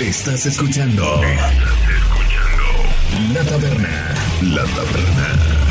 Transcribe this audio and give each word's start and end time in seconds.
Estás 0.00 0.44
escuchando. 0.44 1.22
Estás 1.24 1.52
escuchando. 1.88 3.32
La 3.32 3.42
taberna. 3.44 4.14
La 4.42 4.64
taberna. 4.64 5.65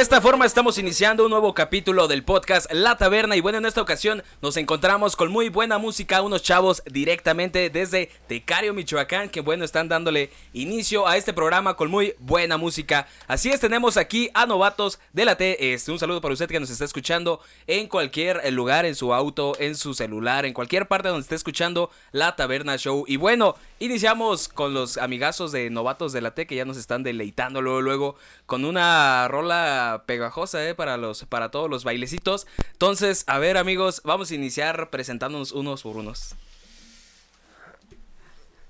De 0.00 0.04
esta 0.04 0.22
forma 0.22 0.46
estamos 0.46 0.78
iniciando 0.78 1.26
un 1.26 1.30
nuevo 1.30 1.52
capítulo 1.52 2.08
del 2.08 2.24
podcast 2.24 2.72
La 2.72 2.96
Taberna. 2.96 3.36
Y 3.36 3.42
bueno, 3.42 3.58
en 3.58 3.66
esta 3.66 3.82
ocasión 3.82 4.22
nos 4.40 4.56
encontramos 4.56 5.14
con 5.14 5.30
muy 5.30 5.50
buena 5.50 5.76
música, 5.76 6.22
unos 6.22 6.42
chavos 6.42 6.82
directamente 6.90 7.68
desde 7.68 8.08
Tecario, 8.26 8.72
Michoacán, 8.72 9.28
que 9.28 9.42
bueno, 9.42 9.62
están 9.62 9.90
dándole 9.90 10.30
inicio 10.52 11.06
a 11.06 11.16
este 11.16 11.32
programa 11.32 11.74
con 11.74 11.90
muy 11.90 12.14
buena 12.18 12.56
música. 12.56 13.06
Así 13.26 13.50
es, 13.50 13.60
tenemos 13.60 13.96
aquí 13.96 14.30
a 14.34 14.46
Novatos 14.46 14.98
de 15.12 15.24
la 15.24 15.36
T. 15.36 15.72
Este, 15.74 15.92
un 15.92 15.98
saludo 15.98 16.20
para 16.20 16.34
usted 16.34 16.48
que 16.48 16.60
nos 16.60 16.70
está 16.70 16.84
escuchando 16.84 17.40
en 17.66 17.88
cualquier 17.88 18.52
lugar, 18.52 18.84
en 18.86 18.94
su 18.94 19.14
auto, 19.14 19.56
en 19.58 19.76
su 19.76 19.94
celular, 19.94 20.44
en 20.46 20.54
cualquier 20.54 20.88
parte 20.88 21.08
donde 21.08 21.22
esté 21.22 21.34
escuchando 21.34 21.90
La 22.12 22.36
Taberna 22.36 22.76
Show. 22.76 23.04
Y 23.06 23.16
bueno, 23.16 23.54
iniciamos 23.78 24.48
con 24.48 24.74
los 24.74 24.98
amigazos 24.98 25.52
de 25.52 25.70
Novatos 25.70 26.12
de 26.12 26.20
la 26.20 26.34
T 26.34 26.46
que 26.46 26.56
ya 26.56 26.64
nos 26.64 26.76
están 26.76 27.02
deleitando 27.02 27.62
luego, 27.62 27.80
luego 27.80 28.16
con 28.46 28.64
una 28.64 29.28
rola 29.28 30.04
pegajosa, 30.06 30.66
¿eh? 30.68 30.74
Para, 30.74 30.96
los, 30.96 31.24
para 31.24 31.50
todos 31.50 31.70
los 31.70 31.84
bailecitos. 31.84 32.46
Entonces, 32.72 33.24
a 33.26 33.38
ver, 33.38 33.56
amigos, 33.56 34.02
vamos 34.04 34.30
a 34.30 34.34
iniciar 34.34 34.90
presentándonos 34.90 35.52
unos 35.52 35.82
por 35.82 35.96
unos. 35.96 36.34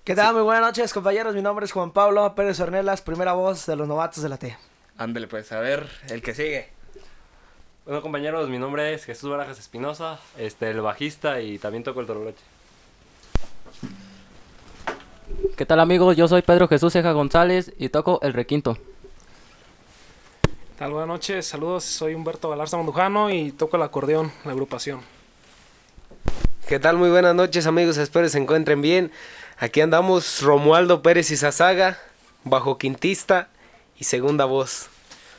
¿Qué 0.02 0.14
tal? 0.14 0.32
Muy 0.32 0.42
buenas 0.42 0.62
noches, 0.62 0.94
compañeros. 0.94 1.34
Mi 1.34 1.42
nombre 1.42 1.66
es 1.66 1.72
Juan 1.72 1.90
Pablo 1.90 2.34
Pérez 2.34 2.58
Ornelas, 2.58 3.02
primera 3.02 3.34
voz 3.34 3.66
de 3.66 3.76
los 3.76 3.86
novatos 3.86 4.22
de 4.22 4.30
la 4.30 4.38
T. 4.38 4.56
Ándale, 4.96 5.28
pues, 5.28 5.52
a 5.52 5.60
ver, 5.60 5.90
el 6.08 6.22
que 6.22 6.34
sigue. 6.34 6.70
Bueno, 7.84 8.00
compañeros, 8.00 8.48
mi 8.48 8.58
nombre 8.58 8.94
es 8.94 9.04
Jesús 9.04 9.28
Barajas 9.28 9.58
Espinosa, 9.58 10.18
este, 10.38 10.70
el 10.70 10.80
bajista 10.80 11.42
y 11.42 11.58
también 11.58 11.84
toco 11.84 12.00
el 12.00 12.06
toroloche. 12.06 12.42
¿Qué 15.54 15.66
tal 15.66 15.80
amigos? 15.80 16.16
Yo 16.16 16.28
soy 16.28 16.40
Pedro 16.40 16.66
Jesús 16.66 16.94
Ceja 16.94 17.12
González 17.12 17.70
y 17.78 17.90
toco 17.90 18.20
el 18.22 18.32
requinto. 18.32 18.78
Tal, 20.78 20.92
buenas 20.92 21.08
noches, 21.08 21.46
saludos, 21.46 21.84
soy 21.84 22.14
Humberto 22.14 22.48
Galarza 22.48 22.78
Mandujano 22.78 23.28
y 23.28 23.52
toco 23.52 23.76
el 23.76 23.82
acordeón, 23.82 24.32
la 24.46 24.52
agrupación. 24.52 25.02
¿Qué 26.66 26.78
tal? 26.78 26.96
Muy 26.96 27.10
buenas 27.10 27.34
noches 27.34 27.66
amigos, 27.66 27.98
espero 27.98 28.28
se 28.28 28.38
encuentren 28.38 28.80
bien. 28.80 29.10
Aquí 29.60 29.80
andamos 29.82 30.40
Romualdo 30.40 31.02
Pérez 31.02 31.30
y 31.30 31.36
Sazaga, 31.36 31.98
bajo 32.44 32.78
quintista 32.78 33.48
y 33.98 34.04
segunda 34.04 34.46
voz. 34.46 34.88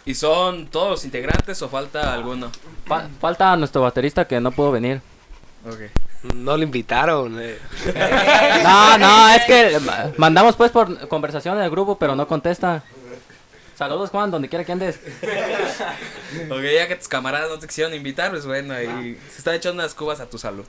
¿Y 0.06 0.14
son 0.16 0.68
todos 0.68 0.90
los 0.92 1.06
integrantes 1.06 1.60
o 1.64 1.70
falta 1.70 2.14
alguno? 2.14 2.52
Fa- 2.86 3.08
falta 3.20 3.56
nuestro 3.58 3.82
baterista 3.82 4.26
que 4.28 4.40
no 4.40 4.52
pudo 4.52 4.72
venir. 4.72 5.02
Ok. 5.68 6.34
No 6.36 6.56
lo 6.56 6.62
invitaron. 6.64 7.38
eh. 7.42 7.58
No, 8.64 8.98
no, 9.00 9.30
es 9.30 9.44
que 9.46 9.80
ma- 9.80 10.12
mandamos 10.18 10.56
pues 10.56 10.72
por 10.72 11.08
conversación 11.08 11.58
en 11.58 11.64
el 11.64 11.72
grupo, 11.72 11.98
pero 11.98 12.16
no 12.16 12.28
contesta. 12.28 12.84
Saludos 13.76 14.12
Juan, 14.12 14.30
donde 14.30 14.48
quiera 14.48 14.64
que 14.64 14.72
andes. 14.72 15.00
Ok, 16.52 16.62
ya 16.76 16.88
que 16.88 16.96
tus 16.96 17.08
camaradas 17.08 17.50
no 17.50 17.58
te 17.58 17.66
quisieron 17.66 17.96
invitar, 17.96 18.30
pues 18.30 18.46
bueno, 18.46 18.76
ahí 18.76 19.20
se 19.32 19.40
están 19.40 19.56
echando 19.56 19.82
unas 19.82 19.96
cubas 19.96 20.20
a 20.20 20.30
tu 20.30 20.38
salud. 20.38 20.66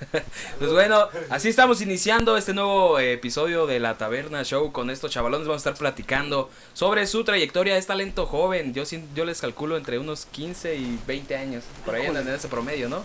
Pues 0.58 0.72
bueno, 0.72 1.08
así 1.30 1.48
estamos 1.48 1.80
iniciando 1.80 2.36
este 2.36 2.54
nuevo 2.54 2.98
eh, 2.98 3.14
episodio 3.14 3.66
de 3.66 3.80
la 3.80 3.96
Taberna 3.96 4.42
Show 4.42 4.72
con 4.72 4.90
estos 4.90 5.10
chavalones. 5.10 5.46
Vamos 5.46 5.66
a 5.66 5.70
estar 5.70 5.78
platicando 5.78 6.50
sobre 6.74 7.06
su 7.06 7.24
trayectoria. 7.24 7.76
Es 7.76 7.86
talento 7.86 8.26
joven. 8.26 8.74
Yo, 8.74 8.84
yo 9.14 9.24
les 9.24 9.40
calculo 9.40 9.76
entre 9.76 9.98
unos 9.98 10.26
15 10.26 10.76
y 10.76 10.98
20 11.06 11.36
años. 11.36 11.64
Por 11.84 11.94
ahí 11.94 12.06
andan 12.06 12.26
en 12.28 12.34
ese 12.34 12.48
promedio, 12.48 12.88
¿no? 12.88 13.02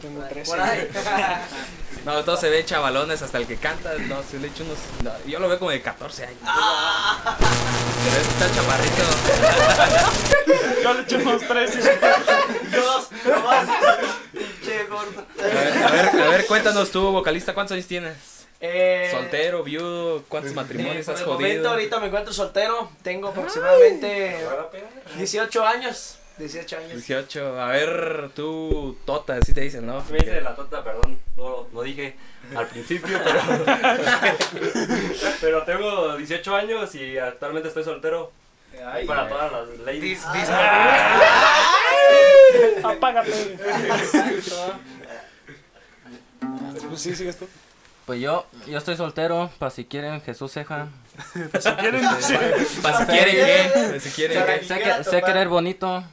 Tengo 0.00 0.22
13. 0.22 0.50
Por 0.50 0.60
ahí. 0.60 0.88
No, 2.04 2.22
todos 2.22 2.38
se 2.38 2.48
ven 2.50 2.64
chavalones 2.64 3.20
hasta 3.20 3.38
el 3.38 3.48
que 3.48 3.56
canta. 3.56 3.92
No, 4.06 4.22
se 4.22 4.38
le 4.38 4.46
echo 4.46 4.62
unos. 4.62 4.78
no, 5.02 5.10
yo 5.28 5.40
lo 5.40 5.48
veo 5.48 5.58
como 5.58 5.72
de 5.72 5.82
14 5.82 6.26
años. 6.26 6.38
Pero 8.04 8.16
este 8.16 8.32
está 8.32 8.54
chaparrito. 8.54 9.02
Yo 10.84 10.94
le 10.94 11.02
echo 11.02 11.16
unos 11.16 11.42
13. 11.42 11.98
Dos, 12.70 13.08
nomás. 13.26 13.68
Che, 14.64 14.84
gordo. 14.84 15.24
A 15.38 15.42
ver, 15.42 15.72
a 15.84 15.90
ver, 15.90 16.22
a 16.22 16.28
ver, 16.28 16.46
cuéntanos 16.46 16.90
tú, 16.90 17.10
vocalista, 17.12 17.54
¿cuántos 17.54 17.74
años 17.74 17.86
tienes? 17.86 18.46
Eh, 18.60 19.08
Soltero, 19.10 19.62
viudo, 19.62 20.24
¿cuántos 20.28 20.52
eh, 20.52 20.54
matrimonios 20.54 21.06
por 21.06 21.14
has 21.14 21.26
momento, 21.26 21.44
jodido? 21.44 21.70
ahorita 21.70 22.00
me 22.00 22.06
encuentro 22.06 22.32
soltero. 22.32 22.90
Tengo 23.02 23.28
aproximadamente 23.28 24.36
18 25.16 25.66
años. 25.66 26.18
18 26.38 26.76
años. 26.76 26.92
18. 26.92 27.60
A 27.60 27.68
ver, 27.68 28.30
tú, 28.34 28.96
Tota, 29.06 29.36
así 29.36 29.52
te 29.54 29.62
dicen, 29.62 29.86
¿no? 29.86 30.02
Me 30.10 30.18
dice 30.18 30.40
la 30.40 30.54
tonta, 30.54 30.82
perdón, 30.84 31.18
no 31.36 31.66
lo 31.72 31.82
dije 31.82 32.16
al 32.54 32.66
principio, 32.66 33.18
pero... 33.24 33.40
pero 35.40 35.62
tengo 35.64 36.16
18 36.16 36.54
años 36.56 36.94
y 36.94 37.18
actualmente 37.18 37.68
estoy 37.68 37.84
soltero. 37.84 38.32
Ay, 38.84 39.06
para 39.06 39.28
todas 39.28 39.52
las 39.52 39.78
ladies. 39.80 40.24
Apágate. 42.84 43.58
Pues 46.88 47.00
sí, 47.00 47.14
sigues 47.16 47.36
tú. 47.36 47.48
Pues 48.06 48.20
yo, 48.20 48.46
yo 48.68 48.78
estoy 48.78 48.96
soltero, 48.96 49.50
para 49.58 49.70
si 49.70 49.84
quieren 49.84 50.20
Jesús 50.22 50.52
Ceja. 50.52 50.88
Si 51.60 51.70
quieren. 51.72 52.02
Para 52.82 52.98
si 52.98 53.06
quieren 53.06 53.34
qué, 53.34 53.70
para 53.72 54.00
si 54.00 54.10
quieren 54.10 54.44
qué. 54.46 54.64
Sé, 54.64 54.78
que, 54.78 55.04
sé 55.04 55.22
querer 55.22 55.48
bonito. 55.48 56.04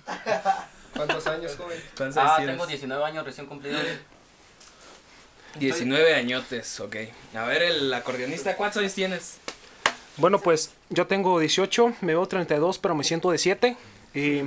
¿Cuántos 0.95 1.27
años, 1.27 1.55
joven? 1.55 1.79
¿Cuántos 1.95 2.17
Ah, 2.17 2.35
tengo 2.37 2.47
tienes? 2.65 2.67
19 2.67 3.03
años 3.05 3.25
recién 3.25 3.45
cumplidos. 3.45 3.81
19 5.59 6.15
añotes, 6.15 6.79
ok. 6.79 6.95
A 7.35 7.43
ver, 7.43 7.61
el 7.61 7.93
acordeonista, 7.93 8.55
¿cuántos 8.55 8.79
años 8.81 8.93
tienes? 8.93 9.37
Bueno, 10.17 10.39
pues 10.39 10.71
yo 10.89 11.07
tengo 11.07 11.39
18, 11.39 11.93
me 12.01 12.13
veo 12.13 12.25
32, 12.27 12.79
pero 12.79 12.95
me 12.95 13.03
siento 13.03 13.31
de 13.31 13.37
7. 13.37 13.75
Y 14.13 14.41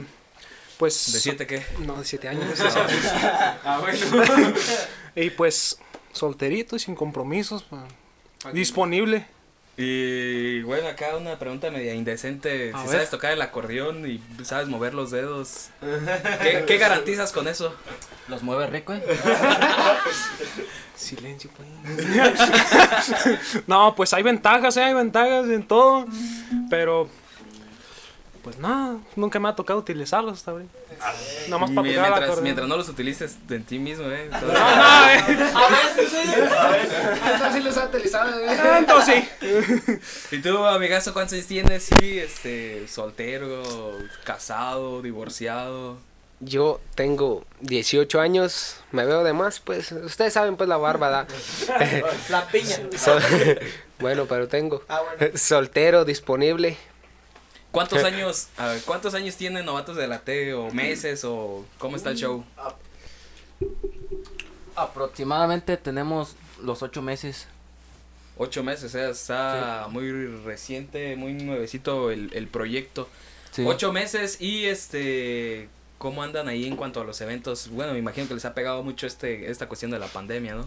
pues. 0.79 1.13
¿De 1.13 1.21
7 1.21 1.47
qué? 1.47 1.65
No, 1.81 1.97
de 1.99 2.05
7 2.05 2.29
años. 2.29 2.45
Ah, 3.65 3.81
bueno. 3.81 4.55
y 5.17 5.31
pues 5.31 5.79
solterito 6.13 6.77
y 6.77 6.79
sin 6.79 6.95
compromisos. 6.95 7.63
pa- 7.65 7.87
Disponible. 8.53 9.27
Y 9.79 10.63
bueno, 10.63 10.89
acá 10.89 11.17
una 11.17 11.39
pregunta 11.39 11.71
media 11.71 11.93
indecente. 11.95 12.73
A 12.73 12.79
si 12.79 12.85
ver. 12.85 12.93
sabes 12.93 13.11
tocar 13.11 13.33
el 13.33 13.43
acordeón 13.43 14.11
y 14.11 14.23
sabes 14.43 14.69
mover 14.69 14.95
los 14.95 15.11
dedos, 15.11 15.69
¿qué, 16.43 16.65
qué 16.67 16.79
garantizas 16.79 17.33
con 17.33 17.47
eso? 17.47 17.75
Los 18.29 18.43
mueve 18.43 18.67
rico, 18.69 18.95
eh. 18.95 19.03
Silencio, 20.97 21.51
pues. 21.55 21.69
no, 23.67 23.95
pues 23.95 24.15
hay 24.15 24.23
ventajas, 24.23 24.79
¿eh? 24.79 24.83
hay 24.83 24.95
ventajas 24.95 25.47
en 25.51 25.63
todo. 25.63 26.07
Pero, 26.71 27.11
pues 28.47 28.59
nada, 28.59 28.99
nunca 29.17 29.41
me 29.41 29.49
ha 29.49 29.57
tocado 29.57 29.81
utilizarlos 29.81 30.35
hasta 30.39 30.53
ahorita. 30.53 30.73
Nomás 31.49 31.69
para 31.73 31.89
tocar 31.89 32.11
mientras, 32.13 32.41
mientras 32.43 32.69
no 32.69 32.77
los 32.77 32.89
utilices 32.89 33.37
en 33.51 33.65
ti 33.65 33.81
mismo, 33.81 34.09
¿eh? 34.09 34.31
Todo- 34.41 34.53
A 34.57 35.07
veces 35.09 36.11
sí. 36.11 37.53
sí 37.55 37.61
los 37.61 37.77
ha 37.77 37.87
utilizado. 37.87 38.31
Ah, 38.49 38.79
Entonces 38.79 39.25
sí. 39.41 39.99
¿Y 40.37 40.39
tú, 40.43 40.65
amigazo, 40.65 41.13
cuántos 41.13 41.33
años 41.35 41.47
tienes? 41.47 41.91
Sí, 41.99 42.21
este, 42.21 42.87
soltero, 42.87 43.65
casado, 44.23 45.03
divorciado. 45.03 45.97
Yo 46.39 46.81
tengo 46.95 47.45
18 47.63 48.21
años, 48.21 48.77
me 48.93 49.05
veo 49.07 49.25
de 49.25 49.33
más, 49.33 49.59
pues 49.59 49.91
ustedes 49.91 50.35
saben 50.35 50.57
pues 50.57 50.69
la 50.69 50.77
barba 50.77 51.09
da. 51.11 51.27
La 52.29 52.47
piña. 52.47 52.77
Bueno, 53.99 54.27
pero 54.27 54.47
tengo 54.47 54.83
Ah, 54.91 55.01
bueno. 55.19 55.39
soltero, 55.39 56.05
disponible. 56.05 56.77
¿Cuántos 57.77 58.05
años, 58.05 58.49
a 58.57 58.69
ver, 58.69 58.81
cuántos 58.87 59.13
años 59.13 59.37
tienen 59.37 59.67
novatos 59.67 59.97
de 59.97 60.09
la 60.09 60.21
T 60.21 60.55
o 60.55 60.71
meses 60.71 61.25
o 61.27 61.67
cómo 61.77 61.97
está 61.97 62.09
el 62.09 62.17
show? 62.17 62.43
Aproximadamente 64.75 65.77
tenemos 65.77 66.37
los 66.63 66.83
ocho 66.83 67.03
meses. 67.03 67.49
Ocho 68.39 68.65
meses, 68.65 68.85
o 68.85 68.89
sea, 68.89 69.11
está 69.11 69.89
muy 69.91 70.11
reciente, 70.47 71.17
muy 71.17 71.35
nuevecito 71.35 72.11
el, 72.11 72.31
el 72.33 72.49
proyecto. 72.49 73.11
Sí. 73.51 73.63
Ocho 73.67 73.93
meses 73.93 74.41
y 74.41 74.65
este, 74.65 75.69
¿cómo 75.99 76.23
andan 76.23 76.49
ahí 76.49 76.67
en 76.67 76.77
cuanto 76.77 77.03
a 77.03 77.05
los 77.05 77.21
eventos? 77.21 77.69
Bueno, 77.69 77.93
me 77.93 77.99
imagino 77.99 78.27
que 78.27 78.33
les 78.33 78.47
ha 78.47 78.55
pegado 78.55 78.83
mucho 78.85 79.07
este, 79.07 79.51
esta 79.51 79.69
cuestión 79.69 79.91
de 79.91 79.99
la 79.99 80.07
pandemia, 80.07 80.55
¿no? 80.55 80.67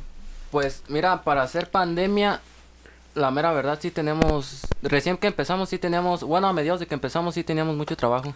Pues 0.52 0.84
mira, 0.90 1.24
para 1.24 1.42
hacer 1.42 1.72
pandemia, 1.72 2.40
la 3.16 3.32
mera 3.32 3.52
verdad 3.52 3.80
sí 3.82 3.92
tenemos, 3.92 4.62
recién 4.82 5.18
que 5.18 5.28
empezamos 5.28 5.70
sí 5.70 5.78
teníamos, 5.78 6.24
bueno, 6.24 6.48
a 6.48 6.54
mediados 6.54 6.80
de 6.80 6.88
que 6.88 6.94
empezamos 6.94 7.36
sí 7.36 7.44
teníamos 7.44 7.76
mucho 7.76 7.96
trabajo. 7.96 8.34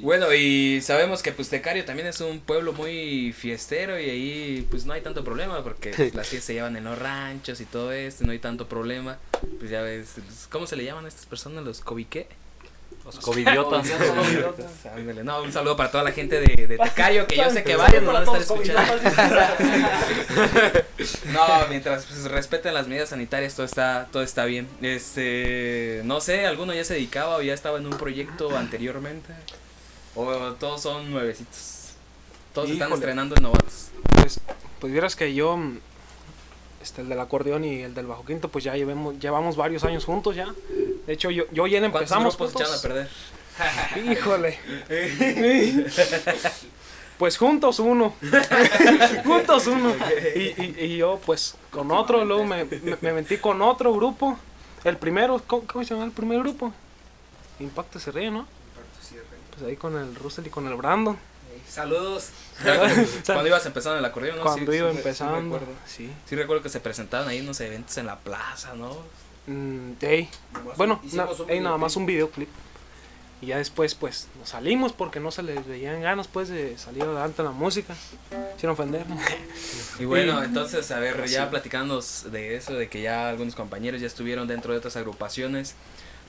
Bueno, 0.00 0.32
y 0.32 0.80
sabemos 0.80 1.22
que 1.22 1.32
pues 1.32 1.50
Tecario 1.50 1.84
también 1.84 2.08
es 2.08 2.20
un 2.22 2.40
pueblo 2.40 2.72
muy 2.72 3.34
fiestero 3.36 4.00
y 4.00 4.08
ahí 4.08 4.66
pues 4.70 4.86
no 4.86 4.94
hay 4.94 5.02
tanto 5.02 5.22
problema 5.22 5.62
porque 5.62 5.90
pues, 5.90 6.14
las 6.14 6.28
fiestas 6.28 6.46
se 6.46 6.54
llevan 6.54 6.76
en 6.76 6.84
los 6.84 6.98
ranchos 6.98 7.60
y 7.60 7.66
todo 7.66 7.92
esto, 7.92 8.24
no 8.24 8.32
hay 8.32 8.38
tanto 8.38 8.68
problema. 8.68 9.18
Pues 9.58 9.70
ya 9.70 9.82
ves, 9.82 10.14
¿cómo 10.50 10.66
se 10.66 10.76
le 10.76 10.84
llaman 10.84 11.04
a 11.04 11.08
estas 11.08 11.26
personas? 11.26 11.62
¿Los 11.64 11.80
cobiqué? 11.80 12.26
Los 13.04 13.18
covidiotas. 13.18 13.90
Ándale, 14.94 15.24
No, 15.24 15.42
un 15.42 15.52
saludo 15.52 15.76
para 15.76 15.90
toda 15.90 16.04
la 16.04 16.12
gente 16.12 16.38
de, 16.40 16.66
de 16.68 16.78
Tecario, 16.78 17.26
que 17.26 17.36
yo 17.36 17.50
sé 17.50 17.64
que 17.64 17.74
varios 17.76 18.02
nos 18.02 18.12
van 18.12 18.22
a 18.22 18.24
estar 18.24 18.40
escuchando. 18.40 18.94
No, 21.32 21.66
mientras 21.68 22.06
pues, 22.06 22.24
respeten 22.30 22.74
las 22.74 22.86
medidas 22.86 23.08
sanitarias, 23.08 23.54
todo 23.54 23.66
está, 23.66 24.08
todo 24.12 24.22
está 24.22 24.44
bien. 24.44 24.68
Este, 24.82 26.02
no 26.04 26.20
sé, 26.20 26.46
¿alguno 26.46 26.72
ya 26.74 26.84
se 26.84 26.94
dedicaba 26.94 27.36
o 27.36 27.42
ya 27.42 27.54
estaba 27.54 27.78
en 27.78 27.86
un 27.86 27.96
proyecto 27.98 28.56
anteriormente? 28.56 29.32
¿O 30.14 30.32
todos 30.60 30.82
son 30.82 31.10
nuevecitos? 31.10 31.92
Todos 32.54 32.70
están 32.70 32.88
Híjole. 32.88 33.00
estrenando 33.00 33.34
en 33.36 33.42
novatos. 33.42 33.88
Pues, 34.14 34.40
pues 34.78 34.92
vieras 34.92 35.16
que 35.16 35.34
yo, 35.34 35.58
este, 36.82 37.00
el 37.02 37.08
del 37.08 37.18
acordeón 37.18 37.64
y 37.64 37.82
el 37.82 37.94
del 37.94 38.06
bajo 38.06 38.24
quinto, 38.24 38.48
pues 38.48 38.62
ya 38.62 38.76
llevemos, 38.76 39.18
llevamos 39.18 39.56
varios 39.56 39.82
años 39.84 40.04
juntos 40.04 40.36
ya. 40.36 40.54
De 41.06 41.12
hecho, 41.14 41.30
yo, 41.30 41.44
yo 41.50 41.66
y 41.66 41.74
él 41.76 41.82
¿Cuántos 41.90 42.02
empezamos 42.02 42.36
grupos 42.36 42.54
a 42.62 42.64
juntos. 42.66 42.82
perder? 42.82 43.08
Híjole. 44.12 44.58
Pues 47.18 47.36
juntos 47.36 47.78
uno. 47.78 48.14
juntos 49.24 49.66
uno. 49.68 49.94
Y, 50.34 50.40
y, 50.40 50.76
y 50.80 50.96
yo 50.96 51.20
pues 51.24 51.54
con 51.70 51.92
otro, 51.92 52.24
luego 52.24 52.44
me, 52.44 52.64
me, 52.64 52.96
me 53.00 53.12
metí 53.12 53.36
con 53.38 53.62
otro 53.62 53.92
grupo. 53.94 54.36
El 54.82 54.96
primero, 54.96 55.40
¿cómo, 55.46 55.64
cómo 55.68 55.84
se 55.84 55.94
llama 55.94 56.06
el 56.06 56.10
primer 56.10 56.40
grupo? 56.40 56.72
Impacto 57.60 58.00
se 58.00 58.10
ríe, 58.10 58.30
¿no? 58.32 58.48
Pues 59.50 59.62
ahí 59.68 59.76
con 59.76 59.96
el 59.96 60.16
Russell 60.16 60.46
y 60.46 60.50
con 60.50 60.66
el 60.66 60.74
Brandon. 60.74 61.16
Saludos. 61.68 62.30
Cuando 63.24 63.46
ibas 63.46 63.64
empezando 63.66 63.98
el 64.00 64.04
acordeón, 64.04 64.38
¿no? 64.38 64.42
Cuando 64.42 64.72
Sí, 64.72 64.78
iba 64.78 64.88
sí, 64.88 64.94
sí 64.94 64.98
empezando. 64.98 65.58
recuerdo. 65.58 65.74
Sí. 65.86 66.10
Sí 66.28 66.34
recuerdo 66.34 66.62
que 66.64 66.70
se 66.70 66.80
presentaban 66.80 67.28
ahí 67.28 67.40
unos 67.40 67.60
eventos 67.60 67.96
en 67.98 68.06
la 68.06 68.18
plaza, 68.18 68.74
¿no? 68.74 68.96
Mm, 69.46 69.92
ey. 70.00 70.28
Bueno, 70.76 71.00
na- 71.12 71.26
un 71.26 71.50
ey, 71.50 71.60
nada 71.60 71.76
más 71.78 71.96
un 71.96 72.06
videoclip. 72.06 72.48
Y 73.40 73.46
ya 73.46 73.58
después, 73.58 73.96
pues, 73.96 74.28
nos 74.38 74.50
salimos 74.50 74.92
porque 74.92 75.18
no 75.18 75.32
se 75.32 75.42
les 75.42 75.66
veían 75.66 76.00
ganas, 76.00 76.28
pues, 76.28 76.48
de 76.48 76.78
salir 76.78 77.02
adelante 77.02 77.42
en 77.42 77.46
la 77.46 77.50
música. 77.52 77.94
Sin 78.56 78.70
ofender. 78.70 79.04
Y 79.98 80.04
bueno, 80.04 80.42
entonces, 80.44 80.90
a 80.92 80.98
ver, 81.00 81.26
ya 81.26 81.44
Sí. 81.44 81.50
platicándonos 81.50 82.30
de 82.30 82.54
eso, 82.56 82.74
de 82.74 82.88
que 82.88 83.02
ya 83.02 83.28
algunos 83.28 83.54
compañeros 83.56 84.00
ya 84.00 84.06
estuvieron 84.06 84.46
dentro 84.48 84.72
de 84.72 84.78
otras 84.78 84.96
agrupaciones. 84.96 85.74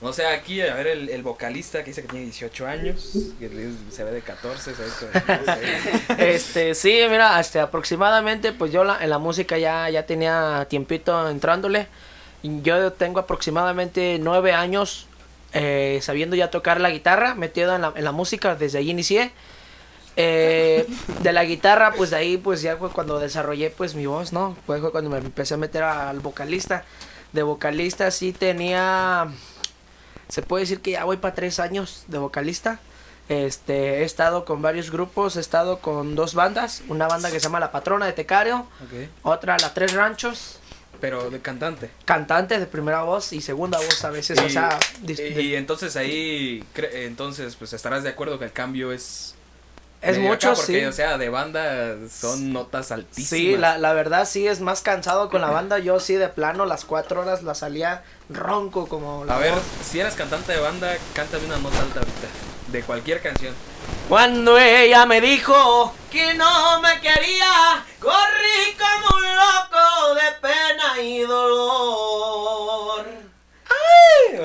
No 0.02 0.12
sé, 0.12 0.26
aquí, 0.26 0.60
a 0.60 0.74
ver, 0.74 0.88
el, 0.88 1.08
el 1.08 1.22
vocalista 1.22 1.78
que 1.84 1.90
dice 1.90 2.02
que 2.02 2.08
tiene 2.08 2.24
18 2.26 2.66
años, 2.66 3.12
que 3.38 3.70
se 3.90 4.02
ve 4.04 4.10
de 4.10 4.20
14, 4.22 4.72
¿sabes? 4.74 4.92
Este, 6.18 6.74
sí, 6.74 7.00
mira, 7.08 7.38
este, 7.40 7.60
aproximadamente, 7.60 8.52
pues 8.52 8.72
yo 8.72 8.82
la, 8.84 9.02
en 9.02 9.08
la 9.08 9.18
música 9.18 9.56
ya, 9.56 9.88
ya 9.88 10.04
tenía 10.04 10.66
tiempito 10.68 11.28
entrándole. 11.30 11.86
Yo 12.44 12.92
tengo 12.92 13.20
aproximadamente 13.20 14.18
nueve 14.20 14.52
años 14.52 15.06
eh, 15.54 15.98
sabiendo 16.02 16.36
ya 16.36 16.50
tocar 16.50 16.80
la 16.80 16.90
guitarra, 16.90 17.34
metido 17.34 17.74
en 17.74 17.80
la, 17.82 17.92
en 17.96 18.04
la 18.04 18.12
música, 18.12 18.54
desde 18.54 18.78
ahí 18.78 18.90
inicié. 18.90 19.32
Eh, 20.16 20.86
de 21.22 21.32
la 21.32 21.44
guitarra, 21.44 21.92
pues 21.96 22.10
de 22.10 22.16
ahí, 22.16 22.36
pues 22.36 22.62
ya 22.62 22.76
fue 22.76 22.90
cuando 22.90 23.18
desarrollé, 23.18 23.70
pues 23.70 23.94
mi 23.94 24.06
voz, 24.06 24.32
¿no? 24.32 24.56
Fue 24.66 24.80
cuando 24.92 25.10
me 25.10 25.18
empecé 25.18 25.54
a 25.54 25.56
meter 25.56 25.82
al 25.82 26.20
vocalista. 26.20 26.84
De 27.32 27.42
vocalista 27.42 28.10
sí 28.12 28.32
tenía, 28.32 29.26
se 30.28 30.42
puede 30.42 30.64
decir 30.64 30.80
que 30.80 30.92
ya 30.92 31.04
voy 31.04 31.16
para 31.16 31.34
tres 31.34 31.58
años 31.58 32.04
de 32.08 32.18
vocalista. 32.18 32.78
Este, 33.28 34.00
he 34.00 34.04
estado 34.04 34.44
con 34.44 34.60
varios 34.60 34.90
grupos, 34.90 35.36
he 35.36 35.40
estado 35.40 35.78
con 35.78 36.14
dos 36.14 36.34
bandas, 36.34 36.82
una 36.88 37.08
banda 37.08 37.30
que 37.30 37.40
se 37.40 37.44
llama 37.44 37.58
La 37.58 37.72
Patrona 37.72 38.04
de 38.06 38.12
Tecario, 38.12 38.66
Ok. 38.84 39.08
otra 39.22 39.56
La 39.56 39.72
Tres 39.72 39.94
Ranchos, 39.94 40.58
Pero 41.00 41.30
de 41.30 41.40
cantante. 41.40 41.90
cantante 42.04 42.58
de 42.58 42.66
primera 42.66 43.02
voz 43.02 43.32
y 43.32 43.40
segunda 43.40 43.78
voz 43.78 44.04
a 44.04 44.10
veces, 44.10 44.38
o 44.38 44.46
Y- 44.46 44.50
sea, 44.50 44.78
dis- 45.02 45.18
Y, 45.20 45.34
de- 45.34 45.42
y 45.42 45.54
entonces 45.56 45.96
ahí, 45.96 46.64
cre- 46.74 46.90
entonces, 47.06 47.56
pues 47.56 47.72
estarás 47.72 48.02
de 48.02 48.10
acuerdo 48.10 48.38
que 48.38 48.46
el 48.46 48.52
cambio 48.52 48.92
es... 48.92 49.34
es 50.02 50.18
mucho, 50.18 50.48
acá, 50.50 50.56
porque, 50.56 50.80
sí. 50.80 50.84
o 50.84 50.92
sea, 50.92 51.16
de 51.18 51.28
banda 51.30 51.96
son 52.10 52.52
notas 52.52 52.90
altísimas. 52.92 53.28
Sí, 53.28 53.56
la, 53.56 53.78
la 53.78 53.92
verdad 53.94 54.26
sí 54.26 54.46
es 54.46 54.60
más 54.60 54.82
cansado 54.82 55.28
con 55.30 55.40
la 55.40 55.48
banda, 55.50 55.78
yo 55.78 55.98
sí 56.00 56.14
de 56.14 56.28
plano 56.28 56.66
las 56.66 56.84
cuatro 56.84 57.22
horas 57.22 57.42
la 57.42 57.54
salía 57.54 58.02
ronco 58.28 58.86
como 58.86 59.24
la 59.24 59.36
A 59.36 59.38
ver, 59.38 59.54
si 59.82 60.00
eres 60.00 60.14
cantante 60.14 60.52
de 60.52 60.60
banda, 60.60 60.94
cántame 61.14 61.46
una 61.46 61.58
nota 61.58 61.80
alta 61.80 62.00
ahorita, 62.00 62.28
de 62.72 62.82
cualquier 62.82 63.20
canción. 63.22 63.54
Cuando 64.08 64.58
ella 64.58 65.06
me 65.06 65.20
dijo 65.20 65.94
que 66.10 66.34
no 66.34 66.80
me 66.80 67.00
quería, 67.00 67.84
corrí 68.00 68.76
como 68.78 69.16
un 69.16 69.22
loco 69.24 70.14
de 70.14 70.32
pena 70.40 71.00
y 71.02 71.20
dolor. 71.20 73.06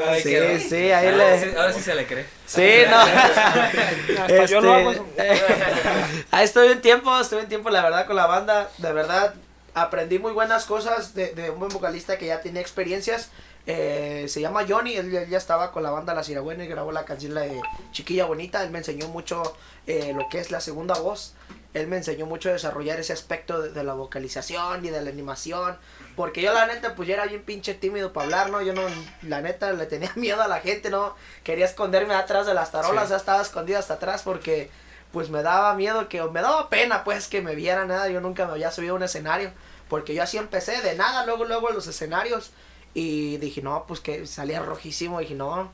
Ahí 0.07 0.21
sí, 0.21 0.29
quedó. 0.29 0.59
sí, 0.59 0.91
ahí 0.91 1.07
ahora, 1.07 1.17
le- 1.17 1.39
sí, 1.39 1.49
ahora 1.57 1.73
sí 1.73 1.81
se 1.81 1.95
le 1.95 2.05
cree. 2.07 2.25
Sí, 2.45 2.81
no. 2.89 2.97
Hasta 4.21 4.45
yo 4.47 4.61
lo 4.61 4.73
hago. 4.73 5.07
Ahí 6.31 6.45
estoy 6.45 6.69
un 6.69 6.81
tiempo, 6.81 7.19
estuve 7.19 7.41
un 7.41 7.49
tiempo, 7.49 7.69
la 7.69 7.81
verdad, 7.81 8.05
con 8.05 8.15
la 8.15 8.27
banda. 8.27 8.69
De 8.77 8.93
verdad, 8.93 9.33
aprendí 9.73 10.19
muy 10.19 10.31
buenas 10.31 10.65
cosas 10.65 11.13
de, 11.15 11.33
de 11.33 11.49
un 11.49 11.59
buen 11.59 11.71
vocalista 11.71 12.17
que 12.17 12.27
ya 12.27 12.39
tenía 12.41 12.61
experiencias. 12.61 13.29
Eh, 13.71 14.25
se 14.29 14.41
llama 14.41 14.65
Johnny, 14.67 14.95
él, 14.95 15.11
ya- 15.11 15.25
ya 15.25 15.37
estaba 15.37 15.71
con 15.71 15.83
la 15.83 15.91
banda 15.91 16.15
La 16.15 16.23
Sirabuena 16.23 16.63
y 16.63 16.67
grabó 16.67 16.91
la 16.91 17.05
canción 17.05 17.35
la 17.35 17.41
de 17.41 17.61
Chiquilla 17.91 18.25
Bonita. 18.25 18.63
Él 18.63 18.71
me 18.71 18.79
enseñó 18.79 19.07
mucho 19.09 19.43
eh, 19.85 20.11
lo 20.15 20.27
que 20.27 20.39
es 20.39 20.49
la 20.49 20.59
segunda 20.59 20.95
voz. 20.95 21.35
Él 21.75 21.85
me 21.85 21.97
enseñó 21.97 22.25
mucho 22.25 22.49
a 22.49 22.53
desarrollar 22.53 22.99
ese 22.99 23.13
aspecto 23.13 23.61
de, 23.61 23.69
de 23.69 23.83
la 23.83 23.93
vocalización 23.93 24.83
y 24.83 24.89
de 24.89 25.01
la 25.03 25.11
animación. 25.11 25.77
Porque 26.15 26.41
yo 26.41 26.51
la 26.51 26.65
neta, 26.65 26.95
pues 26.95 27.07
ya 27.07 27.13
era 27.13 27.25
bien 27.27 27.43
pinche 27.43 27.75
tímido 27.75 28.11
para 28.11 28.23
hablar, 28.25 28.49
¿no? 28.49 28.59
Yo 28.63 28.73
no, 28.73 28.81
la 29.21 29.41
neta, 29.41 29.71
le 29.73 29.85
tenía 29.85 30.11
miedo 30.15 30.41
a 30.41 30.47
la 30.47 30.61
gente, 30.61 30.89
¿no? 30.89 31.15
Quería 31.43 31.65
esconderme 31.65 32.15
atrás 32.15 32.47
de 32.47 32.55
las 32.55 32.71
tarolas, 32.71 33.09
ya 33.09 33.17
estaba 33.17 33.43
escondido 33.43 33.77
hasta 33.77 33.93
atrás 33.93 34.23
porque 34.23 34.71
pues 35.11 35.29
me 35.29 35.43
daba 35.43 35.75
miedo 35.75 36.09
que, 36.09 36.23
me 36.23 36.41
daba 36.41 36.69
pena 36.69 37.03
pues 37.03 37.27
que 37.27 37.41
me 37.41 37.53
vieran 37.53 37.87
nada, 37.89 38.09
yo 38.09 38.19
nunca 38.19 38.45
me 38.47 38.53
había 38.53 38.71
subido 38.71 38.93
a 38.93 38.97
un 38.97 39.03
escenario, 39.03 39.51
porque 39.89 40.13
yo 40.15 40.21
así 40.23 40.37
empecé 40.37 40.81
de 40.81 40.95
nada, 40.95 41.25
luego, 41.25 41.45
luego 41.45 41.69
en 41.69 41.75
los 41.75 41.87
escenarios, 41.87 42.51
y 42.93 43.37
dije, 43.37 43.61
no, 43.61 43.85
pues 43.87 43.99
que 43.99 44.25
salía 44.25 44.61
rojísimo, 44.61 45.19
dije, 45.19 45.35
no, 45.35 45.71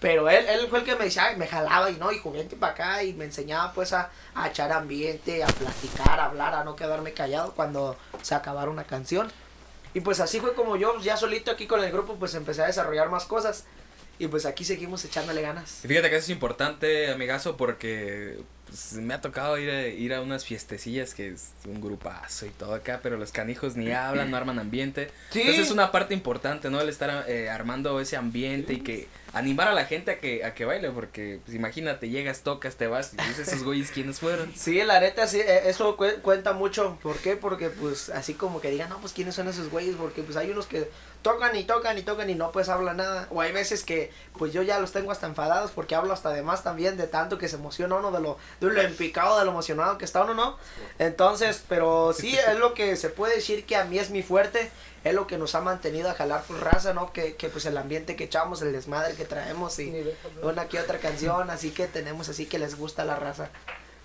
pero 0.00 0.28
él, 0.30 0.46
él 0.48 0.68
fue 0.68 0.80
el 0.80 0.84
que 0.84 0.94
me 0.94 1.04
decía, 1.04 1.34
me 1.36 1.46
jalaba 1.46 1.90
y 1.90 1.96
no, 1.96 2.12
y 2.12 2.20
vente 2.20 2.56
para 2.56 2.72
acá, 2.72 3.02
y 3.02 3.14
me 3.14 3.24
enseñaba 3.24 3.72
pues 3.72 3.92
a, 3.92 4.10
a 4.34 4.48
echar 4.48 4.70
ambiente, 4.70 5.42
a 5.42 5.46
platicar, 5.48 6.20
a 6.20 6.26
hablar, 6.26 6.54
a 6.54 6.64
no 6.64 6.76
quedarme 6.76 7.12
callado 7.12 7.52
cuando 7.54 7.96
se 8.22 8.34
acabara 8.34 8.70
una 8.70 8.84
canción. 8.84 9.30
Y 9.94 10.00
pues 10.00 10.20
así 10.20 10.38
fue 10.38 10.54
como 10.54 10.76
yo, 10.76 11.00
ya 11.00 11.16
solito 11.16 11.50
aquí 11.50 11.66
con 11.66 11.82
el 11.82 11.90
grupo, 11.90 12.14
pues 12.16 12.34
empecé 12.34 12.62
a 12.62 12.66
desarrollar 12.66 13.10
más 13.10 13.24
cosas. 13.24 13.64
Y 14.20 14.26
pues 14.26 14.46
aquí 14.46 14.64
seguimos 14.64 15.04
echándole 15.04 15.42
ganas. 15.42 15.84
Y 15.84 15.88
fíjate 15.88 16.10
que 16.10 16.16
eso 16.16 16.24
es 16.24 16.30
importante, 16.30 17.10
amigazo, 17.10 17.56
porque 17.56 18.38
pues, 18.68 18.92
me 18.94 19.14
ha 19.14 19.20
tocado 19.20 19.58
ir 19.58 19.70
a, 19.70 19.86
ir 19.88 20.14
a 20.14 20.20
unas 20.20 20.44
fiestecillas 20.44 21.14
que 21.14 21.28
es 21.28 21.52
un 21.66 21.80
grupazo 21.80 22.46
y 22.46 22.50
todo 22.50 22.74
acá, 22.74 23.00
pero 23.02 23.16
los 23.16 23.32
canijos 23.32 23.76
ni 23.76 23.90
hablan, 23.92 24.30
no 24.30 24.36
arman 24.36 24.58
ambiente. 24.58 25.10
Sí. 25.30 25.40
Entonces 25.40 25.66
es 25.66 25.72
una 25.72 25.90
parte 25.90 26.14
importante, 26.14 26.70
¿no? 26.70 26.80
El 26.80 26.88
estar 26.88 27.24
eh, 27.28 27.48
armando 27.48 28.00
ese 28.00 28.16
ambiente 28.16 28.74
y 28.74 28.80
que 28.80 29.08
animar 29.34 29.68
a 29.68 29.72
la 29.74 29.84
gente 29.84 30.10
a 30.12 30.18
que, 30.20 30.44
a 30.44 30.54
que 30.54 30.64
baile, 30.64 30.90
porque 30.90 31.40
pues, 31.44 31.54
imagínate, 31.54 32.08
llegas, 32.08 32.40
tocas, 32.40 32.76
te 32.76 32.86
vas 32.86 33.12
y 33.12 33.16
dices 33.28 33.48
esos 33.48 33.62
güeyes 33.64 33.90
quiénes 33.90 34.20
fueron. 34.20 34.52
Sí, 34.56 34.82
la 34.82 35.00
neta, 35.00 35.26
sí, 35.26 35.38
eh, 35.40 35.62
eso 35.66 35.96
cu- 35.96 36.20
cuenta 36.22 36.52
mucho. 36.54 36.98
¿Por 37.02 37.16
qué? 37.18 37.36
Porque, 37.36 37.68
pues, 37.70 38.08
así 38.10 38.34
como 38.34 38.60
que 38.60 38.70
digan, 38.70 38.88
no, 38.88 38.98
pues, 39.00 39.12
¿quiénes 39.12 39.34
son 39.34 39.48
esos 39.48 39.70
güeyes? 39.70 39.96
Porque, 39.96 40.22
pues, 40.22 40.36
hay 40.36 40.50
unos 40.50 40.66
que 40.66 40.90
tocan 41.22 41.54
y 41.56 41.64
tocan 41.64 41.98
y 41.98 42.02
tocan 42.02 42.30
y 42.30 42.34
no, 42.34 42.52
pues, 42.52 42.68
hablan 42.68 42.96
nada. 42.98 43.28
O 43.30 43.40
hay 43.40 43.52
veces 43.52 43.84
que, 43.84 44.10
pues, 44.38 44.52
yo 44.52 44.62
ya 44.62 44.78
los 44.78 44.92
tengo 44.92 45.12
hasta 45.12 45.26
enfadados 45.26 45.70
porque 45.72 45.94
hablo 45.94 46.12
hasta 46.14 46.30
de 46.30 46.42
más 46.42 46.62
también 46.64 46.96
de 46.96 47.06
tanto 47.06 47.36
que 47.38 47.48
se 47.48 47.56
emociona 47.56 47.96
uno, 47.96 48.10
de 48.10 48.20
lo, 48.20 48.38
de 48.60 48.68
lo 48.68 48.80
empicado, 48.80 49.38
de 49.38 49.44
lo 49.44 49.50
emocionado 49.50 49.98
que 49.98 50.04
está 50.06 50.22
uno, 50.22 50.34
¿no? 50.34 50.56
Entonces, 50.98 51.62
pero 51.68 52.12
sí, 52.12 52.34
es 52.36 52.58
lo 52.58 52.74
que 52.74 52.96
se 52.96 53.08
puede 53.10 53.36
decir 53.36 53.64
que 53.66 53.76
a 53.76 53.84
mí 53.84 53.98
es 53.98 54.10
mi 54.10 54.22
fuerte, 54.22 54.70
es 55.04 55.14
lo 55.14 55.26
que 55.26 55.38
nos 55.38 55.54
ha 55.54 55.60
mantenido 55.60 56.10
a 56.10 56.14
jalar 56.14 56.42
por 56.42 56.60
raza, 56.62 56.92
¿no? 56.94 57.12
Que, 57.12 57.36
que 57.36 57.48
pues 57.48 57.66
el 57.66 57.76
ambiente 57.78 58.16
que 58.16 58.24
echamos, 58.24 58.62
el 58.62 58.72
desmadre 58.72 59.14
que 59.14 59.24
traemos 59.24 59.78
y 59.78 60.04
una 60.42 60.66
que 60.68 60.78
otra 60.80 60.98
canción, 60.98 61.50
así 61.50 61.70
que 61.70 61.86
tenemos 61.86 62.28
así 62.28 62.46
que 62.46 62.58
les 62.58 62.76
gusta 62.76 63.04
la 63.04 63.16
raza. 63.16 63.50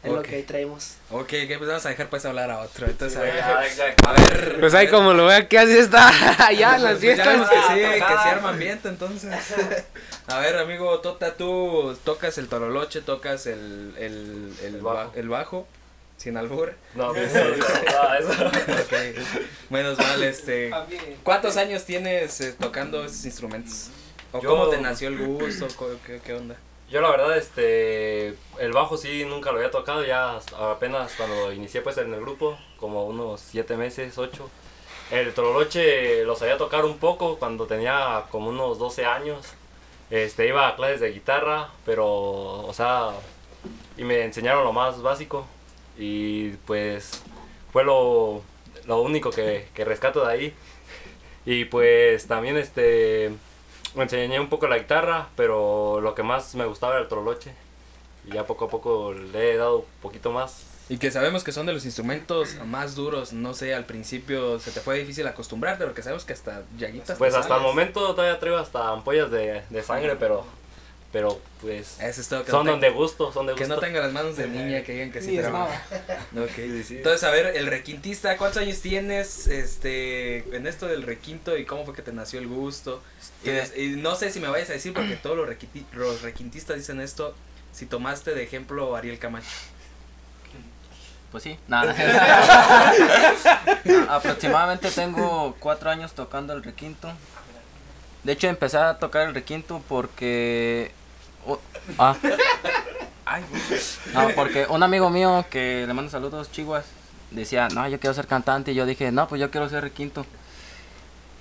Es 0.03 0.11
lo 0.11 0.21
que 0.21 0.35
ahí 0.35 0.43
traemos. 0.43 0.95
Ok, 1.11 1.29
pues 1.29 1.61
vamos 1.65 1.85
a 1.85 1.89
dejar 1.89 2.09
pues 2.09 2.25
hablar 2.25 2.51
a 2.51 2.59
otro. 2.59 2.85
Entonces, 2.87 3.17
a 3.17 3.21
ver, 3.21 3.35
Ya, 3.37 3.65
ya. 3.73 3.95
a 4.05 4.11
ver. 4.11 4.57
Pues 4.59 4.73
ahí 4.73 4.89
como 4.89 5.13
lo 5.13 5.27
vea 5.27 5.47
que 5.47 5.57
así 5.57 5.77
está 5.77 6.09
allá 6.45 6.75
en 6.75 6.83
las 6.83 6.97
Pues 6.99 7.15
ya 7.17 7.25
vemos 7.25 7.47
fiestas. 7.47 7.69
que 7.69 7.73
sí, 7.73 7.89
que 7.89 7.97
sí 8.21 8.27
arma 8.29 8.49
ambiente, 8.49 8.89
entonces. 8.89 9.31
A 10.27 10.39
ver, 10.39 10.57
amigo 10.57 10.99
Tota, 10.99 11.35
tú 11.35 11.97
tocas 12.03 12.37
el 12.37 12.49
tololoche, 12.49 12.99
tocas 13.01 13.45
el, 13.45 13.93
el, 13.97 14.53
el, 14.61 14.75
El 14.75 14.81
ba- 14.81 14.93
bajo. 14.93 15.11
el 15.15 15.29
bajo, 15.29 15.67
sin 16.23 16.37
albur. 16.37 16.73
No, 16.95 17.09
pues, 17.13 17.33
nada, 17.33 18.17
eso. 18.17 18.31
Ok, 18.31 18.93
menos 19.69 19.97
mal, 19.97 20.23
este. 20.23 20.71
¿Cuántos 21.21 21.57
años 21.57 21.83
tienes 21.83 22.39
eh, 22.39 22.55
tocando 22.57 23.03
esos 23.03 23.25
instrumentos? 23.25 23.89
¿O 24.31 24.39
Yo- 24.41 24.49
cómo 24.49 24.67
te 24.69 24.79
nació 24.79 25.09
el 25.09 25.17
gusto? 25.17 25.67
¿Qué, 26.05 26.21
qué 26.25 26.33
onda? 26.33 26.55
Yo 26.89 27.01
la 27.01 27.09
verdad, 27.09 27.35
este, 27.37 28.35
el 28.59 28.71
bajo 28.71 28.97
sí 28.97 29.25
nunca 29.25 29.51
lo 29.51 29.57
había 29.57 29.71
tocado, 29.71 30.05
ya 30.05 30.37
hasta 30.37 30.71
apenas 30.71 31.11
cuando 31.17 31.51
inicié 31.51 31.81
pues 31.81 31.97
en 31.97 32.13
el 32.13 32.21
grupo, 32.21 32.57
como 32.77 33.05
unos 33.05 33.41
siete 33.41 33.75
meses, 33.75 34.17
ocho. 34.17 34.49
El 35.11 35.33
troloche 35.33 36.23
lo 36.23 36.35
sabía 36.35 36.57
tocar 36.57 36.85
un 36.85 36.97
poco 36.99 37.37
cuando 37.37 37.65
tenía 37.67 38.23
como 38.31 38.49
unos 38.49 38.79
12 38.79 39.05
años. 39.05 39.45
Este, 40.09 40.47
iba 40.47 40.67
a 40.67 40.75
clases 40.75 41.01
de 41.01 41.11
guitarra, 41.11 41.69
pero, 41.85 42.05
o 42.07 42.73
sea, 42.73 43.09
y 43.97 44.03
me 44.03 44.23
enseñaron 44.23 44.63
lo 44.63 44.71
más 44.71 45.01
básico. 45.01 45.45
Y 45.97 46.51
pues 46.65 47.21
fue 47.71 47.83
lo, 47.83 48.41
lo 48.85 49.01
único 49.01 49.29
que, 49.29 49.67
que 49.73 49.85
rescato 49.85 50.25
de 50.25 50.31
ahí. 50.33 50.53
Y 51.45 51.65
pues 51.65 52.27
también 52.27 52.57
este 52.57 53.31
me 53.95 54.03
enseñé 54.03 54.39
un 54.39 54.49
poco 54.49 54.67
la 54.67 54.77
guitarra, 54.77 55.29
pero 55.35 56.01
lo 56.01 56.15
que 56.15 56.23
más 56.23 56.55
me 56.55 56.65
gustaba 56.65 56.93
era 56.93 57.03
el 57.03 57.07
troloche. 57.09 57.53
Y 58.27 58.33
ya 58.33 58.45
poco 58.47 58.65
a 58.65 58.69
poco 58.69 59.13
le 59.13 59.53
he 59.53 59.57
dado 59.57 59.79
un 59.79 59.85
poquito 60.01 60.31
más. 60.31 60.63
Y 60.89 60.97
que 60.97 61.11
sabemos 61.11 61.43
que 61.43 61.51
son 61.51 61.65
de 61.65 61.73
los 61.73 61.85
instrumentos 61.85 62.55
más 62.65 62.95
duros, 62.95 63.31
no 63.31 63.53
sé, 63.53 63.73
al 63.73 63.85
principio 63.85 64.59
se 64.59 64.71
te 64.71 64.81
fue 64.81 64.99
difícil 64.99 65.25
acostumbrarte, 65.27 65.85
porque 65.85 66.01
sabemos 66.03 66.25
que 66.25 66.33
hasta 66.33 66.63
llaguitas. 66.77 67.17
Pues 67.17 67.33
hasta 67.33 67.55
el 67.55 67.61
sales. 67.61 67.67
momento 67.75 68.13
todavía 68.13 68.39
traigo 68.39 68.57
hasta 68.57 68.89
ampollas 68.89 69.31
de, 69.31 69.61
de 69.69 69.83
sangre, 69.83 70.15
pero 70.17 70.45
pero 71.13 71.39
pues 71.61 71.97
Eso 72.01 72.19
es 72.21 72.27
todo. 72.27 72.43
Que 72.43 72.51
son 72.51 72.65
no 72.65 72.77
de 72.77 72.89
gusto, 72.89 73.31
son 73.31 73.45
de 73.45 73.53
Que 73.53 73.59
gusto. 73.61 73.75
no 73.75 73.79
tenga 73.79 74.01
las 74.01 74.11
manos 74.11 74.35
de 74.35 74.47
niña 74.47 74.83
que 74.83 74.93
digan 74.93 75.11
que 75.11 75.21
sí 75.21 75.37
Ni. 75.37 75.43
Entonces, 76.97 77.23
a 77.23 77.29
ver, 77.29 77.55
el 77.55 77.67
requintista, 77.67 78.35
¿cuántos 78.37 78.61
años 78.61 78.79
tienes 78.81 79.47
este 79.47 80.39
en 80.55 80.67
esto 80.67 80.87
del 80.87 81.03
requinto 81.03 81.55
y 81.57 81.63
cómo 81.65 81.85
fue 81.85 81.93
que 81.93 82.01
te 82.01 82.11
nació 82.11 82.39
el 82.39 82.47
gusto? 82.47 83.01
Y, 83.45 83.51
y 83.81 83.89
no 83.95 84.15
sé 84.15 84.31
si 84.31 84.39
me 84.41 84.47
vayas 84.49 84.69
a 84.71 84.73
decir, 84.73 84.91
porque 84.93 85.15
todos 85.15 85.37
los, 85.37 85.47
requinti- 85.47 85.85
los 85.93 86.21
requintistas 86.23 86.75
dicen 86.77 86.99
esto, 86.99 87.33
si 87.71 87.85
tomaste 87.85 88.33
de 88.33 88.43
ejemplo 88.43 88.95
a 88.95 88.99
Ariel 88.99 89.19
Camacho. 89.19 89.47
Pues 91.31 91.43
sí, 91.43 91.57
nada. 91.67 91.95
Aproximadamente 94.09 94.91
tengo 94.91 95.55
cuatro 95.59 95.89
años 95.89 96.13
tocando 96.13 96.53
el 96.53 96.63
requinto. 96.63 97.11
De 98.23 98.33
hecho, 98.33 98.47
empecé 98.47 98.77
a 98.77 98.97
tocar 98.99 99.27
el 99.27 99.33
requinto 99.33 99.81
porque. 99.89 100.91
Oh, 101.47 101.59
ah. 101.97 102.15
Ay. 103.25 103.43
No, 104.13 104.29
porque 104.35 104.65
un 104.69 104.83
amigo 104.83 105.09
mío 105.09 105.45
que 105.49 105.85
le 105.87 105.93
mando 105.93 106.11
saludos, 106.11 106.51
Chihuas, 106.51 106.85
decía, 107.31 107.67
no, 107.69 107.87
yo 107.87 107.99
quiero 107.99 108.13
ser 108.13 108.27
cantante. 108.27 108.71
Y 108.71 108.75
yo 108.75 108.85
dije, 108.85 109.11
no, 109.11 109.27
pues 109.27 109.39
yo 109.41 109.49
quiero 109.49 109.69
ser 109.69 109.81
requinto. 109.83 110.25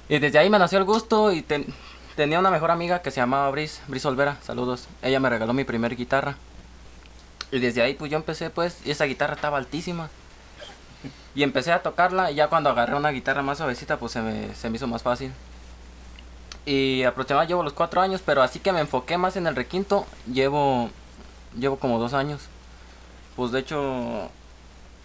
Y 0.08 0.18
desde 0.18 0.38
ahí 0.38 0.48
me 0.48 0.58
nació 0.58 0.78
el 0.78 0.84
gusto 0.84 1.32
y 1.32 1.42
ten- 1.42 1.66
tenía 2.16 2.38
una 2.38 2.50
mejor 2.50 2.70
amiga 2.70 3.02
que 3.02 3.10
se 3.10 3.20
llamaba 3.20 3.50
Bris, 3.50 3.80
Bris 3.88 4.04
Olvera, 4.06 4.36
saludos. 4.42 4.86
Ella 5.02 5.20
me 5.20 5.28
regaló 5.28 5.52
mi 5.52 5.64
primer 5.64 5.96
guitarra. 5.96 6.36
Y 7.50 7.58
desde 7.58 7.82
ahí 7.82 7.94
pues 7.94 8.10
yo 8.10 8.16
empecé 8.16 8.48
pues, 8.50 8.78
y 8.84 8.90
esa 8.90 9.04
guitarra 9.04 9.34
estaba 9.34 9.58
altísima. 9.58 10.08
Y 11.34 11.42
empecé 11.42 11.72
a 11.72 11.82
tocarla 11.82 12.30
y 12.30 12.36
ya 12.36 12.48
cuando 12.48 12.70
agarré 12.70 12.94
una 12.94 13.10
guitarra 13.10 13.42
más 13.42 13.58
suavecita 13.58 13.98
pues 13.98 14.12
se 14.12 14.20
me, 14.20 14.54
se 14.54 14.70
me 14.70 14.76
hizo 14.76 14.86
más 14.86 15.02
fácil. 15.02 15.32
Y 16.64 17.02
aproximadamente 17.02 17.50
llevo 17.52 17.62
los 17.64 17.72
cuatro 17.72 18.00
años, 18.00 18.22
pero 18.24 18.42
así 18.42 18.60
que 18.60 18.72
me 18.72 18.80
enfoqué 18.80 19.18
más 19.18 19.36
en 19.36 19.46
el 19.48 19.56
requinto, 19.56 20.06
llevo, 20.32 20.90
llevo 21.58 21.76
como 21.78 21.98
dos 21.98 22.14
años. 22.14 22.42
Pues 23.34 23.50
de 23.50 23.58
hecho, 23.60 24.30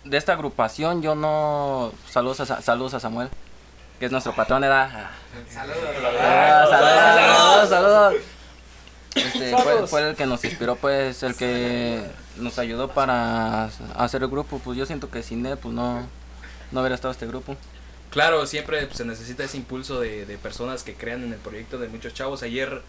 de 0.03 0.17
esta 0.17 0.33
agrupación 0.33 1.01
yo 1.01 1.15
no... 1.15 1.91
Saludos 2.09 2.41
a, 2.41 2.45
Sa- 2.45 2.61
saludos 2.61 2.93
a 2.93 2.99
Samuel, 2.99 3.29
que 3.99 4.05
es 4.05 4.11
nuestro 4.11 4.33
patrón 4.35 4.61
de 4.61 4.67
edad. 4.67 4.89
Ah, 4.93 5.09
saludos, 5.49 5.79
saludos, 6.69 7.69
saludos. 7.69 8.13
Este, 9.15 9.49
fue, 9.51 9.63
Saludos. 9.63 9.89
fue 9.89 10.09
el 10.09 10.15
que 10.15 10.25
nos 10.27 10.45
inspiró, 10.45 10.75
pues, 10.75 11.23
el 11.23 11.35
que 11.35 12.03
nos 12.35 12.59
ayudó 12.59 12.89
para 12.89 13.69
hacer 13.95 14.21
el 14.21 14.27
grupo. 14.29 14.59
Pues 14.63 14.77
yo 14.77 14.85
siento 14.85 15.09
que 15.09 15.23
sin 15.23 15.43
él, 15.47 15.57
pues 15.57 15.73
no, 15.73 16.01
no 16.71 16.81
hubiera 16.81 16.93
estado 16.93 17.11
este 17.13 17.25
grupo. 17.25 17.55
Claro, 18.09 18.45
siempre 18.45 18.85
pues, 18.85 18.97
se 18.97 19.05
necesita 19.05 19.43
ese 19.43 19.57
impulso 19.57 19.99
de, 19.99 20.25
de 20.25 20.37
personas 20.37 20.83
que 20.83 20.93
crean 20.93 21.23
en 21.23 21.33
el 21.33 21.39
proyecto 21.39 21.77
de 21.77 21.87
muchos 21.89 22.13
chavos. 22.13 22.41
Ayer, 22.43 22.81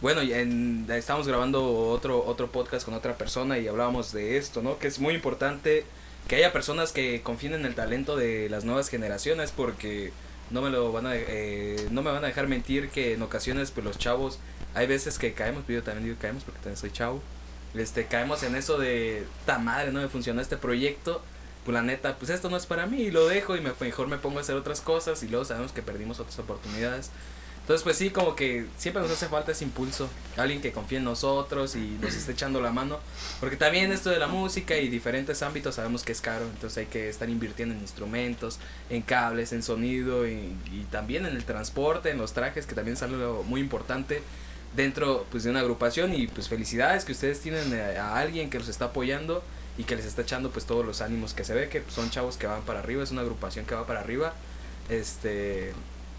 bueno, 0.00 0.20
en, 0.20 0.86
estábamos 0.90 1.26
grabando 1.26 1.88
otro, 1.88 2.24
otro 2.24 2.50
podcast 2.50 2.84
con 2.84 2.94
otra 2.94 3.16
persona 3.16 3.58
y 3.58 3.68
hablábamos 3.68 4.12
de 4.12 4.36
esto, 4.36 4.62
¿no? 4.62 4.78
Que 4.78 4.86
es 4.88 5.00
muy 5.00 5.14
importante 5.14 5.84
que 6.28 6.36
haya 6.36 6.52
personas 6.52 6.92
que 6.92 7.22
confíen 7.22 7.54
en 7.54 7.66
el 7.66 7.74
talento 7.74 8.16
de 8.16 8.48
las 8.48 8.64
nuevas 8.64 8.88
generaciones 8.88 9.52
porque 9.52 10.12
no 10.50 10.62
me 10.62 10.70
lo 10.70 10.92
van 10.92 11.06
a 11.06 11.16
eh, 11.16 11.88
no 11.90 12.02
me 12.02 12.10
van 12.10 12.22
a 12.24 12.28
dejar 12.28 12.46
mentir 12.46 12.90
que 12.90 13.14
en 13.14 13.22
ocasiones 13.22 13.70
pues 13.70 13.84
los 13.84 13.98
chavos 13.98 14.38
hay 14.74 14.86
veces 14.86 15.18
que 15.18 15.32
caemos 15.32 15.64
pues, 15.64 15.76
yo 15.76 15.82
también 15.82 16.04
digo 16.04 16.16
caemos 16.20 16.44
porque 16.44 16.58
también 16.58 16.76
soy 16.76 16.90
chavo 16.90 17.22
este 17.74 18.06
caemos 18.06 18.42
en 18.42 18.56
eso 18.56 18.78
de 18.78 19.24
ta 19.46 19.58
madre 19.58 19.92
no 19.92 20.00
me 20.00 20.08
funcionó 20.08 20.40
este 20.40 20.56
proyecto 20.56 21.22
pues 21.64 21.74
la 21.74 21.82
neta 21.82 22.16
pues 22.16 22.30
esto 22.30 22.48
no 22.50 22.56
es 22.56 22.66
para 22.66 22.86
mí 22.86 23.02
y 23.02 23.10
lo 23.10 23.28
dejo 23.28 23.56
y 23.56 23.60
me, 23.60 23.72
mejor 23.80 24.08
me 24.08 24.18
pongo 24.18 24.38
a 24.38 24.42
hacer 24.42 24.56
otras 24.56 24.80
cosas 24.80 25.22
y 25.22 25.28
luego 25.28 25.44
sabemos 25.44 25.72
que 25.72 25.82
perdimos 25.82 26.20
otras 26.20 26.38
oportunidades. 26.38 27.10
Entonces 27.70 27.84
pues 27.84 27.98
sí 27.98 28.10
como 28.10 28.34
que 28.34 28.66
siempre 28.78 29.00
nos 29.00 29.12
hace 29.12 29.28
falta 29.28 29.52
ese 29.52 29.62
impulso 29.62 30.08
alguien 30.36 30.60
que 30.60 30.72
confíe 30.72 30.98
en 30.98 31.04
nosotros 31.04 31.76
y 31.76 31.98
nos 32.00 32.16
esté 32.16 32.32
echando 32.32 32.60
la 32.60 32.72
mano 32.72 32.98
porque 33.38 33.56
también 33.56 33.92
esto 33.92 34.10
de 34.10 34.18
la 34.18 34.26
música 34.26 34.76
y 34.76 34.88
diferentes 34.88 35.40
ámbitos 35.42 35.76
sabemos 35.76 36.02
que 36.02 36.10
es 36.10 36.20
caro 36.20 36.46
entonces 36.46 36.78
hay 36.78 36.86
que 36.86 37.08
estar 37.08 37.30
invirtiendo 37.30 37.72
en 37.72 37.80
instrumentos 37.80 38.58
en 38.88 39.02
cables 39.02 39.52
en 39.52 39.62
sonido 39.62 40.26
y, 40.26 40.56
también 40.90 41.26
en 41.26 41.36
el 41.36 41.44
transporte 41.44 42.10
en 42.10 42.18
los 42.18 42.32
trajes 42.32 42.66
que 42.66 42.74
también 42.74 42.96
es 42.96 43.04
algo 43.04 43.44
muy 43.44 43.60
importante 43.60 44.20
dentro 44.74 45.24
pues 45.30 45.44
de 45.44 45.50
una 45.50 45.60
agrupación 45.60 46.12
y 46.12 46.26
pues 46.26 46.48
felicidades 46.48 47.04
que 47.04 47.12
ustedes 47.12 47.38
tienen 47.38 47.72
a, 47.72 48.02
a 48.02 48.18
alguien 48.18 48.50
que 48.50 48.58
los 48.58 48.66
está 48.66 48.86
apoyando 48.86 49.44
y 49.80 49.84
que 49.84 49.96
les 49.96 50.04
está 50.04 50.22
echando 50.22 50.50
pues 50.50 50.64
todos 50.66 50.84
los 50.84 51.00
ánimos 51.00 51.34
que 51.34 51.44
se 51.44 51.54
ve 51.54 51.68
que 51.68 51.82
son 51.88 52.10
chavos 52.10 52.36
que 52.36 52.46
van 52.46 52.62
para 52.62 52.80
arriba 52.80 53.02
es 53.02 53.10
una 53.10 53.22
agrupación 53.22 53.64
que 53.66 53.74
va 53.74 53.86
para 53.86 54.00
arriba 54.00 54.34
este 54.88 55.72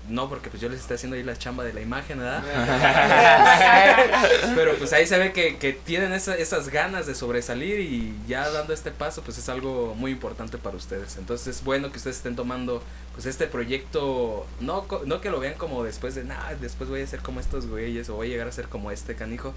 no 0.09 0.29
porque 0.29 0.49
pues 0.49 0.59
yo 0.61 0.67
les 0.67 0.79
esté 0.79 0.95
haciendo 0.95 1.15
ahí 1.15 1.23
la 1.23 1.37
chamba 1.37 1.63
de 1.63 1.73
la 1.73 1.81
imagen 1.81 2.17
¿verdad? 2.17 2.43
pero 4.55 4.75
pues 4.77 4.93
ahí 4.93 5.05
se 5.05 5.17
ve 5.17 5.31
que, 5.31 5.57
que 5.57 5.73
tienen 5.73 6.11
esa- 6.13 6.35
esas 6.35 6.69
ganas 6.69 7.05
de 7.05 7.15
sobresalir 7.15 7.79
y 7.81 8.15
ya 8.27 8.49
dando 8.49 8.73
este 8.73 8.91
paso 8.91 9.21
pues 9.21 9.37
es 9.37 9.49
algo 9.49 9.93
muy 9.95 10.11
importante 10.11 10.57
para 10.57 10.75
ustedes 10.75 11.17
entonces 11.17 11.47
es 11.57 11.63
bueno 11.63 11.91
que 11.91 11.97
ustedes 11.97 12.17
estén 12.17 12.35
tomando 12.35 12.81
pues 13.13 13.25
este 13.25 13.47
proyecto 13.47 14.45
no 14.59 14.85
no 15.05 15.21
que 15.21 15.29
lo 15.29 15.39
vean 15.39 15.55
como 15.55 15.83
después 15.83 16.15
de 16.15 16.23
nada 16.23 16.55
después 16.59 16.89
voy 16.89 17.01
a 17.01 17.07
ser 17.07 17.19
como 17.21 17.39
estos 17.39 17.67
güeyes 17.67 18.09
o 18.09 18.15
voy 18.15 18.27
a 18.27 18.29
llegar 18.31 18.47
a 18.47 18.51
ser 18.51 18.67
como 18.67 18.91
este 18.91 19.15
canijo 19.15 19.53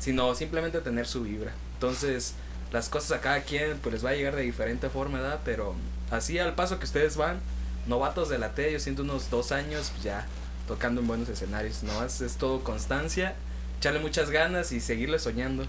sino 0.00 0.34
simplemente 0.34 0.80
tener 0.80 1.06
su 1.06 1.22
vibra 1.22 1.52
entonces 1.74 2.34
las 2.74 2.88
cosas 2.88 3.12
a 3.12 3.20
cada 3.20 3.42
quien 3.42 3.78
pues 3.78 3.92
les 3.92 4.04
va 4.04 4.10
a 4.10 4.14
llegar 4.14 4.34
de 4.34 4.42
diferente 4.42 4.90
forma 4.90 5.20
¿verdad? 5.20 5.40
pero 5.44 5.76
así 6.10 6.40
al 6.40 6.56
paso 6.56 6.80
que 6.80 6.84
ustedes 6.84 7.16
van 7.16 7.38
novatos 7.86 8.28
de 8.28 8.36
la 8.36 8.50
T 8.50 8.72
yo 8.72 8.80
siento 8.80 9.02
unos 9.02 9.30
dos 9.30 9.52
años 9.52 9.90
pues 9.92 10.02
ya 10.02 10.26
tocando 10.66 11.00
en 11.00 11.06
buenos 11.06 11.28
escenarios 11.28 11.84
no 11.84 12.04
es, 12.04 12.20
todo 12.36 12.64
constancia 12.64 13.36
echarle 13.78 14.00
muchas 14.00 14.30
ganas 14.30 14.72
y 14.72 14.80
seguirle 14.80 15.20
soñando 15.20 15.64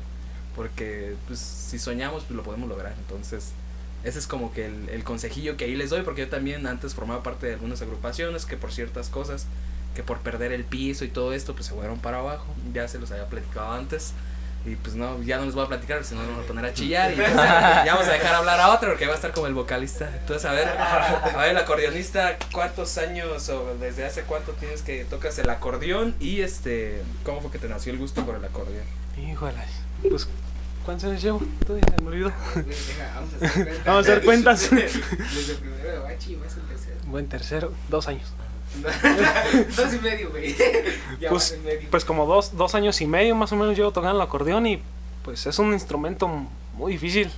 porque 0.55 1.15
pues 1.27 1.39
si 1.39 1.77
soñamos 1.77 2.23
pues 2.23 2.35
lo 2.35 2.41
podemos 2.41 2.67
lograr. 2.67 2.95
Entonces 2.97 3.51
ese 4.03 4.17
es 4.17 4.25
como 4.25 4.51
que 4.51 4.65
el, 4.65 4.89
el 4.89 5.03
consejillo 5.03 5.57
que 5.57 5.65
ahí 5.65 5.75
les 5.75 5.91
doy 5.91 6.01
porque 6.01 6.21
yo 6.21 6.29
también 6.29 6.65
antes 6.65 6.95
formaba 6.95 7.21
parte 7.21 7.45
de 7.45 7.53
algunas 7.53 7.83
agrupaciones 7.83 8.45
que 8.45 8.57
por 8.57 8.71
ciertas 8.71 9.09
cosas 9.09 9.45
que 9.95 10.01
por 10.01 10.19
perder 10.19 10.53
el 10.53 10.63
piso 10.63 11.05
y 11.05 11.09
todo 11.09 11.33
esto 11.33 11.53
pues 11.53 11.67
se 11.67 11.73
fueron 11.75 11.99
para 11.99 12.19
abajo. 12.19 12.47
Ya 12.73 12.87
se 12.87 12.97
los 12.97 13.11
había 13.11 13.27
platicado 13.27 13.73
antes 13.73 14.13
y 14.65 14.75
pues 14.75 14.95
no, 14.95 15.21
ya 15.21 15.37
no 15.37 15.45
les 15.45 15.53
voy 15.53 15.63
a 15.63 15.67
platicar, 15.67 16.03
si 16.03 16.15
no 16.15 16.21
nos 16.21 16.29
vamos 16.29 16.45
a 16.45 16.47
poner 16.47 16.65
a 16.65 16.73
chillar 16.73 17.11
y 17.11 17.13
entonces, 17.13 17.35
ya 17.85 17.93
vamos 17.93 18.07
a 18.07 18.13
dejar 18.13 18.35
hablar 18.35 18.59
a 18.59 18.73
otro 18.73 18.89
porque 18.89 19.05
va 19.05 19.13
a 19.13 19.15
estar 19.15 19.31
como 19.31 19.45
el 19.45 19.53
vocalista. 19.53 20.09
Entonces, 20.19 20.45
a 20.45 20.53
ver, 20.53 20.67
a 20.67 21.37
ver, 21.37 21.51
el 21.51 21.57
acordeonista, 21.57 22.37
¿cuántos 22.51 22.97
años 22.97 23.47
o 23.49 23.75
desde 23.79 24.05
hace 24.05 24.23
cuánto 24.23 24.53
tienes 24.53 24.81
que 24.81 25.05
tocas 25.05 25.37
el 25.37 25.49
acordeón? 25.49 26.15
Y 26.19 26.41
este, 26.41 27.03
¿cómo 27.23 27.41
fue 27.41 27.51
que 27.51 27.59
te 27.59 27.69
nació 27.69 27.93
el 27.93 27.99
gusto 27.99 28.25
por 28.25 28.35
el 28.35 28.43
acordeón? 28.43 28.85
Híjole. 29.17 29.53
Pues, 30.09 30.27
¿cuántos 30.83 31.09
años 31.09 31.21
llevo? 31.21 31.41
Tú 31.65 31.75
dices, 31.75 32.01
me 32.01 32.07
olvidó. 32.07 32.33
Vamos 33.85 34.07
a 34.07 34.11
hacer 34.11 34.25
cuentas. 34.25 34.69
Desde 34.71 35.55
primero 35.55 35.91
de 35.91 35.99
bachi 35.99 36.35
vas 36.35 36.55
a 36.55 36.59
empezar. 36.59 36.93
Buen 37.05 37.29
tercero, 37.29 37.71
dos 37.89 38.07
años. 38.07 38.33
Dos 39.75 39.93
y 39.93 39.99
medio, 39.99 40.29
güey. 40.29 40.55
Pues, 41.29 41.57
medio. 41.63 41.89
pues 41.89 42.05
como 42.05 42.25
dos, 42.25 42.55
dos 42.55 42.75
años 42.75 43.01
y 43.01 43.07
medio 43.07 43.35
más 43.35 43.51
o 43.51 43.55
menos 43.55 43.75
llevo 43.75 43.91
tocando 43.91 44.17
el 44.17 44.21
acordeón 44.21 44.67
y 44.67 44.81
pues 45.23 45.47
es 45.47 45.57
un 45.57 45.73
instrumento 45.73 46.27
muy 46.73 46.93
difícil. 46.93 47.31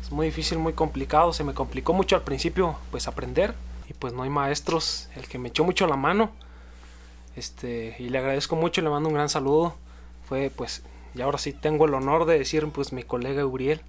Es 0.00 0.10
muy 0.10 0.26
difícil, 0.26 0.58
muy 0.58 0.72
complicado. 0.72 1.32
Se 1.32 1.44
me 1.44 1.52
complicó 1.52 1.92
mucho 1.92 2.16
al 2.16 2.22
principio 2.22 2.76
pues 2.90 3.08
aprender 3.08 3.54
y 3.88 3.92
pues 3.92 4.12
no 4.14 4.22
hay 4.22 4.30
maestros. 4.30 5.08
El 5.16 5.28
que 5.28 5.38
me 5.38 5.48
echó 5.48 5.64
mucho 5.64 5.86
la 5.86 5.96
mano. 5.96 6.30
Este, 7.36 7.96
y 7.98 8.08
le 8.08 8.18
agradezco 8.18 8.56
mucho, 8.56 8.80
le 8.80 8.88
mando 8.90 9.08
un 9.08 9.14
gran 9.14 9.28
saludo. 9.28 9.74
Fue 10.28 10.50
pues, 10.54 10.82
y 11.14 11.20
ahora 11.20 11.38
sí 11.38 11.52
tengo 11.52 11.84
el 11.86 11.94
honor 11.94 12.24
de 12.24 12.38
decir 12.38 12.66
pues 12.68 12.92
mi 12.92 13.02
colega 13.02 13.44
Uriel, 13.44 13.82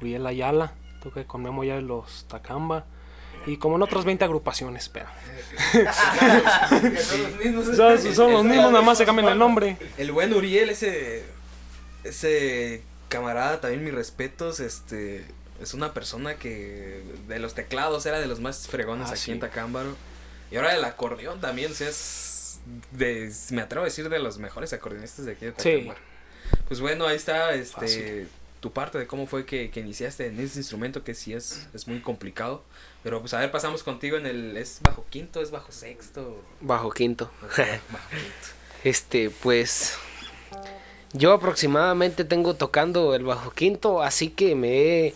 Uriel 0.00 0.26
Ayala, 0.26 0.72
toca 1.02 1.24
con 1.24 1.42
Memo 1.42 1.64
ya 1.64 1.74
de 1.74 1.82
los 1.82 2.24
Tacamba. 2.28 2.84
Y 3.46 3.56
como 3.56 3.76
en 3.76 3.82
otras 3.82 4.04
20 4.04 4.24
agrupaciones, 4.24 4.88
pero. 4.88 5.06
Son 7.02 7.22
los 7.22 7.36
mismos. 7.44 7.76
Son, 7.76 8.14
son 8.14 8.32
los 8.32 8.44
mismos, 8.44 8.70
nada 8.72 8.82
más 8.84 8.98
se 8.98 9.04
cambian 9.04 9.28
el 9.28 9.38
nombre. 9.38 9.76
El 9.98 10.12
buen 10.12 10.32
Uriel, 10.34 10.70
ese. 10.70 11.24
Ese 12.04 12.82
camarada, 13.08 13.60
también 13.60 13.84
mis 13.84 13.94
respetos. 13.94 14.60
Este. 14.60 15.24
Es 15.60 15.74
una 15.74 15.92
persona 15.94 16.34
que. 16.34 17.02
De 17.28 17.38
los 17.38 17.54
teclados 17.54 18.06
era 18.06 18.20
de 18.20 18.26
los 18.26 18.40
más 18.40 18.68
fregones 18.68 19.08
Ah, 19.08 19.12
aquí 19.12 19.20
sí. 19.20 19.32
en 19.32 19.40
Tacámbaro. 19.40 19.96
Y 20.50 20.56
ahora 20.56 20.74
el 20.74 20.84
acordeón 20.84 21.40
también, 21.40 21.72
o 21.72 21.74
sea, 21.74 21.88
es. 21.88 22.60
De, 22.92 23.32
me 23.50 23.62
atrevo 23.62 23.82
a 23.84 23.86
decir 23.86 24.08
de 24.10 24.18
los 24.18 24.38
mejores 24.38 24.72
acordeonistas 24.72 25.24
de 25.24 25.32
aquí 25.32 25.46
de 25.46 25.52
Sí. 25.56 25.70
Tacámbaro. 25.72 26.00
Pues 26.68 26.80
bueno, 26.80 27.06
ahí 27.06 27.16
está 27.16 27.54
este 27.54 27.80
Fácil. 27.80 28.28
tu 28.60 28.72
parte 28.72 28.98
de 28.98 29.06
cómo 29.06 29.26
fue 29.26 29.46
que, 29.46 29.70
que 29.70 29.80
iniciaste 29.80 30.26
en 30.26 30.38
ese 30.40 30.58
instrumento 30.58 31.04
que 31.04 31.14
sí 31.14 31.32
es, 31.32 31.68
es 31.74 31.86
muy 31.88 32.00
complicado. 32.00 32.64
Pero 33.02 33.20
pues 33.20 33.32
a 33.34 33.40
ver, 33.40 33.50
pasamos 33.50 33.82
contigo 33.82 34.16
en 34.16 34.26
el... 34.26 34.56
¿Es 34.56 34.80
bajo 34.82 35.06
quinto? 35.08 35.40
¿Es 35.40 35.50
bajo 35.50 35.72
sexto? 35.72 36.42
Bajo 36.60 36.90
quinto. 36.90 37.30
bajo 37.40 38.08
quinto. 38.10 38.60
Este, 38.84 39.30
pues. 39.30 39.96
Yo 41.12 41.32
aproximadamente 41.32 42.24
tengo 42.24 42.54
tocando 42.54 43.14
el 43.14 43.24
bajo 43.24 43.50
quinto, 43.50 44.02
así 44.02 44.30
que 44.30 44.54
me 44.54 45.06
he, 45.06 45.14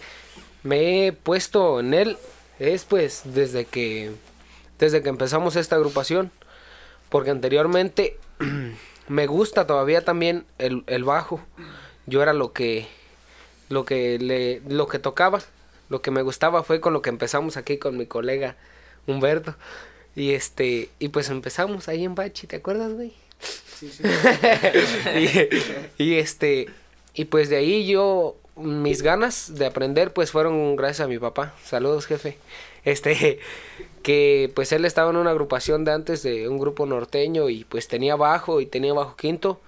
me 0.62 1.06
he 1.06 1.12
puesto 1.12 1.80
en 1.80 1.94
él. 1.94 2.18
Es 2.58 2.84
pues 2.84 3.22
desde 3.24 3.64
que. 3.64 4.12
Desde 4.78 5.02
que 5.02 5.08
empezamos 5.08 5.56
esta 5.56 5.76
agrupación. 5.76 6.30
Porque 7.08 7.30
anteriormente 7.30 8.18
me 9.08 9.26
gusta 9.26 9.66
todavía 9.66 10.04
también 10.04 10.46
el, 10.58 10.84
el 10.86 11.04
bajo. 11.04 11.40
Yo 12.06 12.22
era 12.22 12.32
lo 12.32 12.52
que. 12.52 12.86
Lo 13.68 13.84
que 13.84 14.18
le. 14.18 14.60
lo 14.68 14.88
que 14.88 14.98
tocaba. 14.98 15.40
Lo 15.94 16.02
que 16.02 16.10
me 16.10 16.22
gustaba 16.22 16.64
fue 16.64 16.80
con 16.80 16.92
lo 16.92 17.02
que 17.02 17.10
empezamos 17.10 17.56
aquí 17.56 17.78
con 17.78 17.96
mi 17.96 18.06
colega 18.06 18.56
Humberto. 19.06 19.54
Y 20.16 20.32
este. 20.32 20.90
Y 20.98 21.10
pues 21.10 21.30
empezamos 21.30 21.86
ahí 21.86 22.02
en 22.02 22.16
Bachi, 22.16 22.48
¿te 22.48 22.56
acuerdas, 22.56 22.92
güey? 22.94 23.12
y, 25.16 26.02
y 26.02 26.14
este 26.14 26.66
y 27.14 27.26
pues 27.26 27.48
de 27.48 27.58
ahí 27.58 27.86
yo 27.86 28.34
mis 28.56 29.02
ganas 29.02 29.54
de 29.54 29.66
aprender 29.66 30.12
pues 30.12 30.32
fueron 30.32 30.74
gracias 30.74 31.04
a 31.04 31.08
mi 31.08 31.20
papá 31.20 31.54
saludos 31.62 32.06
jefe 32.06 32.38
este 32.84 33.38
que 34.02 34.50
pues 34.54 34.72
él 34.72 34.84
estaba 34.84 35.10
en 35.10 35.16
una 35.16 35.30
agrupación 35.30 35.84
de 35.84 35.92
antes 35.92 36.24
de 36.24 36.48
un 36.48 36.58
grupo 36.58 36.86
norteño 36.86 37.48
y 37.50 37.62
pues 37.62 37.86
tenía 37.86 38.16
bajo 38.16 38.60
y 38.60 38.66
tenía 38.66 38.94
bajo 38.94 39.14
quinto 39.14 39.60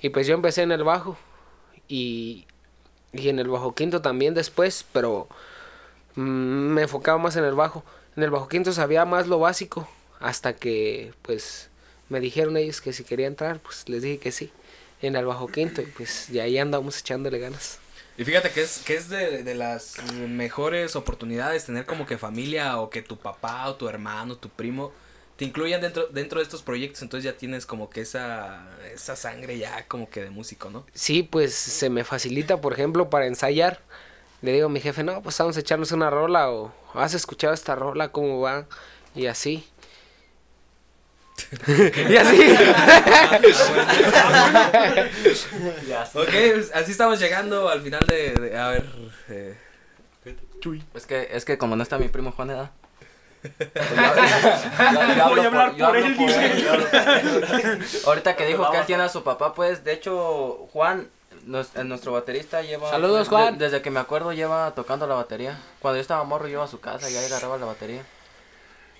y 0.00 0.08
pues 0.08 0.26
yo 0.26 0.34
empecé 0.34 0.62
en 0.62 0.72
el 0.72 0.84
bajo 0.84 1.18
y 1.88 2.46
y 3.12 3.28
en 3.28 3.38
el 3.38 3.48
bajo 3.48 3.74
quinto 3.74 4.00
también 4.00 4.34
después 4.34 4.84
pero 4.92 5.28
me 6.18 6.82
enfocaba 6.82 7.18
más 7.18 7.36
en 7.36 7.44
el 7.44 7.54
bajo 7.54 7.84
en 8.16 8.22
el 8.24 8.30
bajo 8.30 8.48
quinto 8.48 8.72
sabía 8.72 9.04
más 9.04 9.28
lo 9.28 9.38
básico 9.38 9.88
hasta 10.20 10.56
que 10.56 11.12
pues 11.22 11.70
me 12.08 12.20
dijeron 12.20 12.56
ellos 12.56 12.80
que 12.80 12.92
si 12.92 13.04
quería 13.04 13.26
entrar, 13.26 13.60
pues 13.60 13.88
les 13.88 14.02
dije 14.02 14.18
que 14.18 14.32
sí, 14.32 14.50
en 15.02 15.14
el 15.14 15.26
bajo 15.26 15.46
quinto, 15.46 15.82
y 15.82 15.86
pues 15.86 16.28
ya 16.28 16.44
ahí 16.44 16.58
andamos 16.58 16.98
echándole 16.98 17.38
ganas. 17.38 17.78
Y 18.16 18.24
fíjate 18.24 18.50
que 18.50 18.62
es, 18.62 18.78
que 18.78 18.96
es 18.96 19.08
de, 19.08 19.44
de 19.44 19.54
las 19.54 20.02
mejores 20.12 20.96
oportunidades 20.96 21.66
tener 21.66 21.86
como 21.86 22.06
que 22.06 22.18
familia 22.18 22.78
o 22.78 22.90
que 22.90 23.02
tu 23.02 23.16
papá 23.16 23.68
o 23.68 23.76
tu 23.76 23.88
hermano, 23.88 24.36
tu 24.36 24.48
primo 24.48 24.92
te 25.36 25.44
incluyan 25.44 25.80
dentro, 25.80 26.08
dentro 26.08 26.40
de 26.40 26.42
estos 26.42 26.62
proyectos, 26.64 27.02
entonces 27.02 27.24
ya 27.24 27.38
tienes 27.38 27.64
como 27.64 27.90
que 27.90 28.00
esa, 28.00 28.66
esa 28.92 29.14
sangre 29.14 29.56
ya 29.56 29.86
como 29.86 30.10
que 30.10 30.24
de 30.24 30.30
músico, 30.30 30.68
¿no? 30.68 30.84
Sí, 30.94 31.22
pues 31.22 31.54
se 31.54 31.90
me 31.90 32.02
facilita, 32.02 32.60
por 32.60 32.72
ejemplo, 32.72 33.08
para 33.08 33.26
ensayar. 33.26 33.80
Le 34.42 34.52
digo 34.52 34.66
a 34.66 34.68
mi 34.70 34.80
jefe, 34.80 35.02
no, 35.02 35.20
pues 35.22 35.36
vamos 35.38 35.56
a 35.56 35.60
echarnos 35.60 35.90
una 35.92 36.10
rola 36.10 36.50
o 36.50 36.72
has 36.94 37.14
escuchado 37.14 37.52
esta 37.54 37.74
rola, 37.74 38.12
cómo 38.12 38.40
va, 38.40 38.66
y 39.14 39.26
así. 39.26 39.68
y 41.66 42.16
así. 42.16 42.56
Ok, 46.14 46.28
pues, 46.30 46.70
así 46.74 46.92
estamos 46.92 47.18
llegando 47.20 47.68
al 47.68 47.80
final 47.82 48.04
de, 48.06 48.32
de- 48.32 48.56
a 48.58 48.68
ver, 48.70 48.84
eh, 49.28 49.56
Es 50.94 51.06
que, 51.06 51.28
es 51.32 51.44
que 51.44 51.58
como 51.58 51.76
no 51.76 51.82
está 51.82 51.98
mi 51.98 52.08
primo 52.08 52.32
Juan 52.32 52.50
Eda. 52.50 52.72
pues. 56.16 56.36
Ahorita 58.06 58.36
que 58.36 58.46
dijo 58.46 58.70
que 58.70 58.78
él 58.78 58.86
tiene 58.86 59.02
a 59.04 59.08
su 59.08 59.22
papá, 59.22 59.54
pues 59.54 59.84
de 59.84 59.92
hecho 59.92 60.68
Juan, 60.72 61.08
nos- 61.48 61.74
eh, 61.76 61.84
nuestro 61.84 62.12
baterista 62.12 62.62
lleva... 62.62 62.90
Saludos, 62.90 63.28
de- 63.28 63.36
Juan. 63.36 63.58
desde 63.58 63.82
que 63.82 63.90
me 63.90 64.00
acuerdo 64.00 64.32
lleva 64.32 64.72
tocando 64.74 65.06
la 65.06 65.14
batería. 65.14 65.58
Cuando 65.80 65.96
yo 65.96 66.02
estaba 66.02 66.22
morro 66.24 66.46
yo 66.46 66.52
iba 66.54 66.64
a 66.64 66.68
su 66.68 66.80
casa 66.80 67.10
y 67.10 67.16
ahí 67.16 67.24
agarraba 67.26 67.58
la 67.58 67.66
batería. 67.66 68.02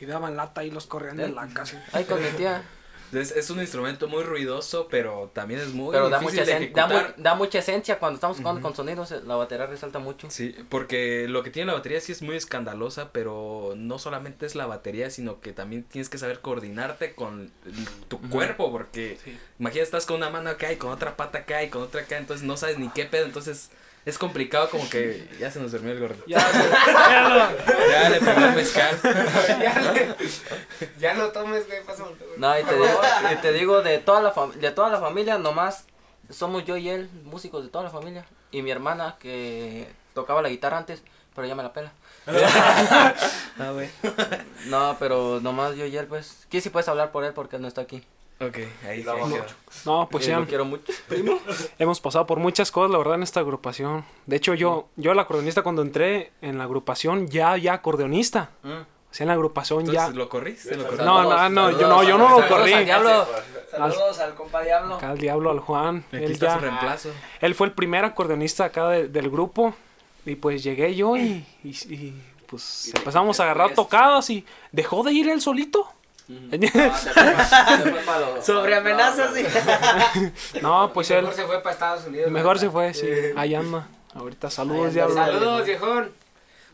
Y 0.00 0.06
daban 0.06 0.37
lata 0.37 0.64
y 0.64 0.70
los 0.70 0.87
corrían 0.87 1.16
de 1.16 1.28
la 1.28 1.46
casa. 1.48 1.84
Ahí 1.92 2.04
con 2.04 2.22
mi 2.22 2.28
tía. 2.30 2.62
Es, 3.12 3.31
es 3.33 3.51
un 3.51 3.61
instrumento 3.61 4.09
muy 4.09 4.23
ruidoso, 4.23 4.88
pero 4.90 5.31
también 5.33 5.61
es 5.61 5.68
muy 5.73 5.92
Pero 5.92 6.11
da 6.11 6.21
mucha, 6.21 6.44
de 6.44 6.68
da, 6.75 6.87
mu- 6.87 7.23
da 7.23 7.35
mucha 7.35 7.59
esencia 7.61 7.99
cuando 7.99 8.16
estamos 8.16 8.37
tocando 8.37 8.61
con 8.61 8.75
sonidos, 8.75 9.12
eh, 9.12 9.21
la 9.27 9.37
batería 9.37 9.66
resalta 9.66 9.99
mucho. 9.99 10.31
Sí, 10.31 10.55
porque 10.68 11.27
lo 11.29 11.42
que 11.42 11.51
tiene 11.51 11.66
la 11.66 11.75
batería 11.75 12.01
sí 12.01 12.12
es 12.12 12.23
muy 12.23 12.37
escandalosa, 12.37 13.11
pero 13.12 13.75
no 13.77 13.99
solamente 13.99 14.47
es 14.47 14.55
la 14.55 14.66
batería, 14.66 15.11
sino 15.11 15.40
que 15.40 15.53
también 15.53 15.85
tienes 15.85 16.09
que 16.09 16.18
saber 16.18 16.40
coordinarte 16.40 17.14
con 17.14 17.51
tu 18.09 18.21
cuerpo, 18.29 18.71
porque 18.71 19.18
imagina 19.59 19.83
estás 19.83 20.07
con 20.07 20.16
una 20.16 20.31
mano 20.31 20.51
acá 20.51 20.73
y 20.73 20.77
con 20.77 20.90
otra 20.90 21.16
pata 21.16 21.38
acá 21.38 21.62
y 21.62 21.68
con 21.71 21.83
otra 21.83 22.03
acá, 22.03 22.18
entonces 22.18 22.47
no 22.47 22.57
sabes 22.57 22.79
ni 22.79 22.88
qué 22.88 23.05
pedo, 23.05 23.25
entonces 23.25 23.71
es 24.09 24.18
complicado 24.18 24.71
como 24.71 24.88
que 24.88 25.29
ya 25.38 25.51
se 25.51 25.61
nos 25.61 25.73
durmió 25.73 25.92
el 25.92 26.01
gordo. 26.01 26.23
Ya, 26.27 26.38
ya 26.38 27.29
lo- 27.29 27.90
Ya 27.90 28.09
le 28.09 28.18
pegó 28.21 28.40
el 28.47 28.55
mezcal. 28.55 28.99
ya, 29.05 29.92
le- 29.92 30.14
ya 30.99 31.14
no 31.14 31.29
tomes, 31.29 31.66
güey, 31.66 31.83
pásame. 31.85 32.11
No, 32.37 32.59
y 32.59 32.64
te 32.64 32.75
digo, 32.75 33.01
y 33.33 33.37
te 33.37 33.53
digo 33.53 33.83
de 33.83 33.99
toda 33.99 34.21
la 34.23 34.33
de 34.55 34.71
toda 34.71 34.88
la 34.90 34.99
familia, 35.01 35.38
nomás 35.38 35.85
somos 36.31 36.64
yo 36.64 36.77
y 36.77 36.88
él, 36.88 37.09
músicos 37.25 37.62
de 37.64 37.71
toda 37.71 37.85
la 37.85 37.90
familia. 37.90 38.25
Y 38.51 38.62
mi 38.62 38.71
hermana 38.71 39.16
que 39.21 39.87
tocaba 40.14 40.40
la 40.42 40.49
guitarra 40.49 40.79
antes, 40.79 41.03
pero 41.35 41.47
ya 41.47 41.55
me 41.55 41.62
la 41.62 41.73
pela. 41.73 41.92
Ah. 42.27 43.12
No, 44.66 44.97
pero 44.99 45.40
nomás 45.40 45.75
yo 45.77 45.85
y 45.87 45.97
él, 45.97 46.07
pues. 46.07 46.47
¿Qué 46.51 46.61
si 46.61 46.71
puedes 46.71 46.88
hablar 46.88 47.11
por 47.12 47.25
él 47.25 47.33
porque 47.33 47.57
él 47.57 47.62
no 47.62 47.68
está 47.68 47.81
aquí? 47.83 48.03
Ok, 48.40 48.57
ahí, 48.87 49.03
La 49.03 49.12
ahí 49.12 49.18
amo 49.20 49.27
mucho. 49.29 49.44
No, 49.85 50.09
pues 50.11 50.27
Eh, 50.27 50.31
ya 50.31 50.38
lo 50.40 50.46
quiero 50.46 50.64
mucho. 50.64 50.92
hemos 51.79 52.01
pasado 52.01 52.27
por 52.27 52.38
muchas 52.38 52.70
cosas, 52.70 52.90
la 52.92 52.98
verdad, 52.98 53.14
en 53.16 53.22
esta 53.24 53.40
agrupación. 53.40 54.05
De 54.27 54.37
hecho, 54.37 54.55
yo, 54.55 54.88
yo 54.96 55.11
el 55.12 55.18
acordeonista 55.18 55.62
cuando 55.62 55.83
entré 55.83 56.33
en 56.40 56.57
la 56.59 56.64
agrupación, 56.64 57.27
ya, 57.29 57.57
ya 57.57 57.74
acordeonista. 57.74 58.51
Mm. 58.62 58.68
O 58.70 59.14
sea, 59.14 59.24
en 59.24 59.29
la 59.29 59.35
agrupación 59.35 59.87
ya... 59.87 59.90
Entonces, 59.92 60.14
¿lo 60.16 60.29
corriste? 60.29 60.77
¿Lo 60.77 60.83
corriste? 60.85 61.05
No, 61.05 61.22
no, 61.24 61.48
no, 61.48 61.70
yo 61.72 61.88
no, 61.88 62.03
yo 62.05 62.18
no 62.18 62.29
lo 62.29 62.37
Saludos 62.40 62.48
corrí. 62.59 62.72
al 62.74 62.85
diablo. 62.85 63.27
Saludos 63.70 64.18
al 64.20 64.35
compa 64.35 64.62
Diablo. 64.62 64.94
Acá 64.96 65.11
al 65.11 65.18
diablo, 65.18 65.51
al 65.51 65.61
Juan. 65.61 66.05
Aquí 66.09 66.16
Él, 66.24 66.33
está 66.33 66.46
ya, 66.46 66.55
su 66.55 66.61
reemplazo. 66.61 67.11
él 67.40 67.55
fue 67.55 67.66
el 67.68 67.72
primer 67.72 68.05
acordeonista 68.05 68.66
acá 68.66 68.88
de- 68.90 69.09
del 69.09 69.31
grupo. 69.31 69.74
Y 70.27 70.35
pues 70.37 70.62
llegué 70.62 70.94
yo 70.94 71.16
y, 71.16 71.44
y- 71.64 71.70
y, 71.94 72.22
pues 72.46 72.92
empezamos 72.94 73.40
a 73.40 73.44
agarrar 73.44 73.72
tocadas 73.74 74.29
y 74.31 74.44
dejó 74.72 75.03
de 75.03 75.12
ir 75.12 75.29
él 75.31 75.40
solito. 75.40 75.90
Sobre 78.42 78.74
amenazas, 78.74 79.30
no, 80.60 80.90
pues 80.94 81.10
él 81.10 81.22
Mejor 81.22 81.34
se 81.34 81.44
fue 81.44 81.62
para 81.62 81.72
Estados 81.72 82.06
Unidos. 82.06 82.30
mejor 82.30 82.58
se 82.58 82.68
fue, 82.68 82.92
sí. 82.92 83.08
Ahí 83.34 83.54
anda. 83.54 83.88
Ahorita 84.14 84.50
saludos, 84.50 84.92
diablo. 84.92 85.14
Saludos, 85.14 85.64
viejón. 85.64 86.12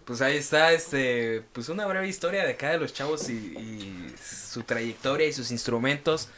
Pues 0.05 0.21
ahí 0.23 0.37
está, 0.37 0.73
este, 0.73 1.43
pues 1.53 1.69
una 1.69 1.87
breve 1.87 2.09
historia 2.09 2.45
de 2.45 2.53
acá 2.53 2.71
de 2.71 2.79
los 2.79 2.93
chavos 2.93 3.29
y, 3.31 3.33
y 3.33 4.15
su 4.23 4.63
trayectoria 4.65 5.27
y 5.27 5.33
sus 5.33 5.51
instrumentos. 5.51 6.29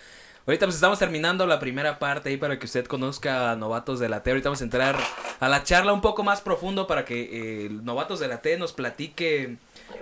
Ahorita 0.46 0.66
pues 0.66 0.76
estamos 0.76 1.00
terminando 1.00 1.44
la 1.46 1.58
primera 1.58 1.98
parte 1.98 2.28
ahí 2.28 2.36
para 2.36 2.58
que 2.58 2.66
usted 2.66 2.86
conozca 2.86 3.50
a 3.50 3.56
Novatos 3.56 3.98
de 3.98 4.08
la 4.08 4.22
T. 4.22 4.30
Ahorita 4.30 4.50
vamos 4.50 4.60
a 4.60 4.64
entrar 4.64 4.96
a 5.40 5.48
la 5.48 5.64
charla 5.64 5.92
un 5.92 6.00
poco 6.00 6.22
más 6.22 6.40
profundo 6.40 6.86
para 6.86 7.04
que 7.04 7.64
eh, 7.64 7.68
Novatos 7.70 8.20
de 8.20 8.28
la 8.28 8.40
T 8.42 8.56
nos 8.56 8.72
platique, 8.72 9.56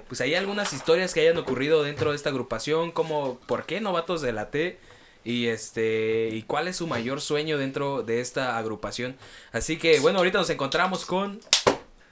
pues 0.08 0.20
hay 0.20 0.34
algunas 0.34 0.72
historias 0.72 1.14
que 1.14 1.20
hayan 1.20 1.38
ocurrido 1.38 1.82
dentro 1.82 2.10
de 2.10 2.16
esta 2.16 2.30
agrupación, 2.30 2.92
como 2.92 3.38
por 3.46 3.66
qué 3.66 3.80
Novatos 3.80 4.22
de 4.22 4.32
la 4.32 4.50
T 4.50 4.78
y 5.24 5.46
este 5.46 6.28
y 6.32 6.42
cuál 6.42 6.68
es 6.68 6.76
su 6.76 6.86
mayor 6.86 7.20
sueño 7.20 7.58
dentro 7.58 8.02
de 8.02 8.20
esta 8.20 8.58
agrupación. 8.58 9.16
Así 9.52 9.78
que 9.78 10.00
bueno, 10.00 10.18
ahorita 10.18 10.38
nos 10.38 10.50
encontramos 10.50 11.04
con 11.04 11.40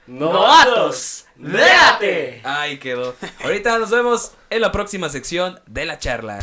¡Novatos! 0.05 1.25
¡Déjate! 1.37 2.41
Ahí 2.43 2.77
quedó. 2.77 3.15
Ahorita 3.41 3.77
nos 3.79 3.89
vemos 3.89 4.31
en 4.49 4.59
la 4.59 4.71
próxima 4.71 5.07
sección 5.07 5.61
de 5.65 5.85
la 5.85 5.97
charla. 5.97 6.39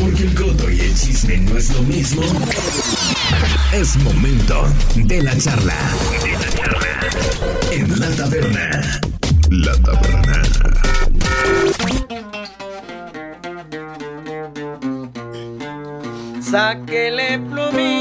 Porque 0.00 0.22
el 0.22 0.34
coto 0.34 0.70
y 0.70 0.80
el 0.80 0.94
chisme 0.94 1.36
no 1.38 1.58
es 1.58 1.74
lo 1.74 1.82
mismo. 1.82 2.22
Es 3.74 3.96
momento 3.96 4.66
de 4.94 5.22
la 5.22 5.36
charla. 5.38 5.74
En 7.70 8.00
la 8.00 8.10
taberna. 8.16 9.00
La 9.50 9.72
taberna. 9.82 10.42
Sáquele 16.40 17.38
plumita, 17.38 17.95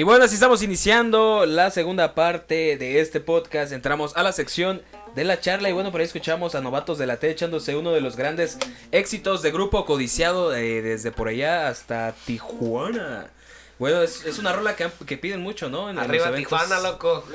Y 0.00 0.02
bueno, 0.02 0.24
así 0.24 0.32
estamos 0.32 0.62
iniciando 0.62 1.44
la 1.44 1.70
segunda 1.70 2.14
parte 2.14 2.78
de 2.78 3.00
este 3.02 3.20
podcast. 3.20 3.70
Entramos 3.70 4.16
a 4.16 4.22
la 4.22 4.32
sección 4.32 4.80
de 5.14 5.24
la 5.24 5.40
charla 5.40 5.68
y 5.68 5.72
bueno, 5.72 5.92
por 5.92 6.00
ahí 6.00 6.06
escuchamos 6.06 6.54
a 6.54 6.62
Novatos 6.62 6.96
de 6.96 7.04
la 7.06 7.18
T 7.18 7.28
echándose 7.28 7.76
uno 7.76 7.92
de 7.92 8.00
los 8.00 8.16
grandes 8.16 8.56
éxitos 8.92 9.42
de 9.42 9.50
grupo 9.50 9.84
codiciado 9.84 10.54
eh, 10.56 10.80
desde 10.80 11.12
por 11.12 11.28
allá 11.28 11.68
hasta 11.68 12.14
Tijuana. 12.24 13.28
Bueno, 13.78 14.00
es, 14.00 14.24
es 14.24 14.38
una 14.38 14.54
rola 14.54 14.74
que, 14.74 14.84
han- 14.84 14.92
que 15.06 15.18
piden 15.18 15.42
mucho, 15.42 15.68
¿no? 15.68 15.90
En- 15.90 15.98
en 15.98 16.02
Arriba 16.02 16.28
los 16.30 16.34
eventos. 16.38 16.62
Tijuana, 16.62 16.80
loco. 16.80 17.22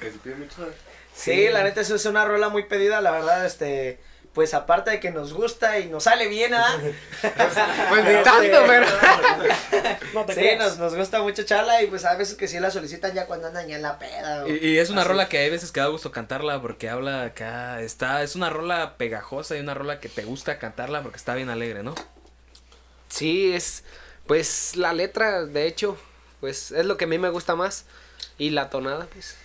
Sí, 1.14 1.48
la 1.48 1.62
neta, 1.62 1.80
eso 1.80 1.94
es 1.94 2.04
una 2.06 2.24
rola 2.24 2.48
muy 2.48 2.64
pedida, 2.64 3.00
la 3.00 3.12
verdad, 3.12 3.46
este, 3.46 4.00
pues 4.36 4.54
aparte 4.54 4.90
de 4.92 5.00
que 5.00 5.10
nos 5.10 5.32
gusta 5.32 5.80
y 5.80 5.86
nos 5.88 6.04
sale 6.04 6.28
bien, 6.28 6.54
¿ah? 6.54 6.78
Pues 7.88 8.04
ni 8.04 8.22
tanto, 8.22 8.62
pero. 8.68 8.86
No 10.14 10.24
te 10.24 10.34
Sí, 10.34 10.48
nos, 10.58 10.78
nos 10.78 10.94
gusta 10.94 11.20
mucho 11.22 11.42
charla 11.42 11.82
y 11.82 11.86
pues 11.88 12.04
a 12.04 12.14
veces 12.16 12.36
que 12.36 12.46
sí 12.46 12.60
la 12.60 12.70
solicitan 12.70 13.12
ya 13.14 13.26
cuando 13.26 13.48
andan 13.48 13.66
ya 13.66 13.76
en 13.76 13.82
la 13.82 13.98
peda. 13.98 14.44
o- 14.44 14.48
Y, 14.48 14.58
y 14.58 14.78
es 14.78 14.90
una 14.90 15.00
así. 15.02 15.08
rola 15.08 15.28
que 15.28 15.38
hay 15.38 15.50
veces 15.50 15.72
que 15.72 15.80
da 15.80 15.86
gusto 15.86 16.12
cantarla 16.12 16.62
porque 16.62 16.88
habla 16.88 17.24
acá, 17.24 17.80
está, 17.80 18.22
es 18.22 18.36
una 18.36 18.48
rola 18.50 18.96
pegajosa 18.96 19.56
y 19.56 19.60
una 19.60 19.74
rola 19.74 19.98
que 20.00 20.08
te 20.08 20.24
gusta 20.24 20.58
cantarla 20.58 21.02
porque 21.02 21.16
está 21.16 21.34
bien 21.34 21.48
alegre, 21.50 21.82
¿no? 21.82 21.94
Sí, 23.08 23.52
es. 23.54 23.84
Pues 24.26 24.76
la 24.76 24.92
letra, 24.92 25.44
de 25.46 25.66
hecho, 25.66 25.96
pues 26.40 26.72
es 26.72 26.84
lo 26.86 26.96
que 26.96 27.04
a 27.04 27.08
mí 27.08 27.18
me 27.18 27.30
gusta 27.30 27.54
más. 27.56 27.84
Y 28.38 28.50
la 28.50 28.70
tonada, 28.70 29.06
pues. 29.12 29.36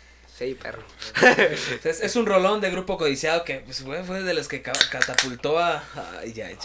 Sí, 0.41 0.55
perro. 0.55 0.81
Es, 1.83 2.01
es 2.01 2.15
un 2.15 2.25
rolón 2.25 2.61
de 2.61 2.71
grupo 2.71 2.97
codiciado 2.97 3.43
que 3.43 3.57
pues, 3.59 3.83
fue, 3.83 4.03
fue 4.03 4.23
de 4.23 4.33
los 4.33 4.47
que 4.47 4.63
ca- 4.63 4.71
catapultó 4.89 5.59
a... 5.59 5.83
Ay, 6.19 6.33
ay. 6.41 6.57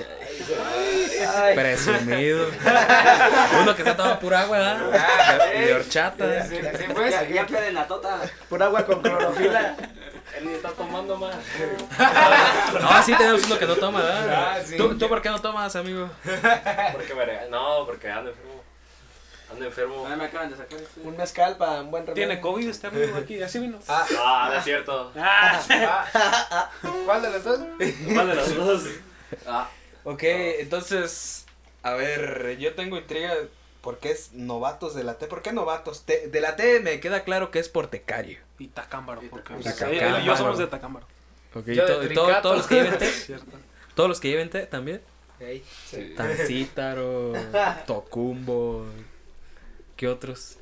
Ay, 1.37 1.55
Presumido. 1.55 2.47
Uno 3.61 3.77
que 3.77 3.83
está 3.83 3.95
tomando 3.95 4.19
pura 4.19 4.41
agua, 4.41 4.57
¿verdad? 4.59 5.53
De 5.53 5.75
horchata. 5.75 6.47
Ya, 7.11 7.29
ya 7.29 7.45
quedé 7.47 7.69
en 7.69 7.75
la 7.75 7.87
tota. 7.87 8.19
pura 8.49 8.65
agua 8.65 8.87
con 8.87 9.03
clorofila. 9.03 9.77
Él 10.39 10.47
ni 10.47 10.55
está 10.55 10.71
tomando 10.71 11.19
más. 11.19 11.37
No, 12.81 13.03
sí 13.03 13.15
tenemos 13.15 13.45
uno 13.45 13.59
que 13.59 13.67
no 13.67 13.77
toma, 13.77 14.01
¿verdad? 14.03 14.29
Ah, 14.33 14.59
sí. 14.65 14.79
¿Tú, 14.79 14.97
¿Tú 14.97 15.07
por 15.07 15.21
qué 15.21 15.29
no 15.29 15.39
tomas, 15.41 15.77
amigo? 15.77 16.09
Porque 16.23 17.15
No, 17.51 17.85
porque 17.85 18.09
ando 18.09 18.31
enfermo. 18.31 18.46
Ando 19.51 19.65
enfermo. 19.65 20.09
me 20.09 20.25
acaban 20.25 20.51
de 20.51 20.57
sacar 20.57 20.79
este. 20.81 21.01
Un 21.03 21.17
mezcal 21.17 21.57
para 21.57 21.83
un 21.83 21.91
buen 21.91 22.05
remedio. 22.07 22.27
Tiene 22.27 22.41
COVID 22.41 22.69
este 22.69 22.87
amigo 22.89 23.17
aquí, 23.17 23.41
así 23.43 23.59
vino. 23.61 23.79
Ah, 23.89 24.49
no 24.51 24.59
es 24.59 24.65
cierto. 24.65 25.13
¿Cuál 27.05 27.23
de 27.23 27.31
los 27.31 27.45
dos? 27.45 27.61
¿Cuál 28.13 28.29
de 28.29 28.35
los 28.35 28.55
dos? 28.57 28.83
Ah, 29.47 29.69
Ok, 30.05 30.23
entonces, 30.23 31.47
a 31.83 31.93
ver, 31.95 32.57
yo 32.59 32.75
tengo 32.75 32.97
intriga. 32.97 33.35
¿Por 33.81 33.99
qué 33.99 34.11
es 34.11 34.33
novatos 34.33 34.95
de 34.97 35.05
la 35.05 35.15
T? 35.15 35.27
¿Por 35.29 35.43
qué 35.43 35.53
novatos? 35.53 36.05
Te- 36.05 36.27
de 36.29 36.41
la 36.41 36.57
T 36.57 36.81
me 36.81 36.99
queda 36.99 37.23
claro 37.23 37.53
que 37.53 37.61
es 37.61 37.69
por 37.69 37.87
Tecario. 37.87 38.39
Y 38.59 38.67
Tacámbaro, 38.69 39.21
porque 39.31 39.53
Y 39.53 39.63
pues, 39.63 39.77
Tacámbaro. 39.77 40.17
él 40.17 40.23
y 40.23 40.27
yo 40.27 40.37
somos 40.37 40.59
de 40.59 40.67
Tacámbaro. 40.67 41.07
Ok, 41.55 41.67
Yo 41.69 41.87
to- 41.87 42.09
todo- 42.15 42.41
todos 42.43 42.57
los 42.59 42.67
que 42.67 42.75
lleven 42.75 42.99
T. 42.99 43.09
Todos 43.95 44.09
los 44.09 44.21
que 44.21 44.29
lleven 44.29 44.51
T 44.51 44.67
también. 44.67 45.01
Ey. 45.41 45.65
Tancítaro, 46.17 47.33
Tocumbo. 47.87 48.87
¿Qué 49.97 50.09
otros? 50.09 50.57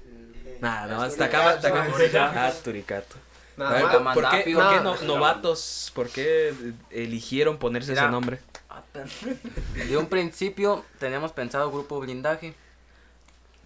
Nada, 0.61 0.87
nada 0.87 0.99
más 0.99 1.17
Tacama. 1.17 1.57
Ah, 1.61 2.53
Turicato. 2.63 3.17
A 3.59 3.73
ver, 3.73 3.83
Nada 3.85 4.01
más. 4.01 4.15
¿por, 4.15 4.25
qué, 4.25 4.31
Mandapio. 4.55 4.59
por 4.59 4.69
qué 4.71 4.81
No. 4.81 4.95
no- 4.97 5.03
novatos? 5.03 5.93
¿Por 5.95 6.09
qué 6.09 6.55
eligieron 6.91 7.59
ponerse 7.59 7.93
ese 7.93 8.09
nombre? 8.09 8.41
ah, 8.71 8.83
De 9.89 9.97
un 9.97 10.07
principio 10.07 10.85
teníamos 10.99 11.33
pensado 11.33 11.71
grupo 11.71 12.01
blindaje, 12.01 12.55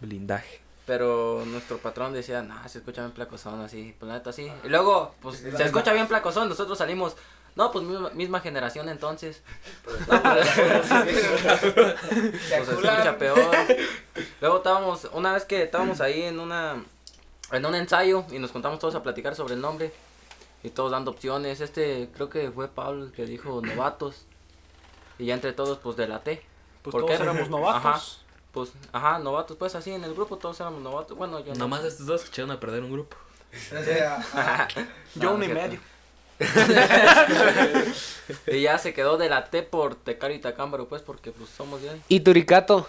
Blindaje. 0.00 0.60
pero 0.86 1.42
nuestro 1.46 1.78
patrón 1.78 2.12
decía, 2.12 2.42
nah, 2.42 2.66
se 2.68 2.78
escucha 2.78 3.00
bien 3.02 3.12
placozón 3.12 3.60
así, 3.62 3.94
pues 3.98 4.08
la 4.08 4.14
neta 4.18 4.32
sí. 4.32 4.50
Y 4.64 4.68
luego, 4.68 5.14
pues 5.22 5.38
se 5.38 5.64
escucha 5.64 5.92
bien 5.92 6.06
placozón, 6.06 6.48
nosotros 6.48 6.76
salimos, 6.78 7.16
no, 7.58 7.72
pues 7.72 7.84
misma, 7.84 8.10
misma 8.10 8.38
generación 8.40 8.88
entonces. 8.88 9.42
No, 10.06 10.22
pues, 10.22 10.48
pues, 11.74 12.38
se 12.46 12.56
escucha 12.56 13.18
peor. 13.18 13.50
Luego 14.40 14.58
estábamos, 14.58 15.08
una 15.12 15.32
vez 15.32 15.44
que 15.44 15.64
estábamos 15.64 16.00
ahí 16.00 16.22
en 16.22 16.38
una 16.38 16.84
en 17.50 17.66
un 17.66 17.74
ensayo 17.74 18.24
y 18.30 18.38
nos 18.38 18.52
contamos 18.52 18.78
todos 18.78 18.94
a 18.94 19.02
platicar 19.02 19.34
sobre 19.34 19.54
el 19.54 19.60
nombre 19.60 19.92
y 20.62 20.70
todos 20.70 20.92
dando 20.92 21.10
opciones. 21.10 21.60
Este 21.60 22.08
creo 22.14 22.30
que 22.30 22.48
fue 22.52 22.68
Pablo 22.68 23.06
el 23.06 23.12
que 23.12 23.26
dijo 23.26 23.60
novatos. 23.60 24.24
Y 25.18 25.26
ya 25.26 25.34
entre 25.34 25.52
todos 25.52 25.78
pues 25.78 25.96
de 25.96 26.06
la 26.06 26.20
T. 26.20 26.40
Pues 26.82 26.92
¿Por 26.92 27.06
todos 27.06 27.16
qué? 27.16 27.22
éramos 27.24 27.50
novatos. 27.50 27.84
Ajá. 27.84 28.00
Pues, 28.52 28.72
ajá, 28.92 29.18
novatos, 29.18 29.56
pues 29.56 29.74
así 29.74 29.90
en 29.90 30.04
el 30.04 30.14
grupo 30.14 30.36
todos 30.36 30.60
éramos 30.60 30.80
novatos. 30.80 31.18
Bueno, 31.18 31.40
yo 31.40 31.54
no. 31.54 31.58
Nomás 31.58 31.82
estos 31.84 32.06
dos 32.06 32.24
echaron 32.24 32.52
a 32.52 32.60
perder 32.60 32.84
un 32.84 32.92
grupo. 32.92 33.16
Yo 35.14 35.24
No, 35.24 35.34
uno 35.34 35.44
y 35.44 35.48
no 35.48 35.54
medio. 35.54 35.80
Y 38.46 38.62
ya 38.62 38.78
se 38.78 38.92
quedó 38.92 39.16
de 39.16 39.28
la 39.28 39.46
T 39.46 39.62
por 39.62 39.94
Tecar 39.94 40.30
y 40.32 40.38
Tacámbaro, 40.38 40.88
pues, 40.88 41.02
porque 41.02 41.32
pues 41.32 41.50
somos 41.50 41.82
de 41.82 41.90
ahí. 41.90 42.02
Y 42.08 42.20
Turicato. 42.20 42.88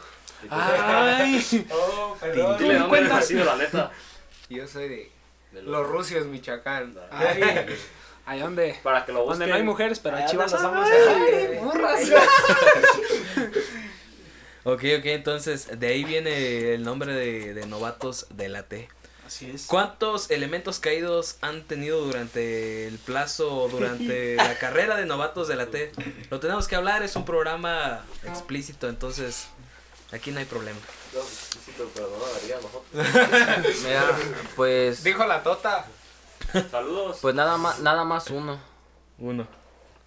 Ay, 0.49 1.43
nacido, 3.09 3.45
la 3.45 3.55
neta. 3.55 3.91
Yo 4.49 4.67
soy 4.67 4.89
de 4.89 5.11
Los 5.63 5.87
Rusios, 5.87 6.25
Michoacán. 6.25 6.95
ahí 8.25 8.39
donde, 8.39 8.77
Para 8.83 9.05
que 9.05 9.11
lo 9.11 9.19
busquen. 9.19 9.39
donde 9.39 9.47
no 9.47 9.55
hay 9.55 9.63
mujeres, 9.63 9.99
pero 9.99 10.17
chivas 10.27 10.51
las 10.51 10.61
andamos. 10.61 10.89
damas. 11.73 12.01
Ok, 14.65 14.83
ok, 14.99 15.05
entonces 15.05 15.79
de 15.79 15.87
ahí 15.87 16.03
viene 16.03 16.73
el 16.73 16.83
nombre 16.83 17.13
de, 17.13 17.53
de 17.53 17.65
novatos 17.65 18.27
de 18.29 18.49
la 18.49 18.63
T. 18.63 18.89
Así 19.29 19.51
es. 19.51 19.67
¿Cuántos 19.67 20.31
elementos 20.31 20.79
caídos 20.79 21.37
han 21.41 21.61
tenido 21.61 22.01
durante 22.03 22.87
el 22.87 22.97
plazo 22.97 23.55
o 23.55 23.69
durante 23.69 24.35
la 24.37 24.57
carrera 24.57 24.95
de 24.95 25.05
novatos 25.05 25.47
de 25.47 25.55
la 25.55 25.67
T? 25.67 25.91
Lo 26.31 26.39
tenemos 26.39 26.67
que 26.67 26.75
hablar, 26.75 27.03
es 27.03 27.15
un 27.15 27.25
programa 27.25 28.03
explícito, 28.25 28.89
entonces 28.89 29.47
aquí 30.11 30.31
no 30.31 30.39
hay 30.39 30.45
problema. 30.45 30.79
Pero- 31.11 31.25
no 31.77 32.55
nosotros. 32.55 32.83
Mira, 33.85 34.17
pues, 34.55 35.03
Dijo 35.03 35.23
la 35.27 35.43
Tota. 35.43 35.85
Saludos. 36.71 37.19
pues 37.21 37.35
nada 37.35 37.57
más, 37.57 37.79
nada 37.81 38.03
más 38.03 38.31
uno. 38.31 38.59
Uno. 39.19 39.47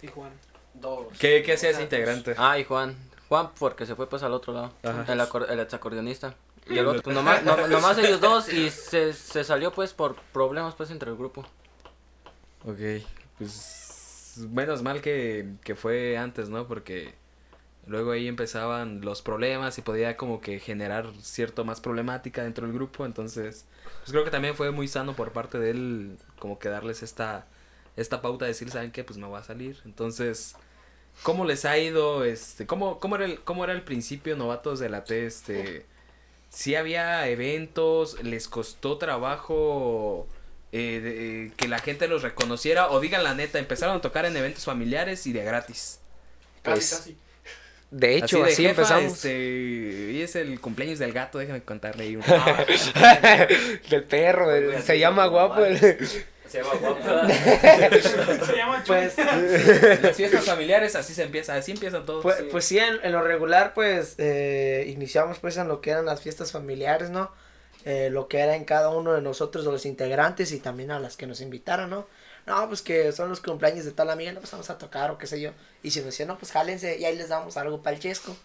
Tijuana. 0.01 0.35
Dos. 0.73 1.17
¿Qué, 1.17 1.43
qué 1.43 1.53
hacía 1.53 1.69
ese 1.69 1.81
integrante? 1.81 2.35
Ah, 2.37 2.59
y 2.59 2.65
Juan. 2.65 2.97
Juan, 3.29 3.51
porque 3.57 3.85
se 3.85 3.95
fue 3.95 4.09
pues 4.09 4.21
al 4.23 4.33
otro 4.33 4.51
lado. 4.51 4.73
Ajá. 4.83 5.05
El, 5.07 5.21
el 5.49 5.59
exacordionista. 5.61 6.35
Y 6.69 6.77
el 6.77 6.87
otro, 6.87 7.11
nomás, 7.11 7.43
no- 7.43 7.67
nomás 7.67 7.97
ellos 7.97 8.21
dos 8.21 8.51
y 8.51 8.69
se, 8.69 9.13
se 9.13 9.43
salió 9.43 9.71
pues 9.71 9.93
por 9.93 10.15
problemas 10.33 10.75
pues 10.75 10.91
entre 10.91 11.09
el 11.11 11.17
grupo. 11.17 11.45
Ok, 12.65 12.79
pues 13.37 14.35
menos 14.51 14.81
mal 14.81 15.01
que, 15.01 15.47
que 15.63 15.75
fue 15.75 16.17
antes, 16.17 16.49
¿no? 16.49 16.67
Porque 16.67 17.13
luego 17.87 18.11
ahí 18.11 18.27
empezaban 18.27 19.01
los 19.01 19.21
problemas 19.21 19.77
y 19.77 19.81
podía 19.81 20.15
como 20.17 20.41
que 20.41 20.59
generar 20.59 21.11
cierto 21.21 21.65
más 21.65 21.81
problemática 21.81 22.43
dentro 22.43 22.65
del 22.65 22.73
grupo, 22.75 23.05
entonces 23.05 23.65
pues 23.99 24.11
creo 24.11 24.23
que 24.23 24.31
también 24.31 24.55
fue 24.55 24.71
muy 24.71 24.87
sano 24.87 25.15
por 25.15 25.33
parte 25.33 25.59
de 25.59 25.71
él 25.71 26.17
como 26.39 26.59
que 26.59 26.69
darles 26.69 27.03
esta 27.03 27.45
esta 27.97 28.21
pauta 28.21 28.45
de 28.45 28.49
decir, 28.51 28.71
¿saben 28.71 28.91
qué? 28.91 29.03
Pues 29.03 29.19
me 29.19 29.27
voy 29.27 29.39
a 29.39 29.43
salir. 29.43 29.79
Entonces, 29.85 30.55
¿cómo 31.23 31.45
les 31.45 31.65
ha 31.65 31.77
ido? 31.77 32.23
Este, 32.25 32.65
¿cómo, 32.67 32.99
cómo, 32.99 33.15
era, 33.17 33.25
el, 33.25 33.41
¿Cómo 33.41 33.63
era 33.63 33.73
el 33.73 33.83
principio, 33.83 34.35
novatos 34.35 34.79
de 34.79 34.89
la 34.89 35.03
T? 35.05 35.25
Este, 35.27 35.85
si 36.53 36.75
había 36.75 37.27
eventos, 37.27 38.21
les 38.23 38.47
costó 38.47 38.97
trabajo 38.99 40.27
eh, 40.71 40.99
de- 41.01 41.51
que 41.57 41.67
la 41.67 41.79
gente 41.79 42.07
los 42.07 42.21
reconociera 42.23 42.89
o 42.91 42.99
digan 42.99 43.23
la 43.23 43.33
neta, 43.35 43.59
empezaron 43.59 43.97
a 43.97 44.01
tocar 44.01 44.25
en 44.25 44.37
eventos 44.37 44.65
familiares 44.65 45.25
y 45.27 45.33
de 45.33 45.43
gratis. 45.43 45.99
Pues, 46.63 47.09
De 47.91 48.15
hecho, 48.17 48.37
de 48.43 48.51
así, 48.53 48.63
jefa, 48.63 48.81
empezamos. 48.81 49.13
este, 49.13 50.11
y 50.13 50.21
es 50.21 50.35
el 50.35 50.59
cumpleaños 50.59 50.97
del 50.99 51.11
gato, 51.13 51.37
déjame 51.37 51.61
contarle 51.61 52.03
ahí 52.05 52.15
un 52.15 52.23
Del 53.89 54.03
perro, 54.03 54.51
el- 54.55 54.81
se 54.81 54.97
llama 54.99 55.25
guapo. 55.27 55.63
el- 55.63 55.97
Se 56.53 56.59
llama 56.61 56.75
guapa. 56.79 57.27
Se 58.45 58.55
llama. 58.55 58.83
Pues, 58.85 59.17
las 59.17 60.15
fiestas 60.15 60.45
familiares 60.45 60.95
así 60.95 61.15
se 61.15 61.23
empieza, 61.23 61.55
así 61.55 61.71
empiezan 61.71 62.05
todos. 62.05 62.21
pues, 62.21 62.43
pues 62.51 62.65
sí, 62.65 62.77
en, 62.77 62.99
en 63.01 63.11
lo 63.11 63.23
regular, 63.23 63.73
pues, 63.73 64.13
eh, 64.19 64.85
iniciamos 64.87 65.39
pues 65.39 65.57
en 65.57 65.67
lo 65.67 65.81
que 65.81 65.89
eran 65.89 66.05
las 66.05 66.21
fiestas 66.21 66.51
familiares, 66.51 67.09
¿no? 67.09 67.31
Eh, 67.85 68.09
lo 68.11 68.27
que 68.27 68.37
era 68.37 68.55
en 68.55 68.65
cada 68.65 68.89
uno 68.89 69.13
de 69.13 69.21
nosotros, 69.21 69.65
de 69.65 69.71
los 69.71 69.87
integrantes 69.87 70.51
y 70.51 70.59
también 70.59 70.91
a 70.91 70.99
las 70.99 71.17
que 71.17 71.25
nos 71.25 71.41
invitaron, 71.41 71.89
¿no? 71.89 72.05
No, 72.45 72.67
pues 72.67 72.83
que 72.83 73.11
son 73.13 73.29
los 73.29 73.41
cumpleaños 73.41 73.83
de 73.85 73.91
tal 73.91 74.11
amiga, 74.11 74.31
no, 74.31 74.39
pues 74.39 74.51
vamos 74.51 74.69
a 74.69 74.77
tocar 74.77 75.09
o 75.09 75.17
qué 75.17 75.25
sé 75.25 75.41
yo. 75.41 75.53
Y 75.81 75.89
si 75.89 76.01
nos 76.01 76.07
decían, 76.07 76.27
no, 76.27 76.37
pues 76.37 76.51
jálense 76.51 76.99
y 76.99 77.05
ahí 77.05 77.15
les 77.17 77.29
damos 77.29 77.57
algo 77.57 77.81
para 77.81 77.95
el 77.95 78.01
chesco. 78.01 78.37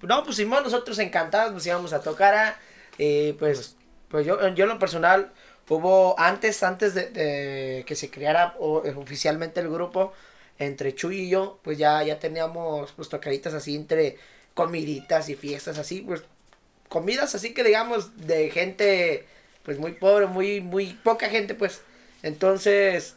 No, 0.00 0.24
pues 0.24 0.36
Simón, 0.36 0.64
nosotros 0.64 0.98
encantados, 0.98 1.52
pues 1.52 1.66
íbamos 1.66 1.92
a 1.92 2.00
tocar 2.00 2.34
a, 2.34 2.58
y 2.96 3.34
pues, 3.34 3.76
pues 4.08 4.24
yo, 4.24 4.38
yo 4.48 4.64
en 4.64 4.70
lo 4.70 4.78
personal, 4.78 5.30
hubo 5.76 6.18
antes, 6.18 6.62
antes 6.62 6.94
de, 6.94 7.10
de 7.10 7.84
que 7.86 7.94
se 7.96 8.10
creara 8.10 8.54
o- 8.58 8.84
eh, 8.84 8.94
oficialmente 8.96 9.60
el 9.60 9.68
grupo, 9.70 10.12
entre 10.58 10.94
Chuy 10.94 11.20
y 11.22 11.30
yo, 11.30 11.58
pues 11.62 11.78
ya, 11.78 12.02
ya 12.02 12.18
teníamos 12.18 12.92
pues 12.92 13.08
tocaditas 13.08 13.54
así 13.54 13.74
entre 13.76 14.18
comiditas 14.54 15.28
y 15.30 15.34
fiestas 15.36 15.78
así, 15.78 16.02
pues 16.02 16.22
comidas 16.88 17.34
así 17.34 17.54
que 17.54 17.62
digamos 17.64 18.16
de 18.26 18.50
gente 18.50 19.26
pues 19.64 19.78
muy 19.78 19.92
pobre, 19.92 20.26
muy, 20.26 20.60
muy 20.60 20.94
poca 21.04 21.28
gente 21.28 21.54
pues. 21.54 21.80
Entonces 22.22 23.14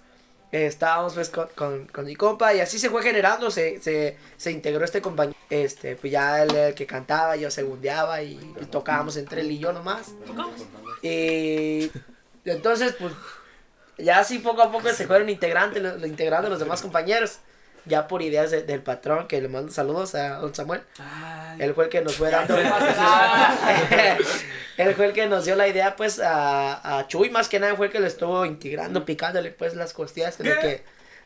eh, 0.52 0.68
estábamos 0.68 1.16
pues 1.16 1.30
con, 1.30 1.48
con, 1.56 1.88
con 1.88 2.06
mi 2.06 2.16
compa 2.16 2.54
y 2.54 2.60
así 2.62 2.80
se 2.80 2.90
fue 2.90 3.02
generando, 3.04 3.52
se, 3.52 3.82
se, 3.82 4.16
se 4.38 4.52
integró 4.52 4.86
este 4.86 5.02
compañero. 5.02 5.38
Este, 5.50 5.96
pues 5.96 6.12
ya 6.14 6.44
él 6.44 6.52
era 6.56 6.68
el 6.70 6.74
que 6.76 6.86
cantaba, 6.86 7.36
yo 7.36 7.52
segundeaba 7.52 8.22
y, 8.24 8.34
y 8.62 8.66
tocábamos 8.68 9.18
entre 9.18 9.42
él 9.42 9.52
y 9.52 9.60
yo 9.60 9.74
nomás. 9.74 10.12
Y 11.02 11.92
entonces 12.46 12.96
pues 13.00 13.14
ya 13.98 14.20
así 14.20 14.40
poco 14.40 14.62
a 14.64 14.72
poco 14.72 14.90
se 14.90 15.06
fueron 15.08 15.30
integrando, 15.30 16.06
integrando 16.06 16.50
los 16.50 16.60
demás 16.60 16.82
compañeros. 16.82 17.40
Ya 17.86 18.08
por 18.08 18.22
ideas 18.22 18.50
de- 18.50 18.64
del 18.64 18.82
patrón, 18.82 19.28
que 19.28 19.42
le 19.42 19.50
mando 19.50 19.70
saludos 19.70 20.16
a 20.16 20.38
don 20.38 20.56
Samuel. 20.56 20.82
Él 21.60 21.74
fue 21.74 21.84
el 21.84 21.90
que 21.90 22.00
nos 22.02 22.16
fue 22.16 22.32
dando. 22.32 22.56
él 24.78 24.94
fue 24.96 25.06
el 25.08 25.14
que 25.14 25.28
nos 25.28 25.46
dio 25.46 25.56
la 25.58 25.68
idea, 25.68 25.96
pues, 25.98 26.20
a, 26.20 27.00
a 27.00 27.08
Chuy, 27.08 27.30
más 27.30 27.50
que 27.50 27.60
nada, 27.60 27.76
fue 27.76 27.88
el 27.88 27.92
que 27.92 28.00
le 28.00 28.08
estuvo 28.08 28.46
integrando, 28.46 29.04
picándole, 29.06 29.52
pues, 29.52 29.76
las 29.76 29.94
costillas 29.94 30.38
de 30.38 30.46
que. 30.62 30.84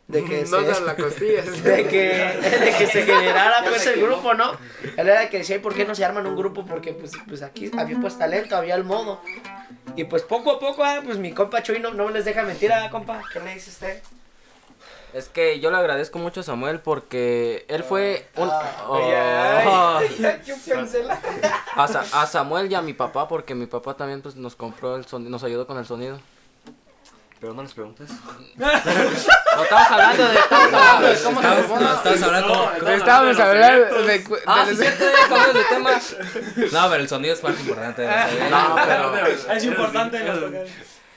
De 0.07 0.23
que 0.23 0.43
No 0.45 0.61
se- 0.73 0.81
la 0.85 0.95
costilla. 0.95 1.41
de 1.63 1.87
que, 1.87 1.99
de 2.07 2.75
que 2.77 2.87
se 2.87 3.03
generara 3.05 3.57
pues 3.67 3.85
el 3.87 4.01
grupo, 4.01 4.33
¿no? 4.33 4.53
Él 4.95 5.07
era 5.09 5.23
el 5.23 5.29
que 5.29 5.39
decía, 5.39 5.57
¿y 5.57 5.59
por 5.59 5.73
qué 5.75 5.83
no 5.85 5.95
se 5.95 6.05
arman 6.05 6.25
un 6.25 6.35
grupo? 6.37 6.65
Porque 6.65 6.93
pues, 6.93 7.11
pues 7.27 7.41
aquí 7.41 7.69
había 7.77 7.99
pues 7.99 8.17
talento, 8.17 8.55
había 8.55 8.75
el 8.75 8.85
modo. 8.85 9.21
Y 9.97 10.05
pues 10.05 10.23
poco 10.23 10.51
a 10.51 10.59
poco, 10.59 10.83
ah, 10.83 11.01
pues 11.03 11.17
mi 11.17 11.33
compa 11.33 11.61
Chuy 11.61 11.79
no, 11.79 11.91
no 11.93 12.09
les 12.09 12.23
deja 12.23 12.43
mentir, 12.43 12.71
¿ah, 12.71 12.89
compa? 12.89 13.21
¿Qué 13.33 13.39
le 13.41 13.53
dice 13.55 13.69
usted? 13.69 14.01
Es 15.13 15.29
que 15.29 15.59
yo 15.59 15.71
le 15.71 15.77
agradezco 15.77 16.19
mucho 16.19 16.41
a 16.41 16.43
Samuel 16.43 16.79
porque 16.81 17.65
él 17.69 17.83
fue 17.83 18.27
un... 18.35 18.49
Ah, 18.51 18.71
Oh. 18.89 19.99
Chúpensela. 20.45 21.19
a, 21.75 21.87
Sa- 21.87 22.05
a 22.21 22.27
Samuel 22.27 22.71
y 22.71 22.75
a 22.75 22.81
mi 22.81 22.93
papá 22.93 23.27
porque 23.27 23.55
mi 23.55 23.65
papá 23.65 23.95
también 23.95 24.21
pues 24.21 24.35
nos 24.35 24.55
compró 24.55 24.95
el 24.95 25.05
sonido, 25.05 25.31
nos 25.31 25.43
ayudó 25.43 25.65
con 25.67 25.77
el 25.77 25.85
sonido. 25.85 26.19
Pero 27.39 27.53
no 27.53 27.61
les 27.63 27.73
preguntes. 27.73 28.09
No 28.57 29.63
estamos 29.63 29.87
hablando 29.91 30.27
de, 30.27 30.35
estamos 30.35 30.73
hablando 30.73 31.07
de 31.07 31.15
cómo 31.23 31.41
se 31.41 31.47
Estabas, 31.47 31.65
formó. 31.65 31.89
estabas 31.93 32.21
hablando. 32.23 32.71
Estábamos 32.95 33.39
hablando 33.39 34.03
de. 34.03 34.23
Ah, 34.45 34.65
de- 34.67 34.75
sí, 34.75 34.81
de 34.83 35.63
tema. 35.69 35.91
No, 36.71 36.89
pero 36.89 37.01
el 37.01 37.09
sonido 37.09 37.33
es 37.33 37.39
parte 37.39 37.61
importante. 37.61 38.07
No, 38.51 38.75
pero... 38.75 39.25
Es 39.53 39.63
importante. 39.63 40.65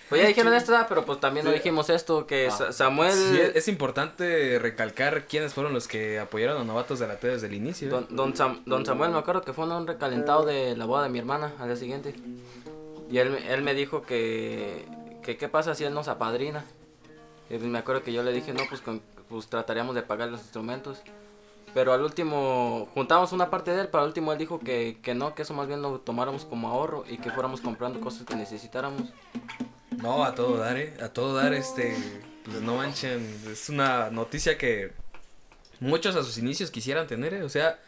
Pues 0.09 0.23
ya 0.23 0.29
dijeron 0.29 0.55
esto, 0.55 0.73
¿verdad? 0.73 0.87
pero 0.89 1.05
pues 1.05 1.21
también 1.21 1.45
no 1.47 1.53
dijimos 1.53 1.89
esto, 1.91 2.27
que 2.27 2.51
Sa- 2.51 2.73
Samuel... 2.73 3.13
Sí, 3.13 3.41
es 3.55 3.69
importante 3.69 4.59
recalcar 4.59 5.27
quiénes 5.27 5.53
fueron 5.55 5.73
los 5.75 5.87
que 5.87 6.19
apoyaron 6.19 6.61
a 6.61 6.65
Novatos 6.65 6.99
de 6.99 7.07
la 7.07 7.17
T 7.17 7.29
desde 7.29 7.47
el 7.47 7.55
inicio. 7.55 7.87
¿eh? 7.89 7.91
Don, 7.91 8.07
don, 8.11 8.35
Sam- 8.35 8.63
don 8.67 8.85
Samuel 8.87 9.11
me 9.13 9.19
acuerdo 9.19 9.43
que 9.43 9.53
fue 9.53 9.67
un 9.67 9.87
recalentado 9.87 10.45
de 10.47 10.77
la 10.77 10.87
boda 10.87 11.05
de 11.05 11.11
mi 11.11 11.19
hermana 11.21 11.53
al 11.61 11.69
día 11.69 11.77
siguiente. 11.77 12.15
Y 13.09 13.19
él, 13.19 13.37
él 13.49 13.63
me 13.63 13.73
dijo 13.75 14.03
que, 14.03 14.85
que 15.23 15.37
qué 15.37 15.49
pasa 15.49 15.75
si 15.75 15.85
él 15.85 15.95
nos 15.95 16.09
apadrina. 16.09 16.65
Y 17.49 17.55
pues 17.59 17.65
me 17.69 17.79
acuerdo 17.79 18.03
que 18.03 18.13
yo 18.13 18.23
le 18.23 18.33
dije, 18.33 18.53
no, 18.53 18.63
pues, 18.69 18.81
con- 18.81 19.03
pues 19.29 19.47
trataríamos 19.49 19.95
de 19.95 20.03
pagar 20.03 20.29
los 20.29 20.41
instrumentos. 20.41 20.99
Pero 21.73 21.93
al 21.93 22.03
último, 22.03 22.89
juntamos 22.95 23.33
una 23.33 23.49
parte 23.49 23.71
de 23.73 23.83
él, 23.83 23.89
pero 23.89 24.03
al 24.03 24.09
último 24.09 24.33
él 24.33 24.39
dijo 24.39 24.59
que, 24.59 24.99
que 25.03 25.15
no, 25.15 25.35
que 25.37 25.43
eso 25.43 25.55
más 25.55 25.69
bien 25.69 25.83
lo 25.83 26.01
tomáramos 26.01 26.45
como 26.45 26.69
ahorro 26.69 27.05
y 27.09 27.19
que 27.19 27.31
fuéramos 27.31 27.61
comprando 27.61 28.01
cosas 28.01 28.25
que 28.27 28.35
necesitáramos. 28.35 29.03
No, 29.99 30.25
a 30.25 30.35
todo 30.35 30.57
dar, 30.57 30.77
¿eh? 30.77 30.97
A 31.01 31.09
todo 31.11 31.35
dar, 31.35 31.53
este. 31.55 31.97
Pues 32.45 32.61
no 32.63 32.77
manchen. 32.77 33.41
Es 33.49 33.69
una 33.69 34.11
noticia 34.11 34.59
que 34.59 34.93
muchos 35.79 36.17
a 36.17 36.25
sus 36.25 36.39
inicios 36.39 36.71
quisieran 36.73 37.07
tener, 37.07 37.35
¿eh? 37.35 37.43
O 37.45 37.49
sea, 37.49 37.79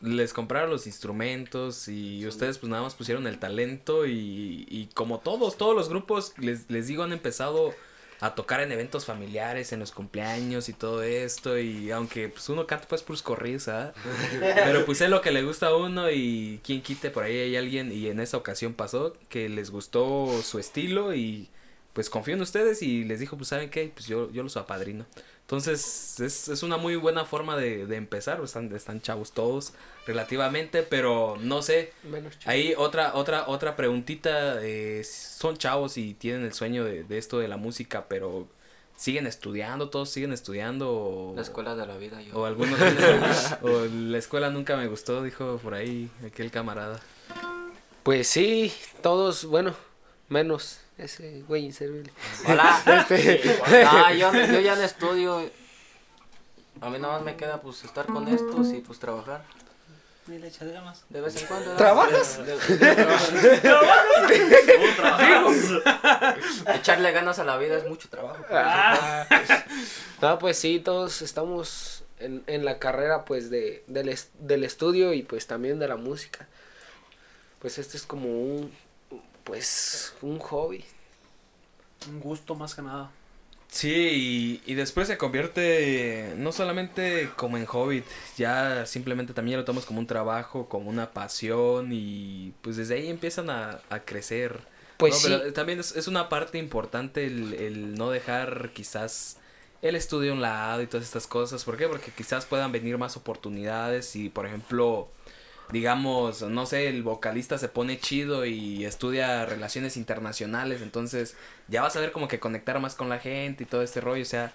les 0.00 0.32
compraron 0.32 0.70
los 0.70 0.86
instrumentos 0.86 1.88
y 1.88 2.26
ustedes, 2.26 2.58
pues 2.58 2.70
nada 2.70 2.82
más 2.82 2.94
pusieron 2.94 3.26
el 3.26 3.38
talento. 3.38 4.06
Y, 4.06 4.66
y 4.68 4.88
como 4.94 5.18
todos, 5.20 5.56
todos 5.56 5.74
los 5.74 5.88
grupos, 5.88 6.34
les, 6.38 6.70
les 6.70 6.86
digo, 6.86 7.02
han 7.02 7.12
empezado 7.12 7.74
a 8.20 8.34
tocar 8.34 8.60
en 8.60 8.72
eventos 8.72 9.04
familiares, 9.04 9.72
en 9.72 9.80
los 9.80 9.92
cumpleaños 9.92 10.68
y 10.68 10.72
todo 10.72 11.02
esto. 11.02 11.58
Y 11.58 11.90
aunque 11.90 12.28
pues 12.28 12.48
uno 12.48 12.66
canta 12.66 12.88
pues 12.88 13.02
puros 13.02 13.22
corridos, 13.22 13.68
¿ah? 13.68 13.92
Pero 14.40 14.84
pues 14.86 15.00
es 15.00 15.10
lo 15.10 15.20
que 15.20 15.30
le 15.30 15.42
gusta 15.42 15.68
a 15.68 15.76
uno 15.76 16.10
y 16.10 16.60
quien 16.64 16.82
quite 16.82 17.10
por 17.10 17.24
ahí 17.24 17.36
hay 17.36 17.56
alguien 17.56 17.92
y 17.92 18.08
en 18.08 18.20
esa 18.20 18.36
ocasión 18.36 18.74
pasó 18.74 19.14
que 19.28 19.48
les 19.48 19.70
gustó 19.70 20.40
su 20.42 20.58
estilo 20.58 21.14
y 21.14 21.48
pues 21.96 22.10
confío 22.10 22.34
en 22.34 22.42
ustedes 22.42 22.82
y 22.82 23.04
les 23.04 23.20
dijo 23.20 23.38
pues 23.38 23.48
saben 23.48 23.70
qué, 23.70 23.90
pues 23.92 24.06
yo, 24.06 24.30
yo 24.30 24.42
los 24.42 24.58
apadrino. 24.58 25.06
Entonces 25.40 26.20
es, 26.20 26.46
es 26.48 26.62
una 26.62 26.76
muy 26.76 26.94
buena 26.94 27.24
forma 27.24 27.56
de, 27.56 27.86
de 27.86 27.96
empezar, 27.96 28.38
están, 28.44 28.70
están 28.76 29.00
chavos 29.00 29.32
todos 29.32 29.72
relativamente, 30.06 30.82
pero 30.82 31.38
no 31.40 31.62
sé, 31.62 31.94
Menos. 32.02 32.36
Ahí 32.44 32.74
otra, 32.76 33.14
otra, 33.14 33.48
otra 33.48 33.76
preguntita. 33.76 34.62
eh, 34.62 35.04
son 35.04 35.56
chavos 35.56 35.96
y 35.96 36.12
tienen 36.12 36.44
el 36.44 36.52
sueño 36.52 36.84
de, 36.84 37.02
de 37.02 37.16
esto 37.16 37.38
de 37.38 37.48
la 37.48 37.56
música, 37.56 38.04
pero 38.10 38.46
siguen 38.94 39.26
estudiando, 39.26 39.88
todos 39.88 40.10
siguen 40.10 40.34
estudiando. 40.34 40.92
O, 40.92 41.32
La 41.34 41.40
escuela 41.40 41.74
de 41.74 41.86
la 41.86 41.96
vida, 41.96 42.20
yo. 42.20 42.36
O 42.36 42.44
algunos. 42.44 42.78
o 43.62 43.86
la 43.86 44.18
escuela 44.18 44.50
nunca 44.50 44.76
me 44.76 44.86
gustó, 44.86 45.22
dijo 45.22 45.58
por 45.62 45.72
ahí 45.72 46.10
aquel 46.26 46.50
camarada. 46.50 47.00
Pues 48.02 48.28
sí, 48.28 48.70
todos, 49.00 49.46
bueno, 49.46 49.74
menos 50.28 50.80
ese 50.98 51.42
güey 51.46 51.64
inservible. 51.64 52.12
Hola. 52.46 52.82
Este- 53.08 53.58
Ah, 53.86 54.12
yo, 54.12 54.32
yo 54.32 54.60
ya 54.60 54.74
no 54.76 54.82
estudio. 54.82 55.50
A 56.80 56.90
mí 56.90 56.98
nada 56.98 57.14
más 57.14 57.22
me 57.22 57.36
queda 57.36 57.60
pues 57.60 57.84
estar 57.84 58.06
con 58.06 58.28
estos 58.28 58.68
y 58.68 58.80
pues 58.80 58.98
trabajar. 58.98 59.42
Ni 60.26 60.38
le 60.38 60.48
echas 60.48 60.70
ganas. 60.72 61.04
De 61.08 61.20
vez 61.20 61.40
en 61.40 61.46
cuando. 61.46 61.74
¿Trabajas? 61.76 62.40
Echarle 66.74 67.12
ganas 67.12 67.38
a 67.38 67.44
la 67.44 67.56
vida 67.58 67.76
es 67.76 67.86
mucho 67.86 68.08
trabajo. 68.08 68.44
No, 70.22 70.38
pues 70.38 70.58
sí, 70.58 70.80
todos 70.80 71.22
estamos 71.22 72.04
en, 72.18 72.42
en 72.46 72.64
la 72.64 72.78
carrera 72.78 73.24
pues 73.24 73.50
de, 73.50 73.84
del, 73.86 74.08
es- 74.08 74.30
del 74.38 74.64
estudio 74.64 75.12
y 75.12 75.22
pues 75.22 75.46
también 75.46 75.78
de 75.78 75.88
la 75.88 75.96
música. 75.96 76.46
Pues 77.60 77.78
este 77.78 77.96
es 77.96 78.04
como 78.04 78.28
un, 78.28 78.72
pues, 79.46 80.14
un 80.20 80.38
hobby. 80.40 80.84
Un 82.10 82.20
gusto 82.20 82.54
más 82.54 82.74
que 82.74 82.82
nada. 82.82 83.10
Sí, 83.68 84.60
y, 84.66 84.72
y 84.72 84.74
después 84.74 85.08
se 85.08 85.18
convierte 85.18 86.34
no 86.36 86.52
solamente 86.52 87.30
como 87.36 87.56
en 87.58 87.66
Hobbit, 87.70 88.04
ya 88.36 88.86
simplemente 88.86 89.34
también 89.34 89.58
lo 89.58 89.64
tomas 89.64 89.84
como 89.84 89.98
un 89.98 90.06
trabajo, 90.06 90.68
como 90.68 90.88
una 90.88 91.10
pasión 91.10 91.90
y 91.92 92.54
pues 92.62 92.76
desde 92.76 92.94
ahí 92.94 93.08
empiezan 93.08 93.50
a, 93.50 93.80
a 93.90 94.00
crecer. 94.00 94.60
Pues 94.96 95.14
¿no? 95.14 95.20
sí. 95.20 95.28
Pero 95.28 95.52
también 95.52 95.80
es, 95.80 95.94
es 95.96 96.08
una 96.08 96.28
parte 96.28 96.58
importante 96.58 97.26
el, 97.26 97.54
el 97.54 97.94
no 97.94 98.10
dejar 98.10 98.70
quizás 98.72 99.38
el 99.82 99.94
estudio 99.94 100.32
a 100.32 100.34
un 100.34 100.42
lado 100.42 100.80
y 100.82 100.86
todas 100.86 101.04
estas 101.04 101.26
cosas. 101.26 101.64
¿Por 101.64 101.76
qué? 101.76 101.86
Porque 101.88 102.10
quizás 102.12 102.46
puedan 102.46 102.72
venir 102.72 102.96
más 102.98 103.16
oportunidades 103.16 104.16
y 104.16 104.28
por 104.30 104.46
ejemplo 104.46 105.10
digamos, 105.72 106.42
no 106.42 106.66
sé, 106.66 106.88
el 106.88 107.02
vocalista 107.02 107.58
se 107.58 107.68
pone 107.68 107.98
chido 107.98 108.46
y 108.46 108.84
estudia 108.84 109.46
relaciones 109.46 109.96
internacionales, 109.96 110.82
entonces 110.82 111.36
ya 111.68 111.82
vas 111.82 111.96
a 111.96 112.00
ver 112.00 112.12
como 112.12 112.28
que 112.28 112.38
conectar 112.38 112.78
más 112.80 112.94
con 112.94 113.08
la 113.08 113.18
gente 113.18 113.64
y 113.64 113.66
todo 113.66 113.82
este 113.82 114.00
rollo, 114.00 114.22
o 114.22 114.26
sea, 114.26 114.52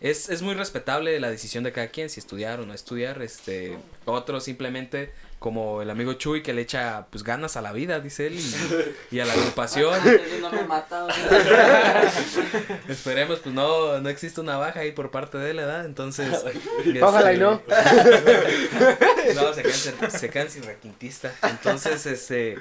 es, 0.00 0.28
es 0.28 0.42
muy 0.42 0.54
respetable 0.54 1.18
la 1.20 1.30
decisión 1.30 1.64
de 1.64 1.72
cada 1.72 1.88
quien, 1.88 2.10
si 2.10 2.20
estudiar 2.20 2.60
o 2.60 2.66
no 2.66 2.74
estudiar, 2.74 3.22
este, 3.22 3.78
otros 4.04 4.44
simplemente 4.44 5.12
como 5.44 5.82
el 5.82 5.90
amigo 5.90 6.14
Chuy 6.14 6.42
que 6.42 6.54
le 6.54 6.62
echa 6.62 7.04
pues 7.10 7.22
ganas 7.22 7.58
a 7.58 7.60
la 7.60 7.70
vida, 7.74 8.00
dice 8.00 8.28
él, 8.28 8.38
y, 8.40 8.54
y 9.16 9.20
a 9.20 9.26
la 9.26 9.34
agrupación. 9.34 10.00
No 10.40 10.50
me 10.50 10.64
mata. 10.64 11.06
Esperemos, 12.88 13.40
pues 13.40 13.54
no, 13.54 14.00
no 14.00 14.08
existe 14.08 14.40
una 14.40 14.56
baja 14.56 14.80
ahí 14.80 14.92
por 14.92 15.10
parte 15.10 15.36
de 15.36 15.50
él, 15.50 15.58
¿verdad? 15.58 15.84
Entonces. 15.84 16.32
Ojalá 17.02 17.30
y 17.34 17.34
este, 17.34 17.44
no. 17.44 17.60
No, 19.34 19.52
se 19.52 19.62
quedan, 19.62 19.74
sin- 19.74 20.10
se 20.10 20.30
quedan 20.30 20.48
sin 20.48 20.62
requintista. 20.62 21.30
Entonces, 21.42 22.06
este. 22.06 22.56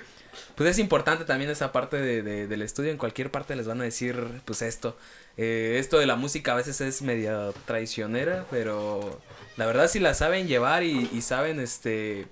Pues 0.56 0.69
es 0.72 0.78
importante 0.80 1.24
también 1.24 1.50
esa 1.52 1.72
parte 1.72 1.96
de, 2.02 2.22
de- 2.22 2.48
del 2.48 2.63
estudio. 2.63 2.91
En 2.91 2.98
cualquier 2.98 3.32
parte 3.32 3.56
les 3.56 3.65
van 3.65 3.80
a 3.80 3.86
decir, 3.86 4.41
pues 4.43 4.62
esto. 4.62 4.98
Eh, 5.38 5.78
esto 5.80 6.00
de 6.00 6.06
la 6.06 6.17
música 6.17 6.52
a 6.52 6.56
veces 6.56 6.82
es 6.82 7.02
media 7.02 7.52
traicionera, 7.65 8.46
pero 8.52 9.22
la 9.56 9.65
verdad 9.67 9.88
si 9.88 10.00
la 10.02 10.13
saben 10.15 10.50
llevar 10.50 10.84
y, 10.84 11.10
y 11.13 11.22
saben, 11.22 11.62
este. 11.62 12.28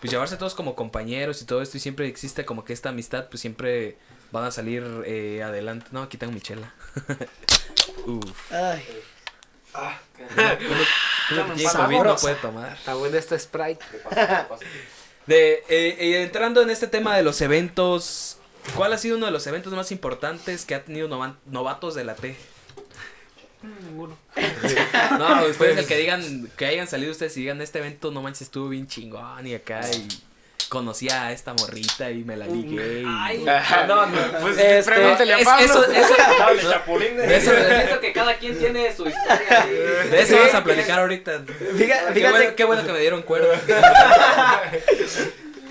Pues 0.00 0.10
llevarse 0.10 0.36
todos 0.36 0.54
como 0.54 0.74
compañeros 0.74 1.40
y 1.40 1.46
todo 1.46 1.62
esto, 1.62 1.76
y 1.76 1.80
siempre 1.80 2.06
existe 2.08 2.44
como 2.44 2.64
que 2.64 2.72
esta 2.74 2.90
amistad, 2.90 3.28
pues 3.30 3.40
siempre 3.40 3.96
van 4.32 4.44
a 4.44 4.50
salir 4.50 4.84
eh, 5.06 5.42
adelante. 5.42 5.86
No, 5.92 6.02
aquí 6.02 6.18
tengo 6.18 6.32
mi 6.32 6.40
chela. 6.40 6.72
Uf. 8.06 8.52
Ay. 8.52 8.84
COVID 11.74 11.96
no 12.04 12.16
puede 12.16 12.34
tomar. 12.36 12.72
Está 12.74 12.94
bueno 12.94 13.16
este 13.16 13.38
Sprite. 13.38 13.84
De, 15.26 15.54
eh, 15.68 15.96
eh, 15.98 16.22
entrando 16.22 16.60
en 16.62 16.68
este 16.70 16.86
tema 16.86 17.16
de 17.16 17.22
los 17.22 17.40
eventos, 17.40 18.36
¿cuál 18.76 18.92
ha 18.92 18.98
sido 18.98 19.16
uno 19.16 19.26
de 19.26 19.32
los 19.32 19.46
eventos 19.46 19.72
más 19.72 19.90
importantes 19.90 20.64
que 20.66 20.74
ha 20.74 20.84
tenido 20.84 21.08
nova- 21.08 21.36
novatos 21.46 21.94
de 21.94 22.04
la 22.04 22.14
T? 22.14 22.36
Ninguno. 23.90 24.16
No, 25.18 25.44
ustedes 25.46 25.78
el 25.78 25.86
que 25.86 25.96
digan, 25.96 26.48
que 26.56 26.66
hayan 26.66 26.86
salido 26.88 27.12
ustedes 27.12 27.36
y 27.36 27.40
digan, 27.40 27.60
este 27.60 27.78
evento 27.78 28.10
no 28.10 28.22
manches 28.22 28.42
estuvo 28.42 28.68
bien 28.68 28.86
chingón 28.88 29.46
y 29.46 29.54
acá 29.54 29.80
y 29.92 30.08
conocí 30.68 31.08
a 31.10 31.30
esta 31.30 31.52
morrita 31.54 32.10
y 32.10 32.24
me 32.24 32.36
la 32.36 32.46
ligué 32.46 33.02
y... 33.02 33.04
No, 33.04 34.06
no, 34.06 34.18
pues 34.40 34.58
Este, 34.58 34.90
Pregúntale 34.92 35.34
a 35.34 35.38
Es- 35.38 35.44
Pablo. 35.44 35.64
eso, 35.64 35.84
eso, 35.92 36.14
chapulín. 36.72 37.16
de 37.16 37.36
eso, 37.36 37.52
Siento 37.54 38.00
que 38.00 38.12
cada 38.12 38.36
quien 38.38 38.58
tiene 38.58 38.88
su 38.94 39.06
historia. 39.06 39.66
de 40.10 40.20
eso 40.20 40.36
vamos 40.36 40.54
a 40.54 40.64
platicar 40.64 40.98
ahorita. 41.00 41.42
Fíjate, 41.76 42.14
Qué 42.20 42.30
bueno, 42.30 42.50
qué 42.56 42.64
bueno 42.64 42.84
que 42.84 42.92
me 42.92 42.98
dieron 43.00 43.22
cuerda. 43.22 43.60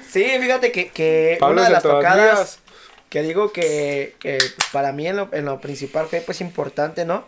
sí, 0.10 0.25
fíjate 0.39 0.71
que, 0.71 0.89
que 0.89 1.38
Pablo 1.39 1.56
una 1.62 1.63
de 1.65 1.73
las 1.73 1.84
tocadas 1.84 2.38
mías. 2.38 2.60
que 3.10 3.21
digo 3.23 3.51
que, 3.51 4.15
que, 4.19 4.38
pues, 4.38 4.69
para 4.71 4.91
mí 4.91 5.08
en 5.08 5.17
lo, 5.17 5.29
en 5.34 5.45
lo 5.45 5.60
principal 5.60 6.08
fue 6.08 6.21
pues 6.21 6.39
importante, 6.41 7.03
¿no? 7.06 7.27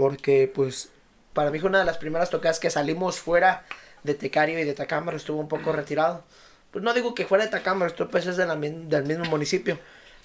Porque 0.00 0.50
pues 0.52 0.88
para 1.34 1.50
mí 1.50 1.58
fue 1.58 1.68
una 1.68 1.80
de 1.80 1.84
las 1.84 1.98
primeras 1.98 2.30
tocadas 2.30 2.58
que 2.58 2.70
salimos 2.70 3.18
fuera 3.18 3.66
de 4.02 4.14
Tecario 4.14 4.58
y 4.58 4.64
de 4.64 4.72
Tacámbaro, 4.72 5.18
estuvo 5.18 5.38
un 5.38 5.46
poco 5.46 5.72
retirado. 5.72 6.24
Pues 6.70 6.82
no 6.82 6.94
digo 6.94 7.14
que 7.14 7.26
fuera 7.26 7.44
de 7.44 7.50
Tacámbaro, 7.50 7.90
esto 7.90 8.08
pues 8.08 8.24
es 8.24 8.38
de 8.38 8.46
la 8.46 8.56
del 8.56 9.04
mismo 9.04 9.26
municipio. 9.26 9.78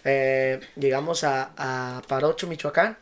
Eh, 0.06 0.62
llegamos 0.78 1.26
a, 1.26 1.52
a 1.58 2.02
Parocho, 2.08 2.48
Michoacán. 2.48 2.98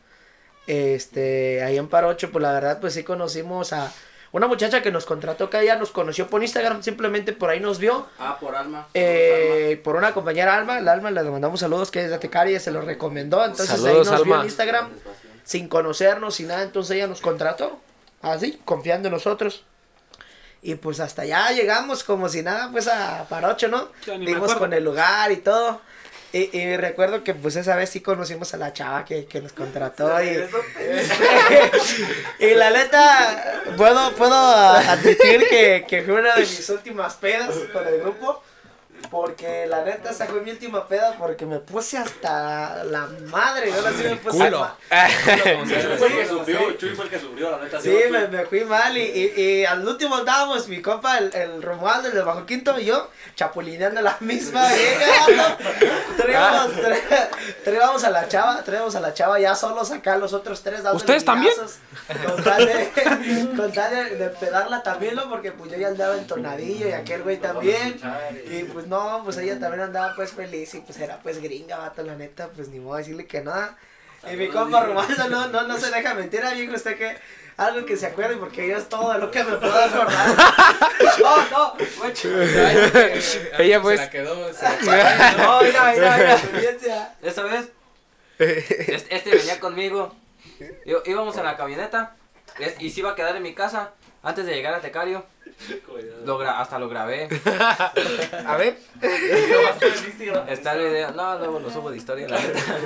Este, 0.66 1.62
ahí 1.62 1.78
en 1.78 1.86
Parocho, 1.86 2.32
pues 2.32 2.42
la 2.42 2.50
verdad, 2.50 2.80
pues 2.80 2.94
sí 2.94 3.04
conocimos 3.04 3.72
a 3.72 3.92
una 4.32 4.48
muchacha 4.48 4.82
que 4.82 4.90
nos 4.90 5.06
contrató, 5.06 5.48
que 5.50 5.60
ella 5.60 5.76
nos 5.76 5.92
conoció 5.92 6.26
por 6.26 6.42
Instagram, 6.42 6.82
simplemente 6.82 7.32
por 7.32 7.50
ahí 7.50 7.60
nos 7.60 7.78
vio. 7.78 8.08
Ah, 8.18 8.36
por 8.40 8.56
alma. 8.56 8.88
Eh, 8.94 9.80
por 9.84 9.94
una 9.94 10.12
compañera 10.12 10.56
Alma, 10.56 10.80
el 10.80 10.88
Alma 10.88 11.12
le 11.12 11.22
mandamos 11.22 11.60
saludos 11.60 11.92
que 11.92 12.04
es 12.04 12.10
de 12.10 12.18
Tecaria, 12.18 12.58
se 12.58 12.72
lo 12.72 12.80
recomendó, 12.80 13.44
entonces 13.44 13.68
Saludos, 13.68 14.08
ahí 14.08 14.14
nos 14.14 14.24
vio 14.24 14.40
en 14.40 14.44
Instagram 14.46 14.90
sin 15.44 15.68
conocernos 15.68 16.40
y 16.40 16.44
nada, 16.44 16.62
entonces 16.62 16.96
ella 16.96 17.06
nos 17.06 17.20
contrató, 17.20 17.78
así, 18.22 18.60
confiando 18.64 19.08
en 19.08 19.14
nosotros. 19.14 19.64
Y 20.62 20.76
pues 20.76 20.98
hasta 20.98 21.22
allá 21.22 21.50
llegamos 21.52 22.02
como 22.04 22.28
si 22.30 22.42
nada, 22.42 22.70
pues 22.72 22.88
a 22.88 23.26
Parocho, 23.28 23.68
¿no? 23.68 23.90
Dimos 24.18 24.54
con 24.54 24.72
el 24.72 24.82
lugar 24.82 25.30
y 25.30 25.36
todo. 25.36 25.82
Y, 26.32 26.56
y 26.58 26.76
recuerdo 26.76 27.22
que 27.22 27.32
pues 27.32 27.54
esa 27.54 27.76
vez 27.76 27.90
sí 27.90 28.00
conocimos 28.00 28.52
a 28.54 28.56
la 28.56 28.72
chava 28.72 29.04
que, 29.04 29.26
que 29.26 29.40
nos 29.40 29.52
contrató 29.52 30.20
y, 30.20 30.30
y 32.44 32.54
la 32.54 32.70
neta, 32.70 33.62
puedo, 33.76 34.10
puedo 34.16 34.34
admitir 34.34 35.46
que, 35.48 35.84
que 35.86 36.02
fue 36.02 36.14
una 36.14 36.34
de 36.34 36.40
mis 36.40 36.68
últimas 36.70 37.14
pedas 37.14 37.54
con 37.72 37.86
el 37.86 38.00
grupo. 38.00 38.42
Porque 39.14 39.64
la 39.68 39.84
neta, 39.84 40.12
fue 40.12 40.40
mi 40.40 40.50
última 40.50 40.88
peda 40.88 41.14
porque 41.16 41.46
me 41.46 41.60
puse 41.60 41.96
hasta 41.98 42.82
la 42.82 43.06
madre. 43.26 43.72
Ahora 43.72 43.92
sí 43.92 44.02
me 44.02 44.16
puse 44.16 44.38
culo. 44.38 44.58
ma- 44.58 44.76
Chuy 44.90 45.96
fue 45.96 46.08
el 46.08 46.14
que 46.16 46.26
sufrió, 46.26 46.72
Chuy 46.72 46.90
fue 46.96 47.04
el 47.04 47.10
que 47.12 47.20
sufrió, 47.20 47.50
la 47.52 47.58
neta. 47.58 47.80
Sí, 47.80 47.96
me, 48.10 48.26
me 48.26 48.44
fui 48.46 48.64
mal 48.64 48.96
y, 48.98 49.02
y, 49.02 49.40
y 49.40 49.64
al 49.64 49.86
último 49.86 50.16
andábamos 50.16 50.66
mi 50.66 50.82
compa, 50.82 51.18
el, 51.18 51.32
el 51.32 51.62
Romualdo, 51.62 52.08
el 52.08 52.14
de 52.14 52.22
Bajo 52.22 52.44
Quinto 52.44 52.76
y 52.80 52.86
yo, 52.86 53.08
chapulineando 53.36 54.02
la 54.02 54.16
misma 54.18 54.66
vieja. 54.72 55.56
Traíamos, 56.16 56.72
tra- 56.72 57.28
traíamos 57.62 58.02
a 58.02 58.10
la 58.10 58.28
chava, 58.28 58.62
traíamos 58.64 58.96
a 58.96 59.00
la 59.00 59.14
chava 59.14 59.38
ya 59.38 59.54
solos 59.54 59.92
acá, 59.92 60.16
los 60.16 60.32
otros 60.32 60.60
tres 60.62 60.80
¿Ustedes 60.92 61.24
también? 61.24 61.54
Con 62.26 62.42
tal 62.42 62.66
de, 62.66 62.90
con 63.56 63.72
tal 63.72 63.90
de, 63.94 64.16
de 64.16 64.28
pedarla 64.30 64.82
también, 64.82 65.14
¿no? 65.14 65.28
Porque 65.28 65.52
pues 65.52 65.70
yo 65.70 65.78
ya 65.78 65.86
andaba 65.88 66.16
entonadillo 66.16 66.88
y 66.88 66.92
aquel 66.92 67.22
güey 67.22 67.36
también. 67.36 68.00
Y 68.50 68.64
pues 68.64 68.86
no, 68.88 69.03
pues 69.24 69.36
ella 69.38 69.58
también 69.58 69.82
andaba 69.82 70.14
pues 70.14 70.32
feliz 70.32 70.74
y 70.74 70.80
pues 70.80 70.98
era 70.98 71.18
pues 71.18 71.40
gringa, 71.42 71.76
vato, 71.78 72.02
la 72.02 72.14
neta, 72.16 72.48
pues 72.48 72.68
ni 72.68 72.78
modo 72.80 72.96
decirle 72.96 73.26
que 73.26 73.40
nada. 73.42 73.76
Y 74.30 74.36
mi 74.36 74.48
compa 74.48 74.84
Romualdo 74.84 75.28
no, 75.28 75.48
no, 75.48 75.62
no 75.68 75.78
se 75.78 75.90
deja 75.90 76.14
mentir, 76.14 76.42
amigo, 76.42 76.74
usted 76.74 76.96
que 76.96 77.16
algo 77.56 77.86
que 77.86 77.96
se 77.96 78.06
acuerde 78.06 78.36
porque 78.36 78.66
yo 78.68 78.76
es 78.76 78.88
todo 78.88 79.16
lo 79.18 79.30
que 79.30 79.44
me 79.44 79.56
puedo 79.56 79.74
acordar. 79.74 80.34
No, 81.20 81.36
no, 81.50 81.74
Ella, 83.58 83.80
pues. 83.80 84.00
Se 84.00 84.06
la 84.06 84.10
quedó, 84.10 84.52
se 84.52 84.64
la 84.64 84.78
quedó. 84.78 85.44
no, 85.44 85.62
mira, 85.62 85.92
mira, 85.92 86.16
mira, 86.16 86.32
experiencia. 86.34 87.14
Esta 87.22 87.42
vez, 87.42 87.68
este, 88.38 89.14
este 89.16 89.30
venía 89.30 89.60
conmigo. 89.60 90.14
Yo- 90.84 91.02
íbamos 91.04 91.36
en 91.36 91.44
la 91.44 91.56
camioneta 91.56 92.16
y 92.78 92.90
se 92.90 93.00
iba 93.00 93.12
a 93.12 93.14
quedar 93.14 93.36
en 93.36 93.42
mi 93.42 93.54
casa 93.54 93.92
antes 94.22 94.46
de 94.46 94.54
llegar 94.54 94.74
a 94.74 94.80
Tecario. 94.80 95.24
Lo 96.24 96.38
gra- 96.38 96.58
hasta 96.60 96.78
lo 96.78 96.88
grabé. 96.88 97.28
A 98.46 98.56
ver. 98.56 98.78
Está 100.48 100.72
el 100.74 100.78
video. 100.90 101.12
No, 101.12 101.38
luego 101.38 101.60
lo 101.60 101.70
subo 101.70 101.90
de 101.90 101.96
historia, 101.96 102.28
la 102.28 102.38
neta. 102.40 102.78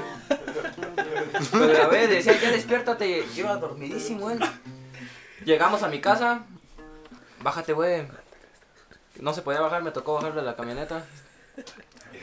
Lo 1.53 1.69
grabé, 1.69 2.07
decía, 2.09 2.39
ya 2.41 2.51
despiértate. 2.51 3.25
Iba 3.37 3.57
dormidísimo, 3.57 4.31
él. 4.31 4.41
Llegamos 5.45 5.83
a 5.83 5.89
mi 5.89 6.01
casa. 6.01 6.43
Bájate, 7.41 7.73
güey. 7.73 8.07
No 9.21 9.33
se 9.35 9.43
podía 9.43 9.61
bajar, 9.61 9.83
me 9.83 9.91
tocó 9.91 10.15
bajar 10.15 10.35
de 10.35 10.43
la 10.43 10.55
camioneta. 10.57 11.05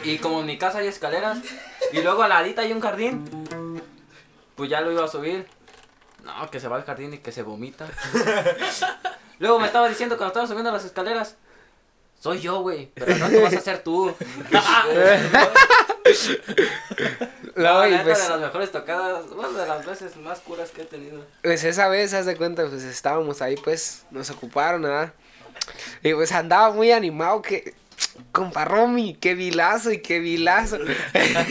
Y 0.04 0.18
como 0.20 0.40
en 0.42 0.46
mi 0.46 0.58
casa 0.58 0.80
hay 0.80 0.88
escaleras, 0.88 1.40
y 1.92 2.02
luego 2.02 2.24
al 2.24 2.30
ladito 2.30 2.62
hay 2.62 2.72
un 2.72 2.80
jardín, 2.82 3.26
pues 4.56 4.70
ya 4.70 4.82
lo 4.82 4.92
iba 4.92 5.04
a 5.06 5.08
subir. 5.10 5.48
No, 6.24 6.50
que 6.50 6.60
se 6.60 6.68
va 6.68 6.78
al 6.78 6.84
jardín 6.86 7.14
y 7.14 7.18
que 7.20 7.32
se 7.32 7.44
vomita. 7.44 7.88
Luego 9.40 9.60
me 9.60 9.68
estaba 9.68 9.88
diciendo 9.90 10.18
cuando 10.18 10.30
estaba 10.32 10.48
subiendo 10.48 10.72
las 10.72 10.86
escaleras, 10.86 11.36
soy 12.20 12.40
yo, 12.42 12.62
güey, 12.62 12.92
pero 12.96 13.16
no 13.18 13.28
te 13.28 13.42
vas 13.42 13.54
a 13.54 13.58
hacer 13.58 13.84
tú. 13.84 14.14
No, 17.56 17.74
No, 17.80 17.88
y 17.88 17.92
neta, 17.92 18.04
pues, 18.04 18.22
de 18.22 18.30
las 18.30 18.40
mejores 18.40 18.72
tocadas, 18.72 19.30
bueno, 19.30 19.54
de 19.54 19.66
las 19.66 19.86
veces 19.86 20.16
más 20.18 20.40
curas 20.40 20.70
que 20.72 20.82
he 20.84 20.86
tenido. 20.86 21.26
pues 21.42 21.64
esa 21.64 21.88
vez, 21.88 22.14
haz 22.14 22.26
de 22.26 22.36
cuenta, 22.36 22.68
pues 22.68 22.84
estábamos 22.84 23.42
ahí, 23.42 23.56
pues, 23.56 24.06
nos 24.12 24.30
ocuparon, 24.30 24.84
¿verdad? 24.84 25.14
Y 26.04 26.14
pues 26.14 26.32
andaba 26.32 26.72
muy 26.72 26.92
animado 26.92 27.42
que, 27.42 27.74
compa 28.32 28.66
Romy, 28.66 29.16
qué 29.16 29.34
vilazo 29.34 29.92
y 29.92 30.00
qué 30.00 30.20
vilazo. 30.20 30.78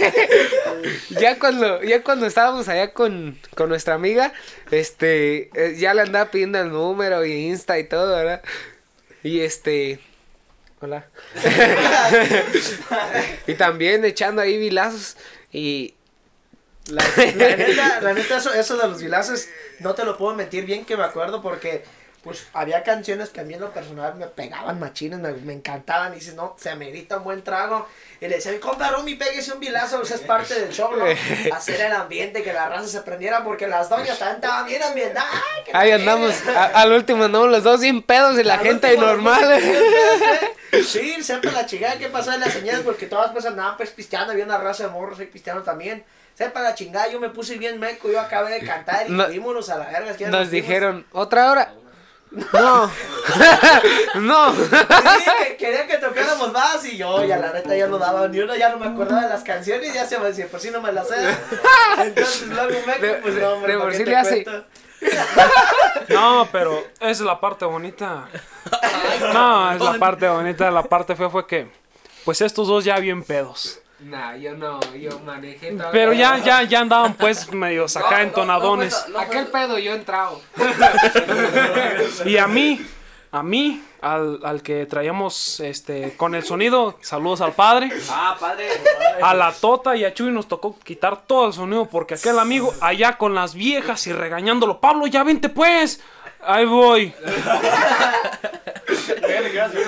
ya 1.11 1.39
cuando, 1.39 1.83
ya 1.83 2.03
cuando 2.03 2.27
estábamos 2.27 2.69
allá 2.69 2.93
con, 2.93 3.39
con 3.55 3.71
nuestra 3.71 3.95
amiga, 3.95 4.33
este, 4.71 5.51
eh, 5.55 5.77
ya 5.77 5.95
le 5.95 6.03
andaba 6.03 6.31
pidiendo 6.31 6.61
el 6.61 6.71
número 6.71 7.25
y 7.25 7.49
Insta 7.49 7.79
y 7.79 7.85
todo, 7.85 8.15
¿verdad? 8.15 8.43
Y 9.23 9.41
este, 9.41 9.99
hola. 10.81 11.07
y 13.47 13.55
también 13.55 14.05
echando 14.05 14.43
ahí 14.43 14.59
vilazos 14.59 15.17
y 15.51 15.95
La, 16.89 17.03
la 18.03 18.13
neta, 18.13 18.37
eso 18.37 18.77
de 18.77 18.89
los 18.89 19.01
vilazos, 19.01 19.47
no 19.81 19.95
te 19.95 20.05
lo 20.05 20.19
puedo 20.19 20.35
mentir 20.35 20.67
bien 20.67 20.85
que 20.85 20.99
me 20.99 21.05
acuerdo 21.05 21.41
porque 21.41 21.85
pues 22.25 22.47
había 22.55 22.83
canciones 22.83 23.29
que 23.29 23.41
a 23.41 23.45
mí 23.45 23.55
en 23.55 23.61
lo 23.61 23.71
personal 23.73 24.15
me 24.17 24.27
pegaban 24.27 24.81
machines, 24.81 25.19
me, 25.21 25.33
me 25.35 25.53
encantaban 25.53 26.13
y 26.13 26.17
dices, 26.17 26.35
no, 26.35 26.57
se 26.59 26.71
amerita 26.71 27.19
un 27.19 27.25
buen 27.25 27.43
trago. 27.45 27.87
Y 28.21 28.27
le 28.29 28.37
decía, 28.37 28.53
mi 28.53 28.59
compa 28.59 28.89
Romy, 28.91 29.15
pégese 29.17 29.53
un 29.53 29.61
vilazo, 29.61 30.01
o 30.01 30.05
sea, 30.05 30.17
es 30.17 30.23
parte 30.23 30.59
del 30.59 30.73
show, 30.73 30.91
¿no? 30.97 31.05
Hacer 31.55 31.81
el 31.83 31.93
ambiente, 31.93 32.43
que 32.43 32.53
la 32.55 32.69
raza 32.69 32.89
se 32.89 33.03
prendiera 33.03 33.45
porque 33.45 33.67
las 33.69 33.89
doñas 33.91 34.19
también 34.19 34.37
estaban 34.37 34.67
bien 34.67 34.83
ambientadas. 34.83 35.31
¡Ay, 35.33 35.65
que 35.65 35.71
Ahí 35.77 35.91
andamos, 35.93 36.33
a- 36.49 36.65
al 36.81 36.93
último 36.93 37.25
andamos 37.25 37.51
los 37.51 37.63
dos 37.63 37.81
sin 37.83 38.03
pedos 38.03 38.39
y 38.39 38.43
la 38.43 38.59
gente 38.59 38.97
normal. 38.97 39.53
¿eh? 39.53 40.51
Sí, 40.85 41.23
sepa 41.23 41.53
la 41.53 41.67
chingada 41.67 41.99
qué 41.99 42.09
pasó 42.09 42.33
en 42.33 42.41
las 42.41 42.53
señales 42.53 42.81
porque 42.83 43.07
todas 43.07 43.31
pues 43.31 43.47
andaban 43.47 43.77
pues 43.77 43.91
pisteando, 43.91 44.33
había 44.33 44.45
una 44.45 44.59
raza 44.59 44.85
de 44.85 44.89
morros 44.91 45.21
ahí 45.21 45.27
pisteando 45.27 45.63
también. 45.63 46.05
Sepa 46.35 46.63
la 46.63 46.75
chingada, 46.75 47.09
yo 47.09 47.21
me 47.21 47.29
puse 47.29 47.57
bien 47.59 47.79
meco, 47.79 48.11
yo 48.11 48.21
acabé 48.21 48.55
de 48.59 48.67
cantar 48.67 49.07
y 49.09 49.13
No- 49.13 49.23
a 49.23 49.29
la 49.29 49.87
verga. 49.87 50.17
que 50.17 50.27
Nos 50.27 50.51
dijeron, 50.51 51.07
¿otra 51.13 51.49
hora? 51.53 51.73
No. 52.53 52.91
no. 54.21 54.53
Sí, 54.55 54.65
que 55.49 55.57
querían 55.57 55.87
que 55.87 55.99
tocáramos 55.99 56.53
más 56.53 56.85
y 56.85 56.97
yo 56.97 57.25
ya 57.25 57.37
la 57.39 57.53
neta 57.53 57.77
ya 57.77 57.87
no 57.87 57.99
daba 57.99 58.27
ni 58.29 58.41
una, 58.41 58.57
ya 58.57 58.71
no 58.71 58.79
me 58.79 58.87
acordaba 58.87 59.23
de 59.23 59.29
las 59.29 59.43
canciones, 59.45 59.93
ya 59.95 60.05
se 60.07 60.19
me 60.19 60.27
decía, 60.27 60.49
por 60.49 60.59
si 60.61 60.71
no 60.71 60.81
me 60.81 60.93
las 60.93 61.09
sé. 61.09 61.17
Entonces 61.99 62.49
luego 62.49 62.71
De- 63.01 63.15
pues 63.23 63.35
no, 63.35 63.49
hombre, 63.51 63.73
de 63.73 63.79
¿para 63.79 63.85
por 63.85 63.91
qué 63.93 63.97
sí 63.99 64.05
te 64.05 64.11
le 64.11 64.17
hace. 64.17 64.45
No, 66.09 66.49
pero 66.51 66.83
esa 67.01 67.11
es 67.11 67.21
la 67.21 67.39
parte 67.41 67.65
bonita. 67.65 68.27
No, 69.33 69.73
es 69.73 69.81
la 69.81 69.95
parte 69.99 70.29
bonita. 70.29 70.71
La 70.71 70.83
parte 70.83 71.15
fea 71.15 71.29
fue 71.31 71.47
que, 71.47 71.71
pues 72.25 72.41
estos 72.41 72.69
dos 72.69 72.85
ya 72.85 72.99
bien 72.99 73.23
pedos. 73.23 73.81
Nah, 74.01 74.37
yo 74.37 74.55
no, 74.57 74.81
yo 74.95 75.21
manejé 75.21 75.73
todo. 75.73 75.89
Pero 75.93 76.13
ya, 76.13 76.39
ya, 76.39 76.63
ya 76.63 76.81
andaban 76.81 77.15
pues 77.15 77.53
medios 77.53 77.97
acá 77.97 78.23
entonadones. 78.23 79.07
Aquel 79.17 79.47
pedo 79.47 79.79
yo 79.79 79.93
he 79.93 79.97
entrado. 79.97 80.41
Y 82.27 82.37
a 82.37 82.47
mí, 82.47 82.85
a 83.31 83.43
mí, 83.43 83.83
al, 84.01 84.41
al 84.45 84.63
que 84.63 84.87
traíamos 84.87 85.61
este 85.61 86.17
con 86.17 86.35
el 86.35 86.45
sonido, 86.45 86.99
saludos 87.01 87.41
al 87.41 87.53
padre. 87.53 87.91
Ah, 88.11 88.37
padre. 88.39 88.69
A 89.23 89.33
la 89.35 89.53
Tota 89.53 89.97
y 89.97 90.05
a 90.05 90.13
Chuy 90.13 90.31
nos 90.33 90.49
tocó 90.49 90.79
quitar 90.81 91.23
todo 91.23 91.47
el 91.47 91.53
sonido 91.53 91.87
porque 91.87 92.15
aquel 92.15 92.39
amigo 92.39 92.75
allá 92.81 93.17
con 93.17 93.35
las 93.35 93.55
viejas 93.55 94.07
y 94.07 94.13
regañándolo. 94.13 94.81
Pablo, 94.81 95.07
ya 95.07 95.23
vente 95.23 95.49
pues. 95.49 96.01
Ahí 96.47 96.67
voy. 96.67 97.15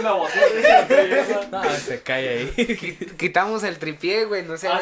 No, 0.03 1.65
se 1.85 2.03
cae 2.03 2.29
ahí. 2.29 2.53
Qui- 2.57 3.17
Quitamos 3.17 3.63
el 3.65 3.79
tripié, 3.79 4.25
güey, 4.25 4.43
no. 4.45 4.57
Yo 4.57 4.71
Ah, 4.73 4.81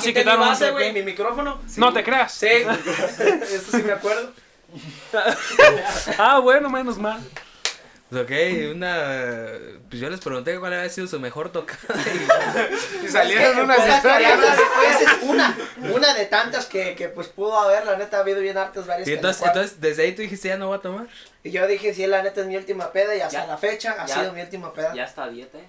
sí, 0.00 0.08
quité 0.12 0.20
mi 0.20 0.24
quitaron 0.24 0.42
un 0.42 0.48
base, 0.48 0.70
güey, 0.70 0.92
mi 0.92 1.02
micrófono. 1.02 1.60
No 1.76 1.92
te 1.92 2.02
creas. 2.04 2.32
Sí, 2.32 2.46
eso 2.46 3.70
sí 3.70 3.82
me 3.82 3.92
acuerdo. 3.92 4.32
Ah, 6.18 6.38
bueno, 6.38 6.70
menos 6.70 6.96
mal. 6.98 7.20
Pues, 8.12 8.24
ok, 8.24 8.74
una. 8.74 9.48
Pues 9.88 10.00
yo 10.02 10.10
les 10.10 10.20
pregunté 10.20 10.58
cuál 10.60 10.74
había 10.74 10.88
sido 10.90 11.06
su 11.06 11.18
mejor 11.18 11.50
tocada. 11.50 11.78
Y 13.02 13.08
salieron 13.08 13.44
Es 13.46 13.54
que, 13.54 13.60
unas 13.62 13.88
historias. 13.96 14.38
pues, 14.76 15.00
es 15.00 15.22
una, 15.22 15.56
una 15.94 16.12
de 16.12 16.26
tantas 16.26 16.66
que, 16.66 16.94
que 16.94 17.08
pues 17.08 17.28
pudo 17.28 17.58
haber, 17.58 17.86
la 17.86 17.96
neta 17.96 18.18
ha 18.18 18.20
habido 18.20 18.40
bien 18.40 18.58
hartas 18.58 18.86
varias. 18.86 19.08
Y 19.08 19.14
entonces, 19.14 19.42
entonces, 19.46 19.80
desde 19.80 20.02
ahí 20.02 20.12
tú 20.12 20.20
dijiste 20.20 20.48
ya 20.48 20.58
no 20.58 20.66
voy 20.66 20.76
a 20.76 20.80
tomar. 20.82 21.06
y 21.42 21.50
yo 21.52 21.66
dije, 21.66 21.94
sí, 21.94 22.06
la 22.06 22.22
neta 22.22 22.42
es 22.42 22.46
mi 22.46 22.56
última 22.56 22.92
peda 22.92 23.16
y 23.16 23.20
hasta 23.22 23.40
Ya. 23.40 23.46
la 23.46 23.56
fecha 23.56 23.96
ha 23.98 24.06
sido 24.06 24.32
mi 24.34 24.42
última 24.42 24.74
peda. 24.74 24.92
Ya 24.94 25.04
está 25.04 25.24
a 25.24 25.28
dieta, 25.30 25.56
eh. 25.56 25.64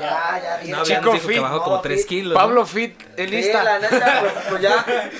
ya, 0.00 0.40
ya, 0.42 0.56
bien. 0.58 0.76
No, 0.76 0.84
Chico 0.84 1.10
que 1.10 1.18
fit, 1.18 1.40
bajó 1.40 1.64
como 1.64 1.76
fit. 1.82 1.90
3 1.90 2.06
kilos. 2.06 2.34
¿no? 2.34 2.38
Pablo 2.38 2.66
Fit, 2.66 3.00
el 3.16 3.30
Sí, 3.30 3.52
la 3.52 3.78
neta, 3.80 4.20
pues, 4.20 4.32
pues 4.48 4.62
ya 4.62 4.86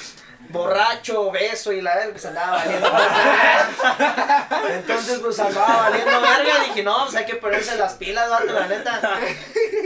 borracho, 0.55 1.30
beso 1.30 1.72
y 1.72 1.80
la 1.82 1.94
verga, 1.96 2.12
pues 2.12 2.24
andaba 2.26 2.52
valiendo 2.59 2.90
verga. 2.92 4.48
Entonces, 4.70 5.18
pues 5.18 5.38
andaba 5.38 5.76
valiendo 5.90 6.20
verga. 6.20 6.64
Dije, 6.66 6.82
no, 6.82 7.05
pues 7.05 7.16
hay 7.16 7.26
que 7.26 7.34
ponerse 7.34 7.76
las 7.76 7.94
pilas, 7.94 8.30
vato, 8.30 8.46
la 8.52 8.66
neta. 8.66 9.00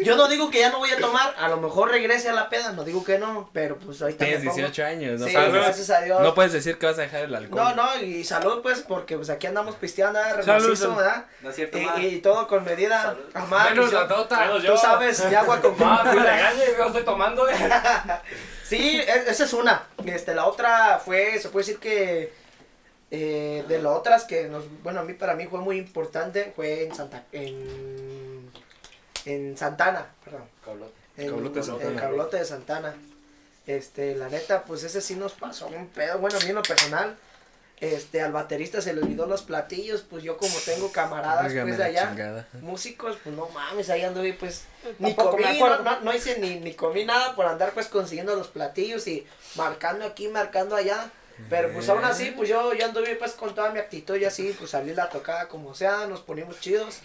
Yo 0.04 0.16
no 0.16 0.28
digo 0.28 0.50
que 0.50 0.60
ya 0.60 0.70
no 0.70 0.78
voy 0.78 0.90
a 0.92 0.98
tomar, 0.98 1.34
a 1.36 1.48
lo 1.48 1.56
mejor 1.56 1.90
regrese 1.90 2.28
a 2.28 2.32
la 2.32 2.48
peda, 2.48 2.70
no 2.72 2.84
digo 2.84 3.02
que 3.04 3.18
no, 3.18 3.50
pero 3.52 3.76
pues 3.78 4.00
ahorita 4.00 4.24
Tienes 4.24 4.44
me 4.44 4.50
pongo- 4.50 4.56
18 4.58 4.84
años, 4.84 5.20
¿no? 5.20 5.26
Sí, 5.26 5.32
puedes, 5.32 5.52
gracias 5.52 5.90
a 5.90 6.00
Dios. 6.02 6.20
no 6.20 6.34
puedes 6.34 6.52
decir 6.52 6.78
que 6.78 6.86
vas 6.86 6.98
a 6.98 7.02
dejar 7.02 7.22
el 7.22 7.34
alcohol. 7.34 7.74
No, 7.74 7.74
no, 7.74 7.96
y 8.00 8.22
salud 8.24 8.60
pues, 8.62 8.80
porque 8.80 9.16
pues 9.16 9.28
aquí 9.30 9.48
andamos 9.48 9.74
pisteando, 9.74 10.20
¿verdad? 10.20 10.44
Salud. 10.44 10.96
¿verdad? 10.96 11.24
No 11.40 11.50
es 11.50 11.56
cierto, 11.56 11.78
Y, 11.98 12.18
todo 12.20 12.46
con 12.46 12.64
medida. 12.64 13.16
Amar, 13.34 13.70
Menos 13.70 13.88
y 13.88 13.92
yo- 13.92 14.00
la 14.02 14.08
tota. 14.08 14.50
Tú 14.64 14.76
sabes, 14.76 15.24
y 15.30 15.34
agua 15.34 15.60
con 15.60 15.74
Ah, 15.80 16.00
pues 16.04 16.14
regañe, 16.22 16.62
yo 16.76 16.84
estoy 16.86 17.02
tomando. 17.02 17.48
eh. 17.48 17.54
Sí, 18.68 19.00
e- 19.00 19.24
esa 19.30 19.44
es 19.44 19.52
una. 19.52 19.86
Este, 20.04 20.34
la 20.34 20.46
otra 20.46 21.00
fue, 21.04 21.38
se 21.38 21.48
puede 21.48 21.66
decir 21.66 21.80
que 21.80 22.32
eh, 23.10 23.64
de 23.66 23.82
las 23.82 23.92
otras 23.92 24.24
que 24.24 24.48
nos, 24.48 24.64
bueno, 24.82 25.00
a 25.00 25.02
mí 25.04 25.14
para 25.14 25.34
mí 25.34 25.46
fue 25.46 25.60
muy 25.60 25.78
importante 25.78 26.52
fue 26.54 26.84
en 26.84 26.94
Santa, 26.94 27.24
en, 27.32 28.50
en 29.24 29.56
Santana, 29.56 30.06
perdón. 30.24 30.42
En, 31.16 31.30
Cablote 31.30 31.54
de 31.54 31.60
en 31.60 31.66
Santana. 31.66 32.00
Cablote 32.00 32.36
de 32.36 32.44
Santana. 32.44 32.94
Este, 33.66 34.14
la 34.14 34.28
neta, 34.28 34.64
pues 34.64 34.82
ese 34.84 35.00
sí 35.00 35.14
nos 35.14 35.32
pasó 35.32 35.66
un 35.66 35.88
pedo. 35.88 36.18
Bueno, 36.18 36.38
a 36.38 36.40
mí 36.42 36.48
en 36.50 36.54
lo 36.54 36.62
personal, 36.62 37.16
este, 37.80 38.20
al 38.22 38.32
baterista 38.32 38.80
se 38.80 38.92
le 38.92 39.02
olvidó 39.02 39.26
los 39.26 39.42
platillos, 39.42 40.02
pues 40.08 40.22
yo 40.24 40.36
como 40.36 40.56
tengo 40.64 40.90
camaradas 40.92 41.52
pues 41.52 41.76
de 41.78 41.84
allá, 41.84 42.08
chingada. 42.08 42.48
músicos, 42.60 43.16
pues 43.22 43.34
no 43.36 43.48
mames, 43.50 43.88
ahí 43.90 44.02
anduve 44.02 44.32
pues 44.34 44.64
ni 44.98 45.14
Tampoco 45.14 45.36
me 45.36 45.42
comí, 45.44 45.56
acuerdo. 45.56 45.84
no, 45.84 45.90
no- 45.92 46.00
no 46.00 46.14
hice 46.14 46.38
ni, 46.38 46.58
ni 46.60 46.74
comí 46.74 47.04
nada 47.04 47.34
por 47.36 47.46
andar 47.46 47.72
pues 47.72 47.86
consiguiendo 47.88 48.34
los 48.34 48.48
platillos 48.48 49.06
y 49.06 49.26
marcando 49.56 50.04
aquí, 50.04 50.28
marcando 50.28 50.74
allá. 50.76 51.10
Pero 51.48 51.72
pues 51.72 51.88
aún 51.88 52.04
así, 52.04 52.32
pues 52.32 52.48
yo, 52.48 52.74
yo 52.74 52.84
anduve 52.84 53.14
pues 53.14 53.30
con 53.32 53.54
toda 53.54 53.70
mi 53.70 53.78
actitud 53.78 54.16
y 54.16 54.24
así, 54.24 54.56
pues 54.58 54.72
salí 54.72 54.92
la 54.92 55.08
tocada 55.08 55.46
como 55.46 55.72
sea, 55.72 56.06
nos 56.06 56.20
ponimos 56.20 56.58
chidos. 56.58 56.98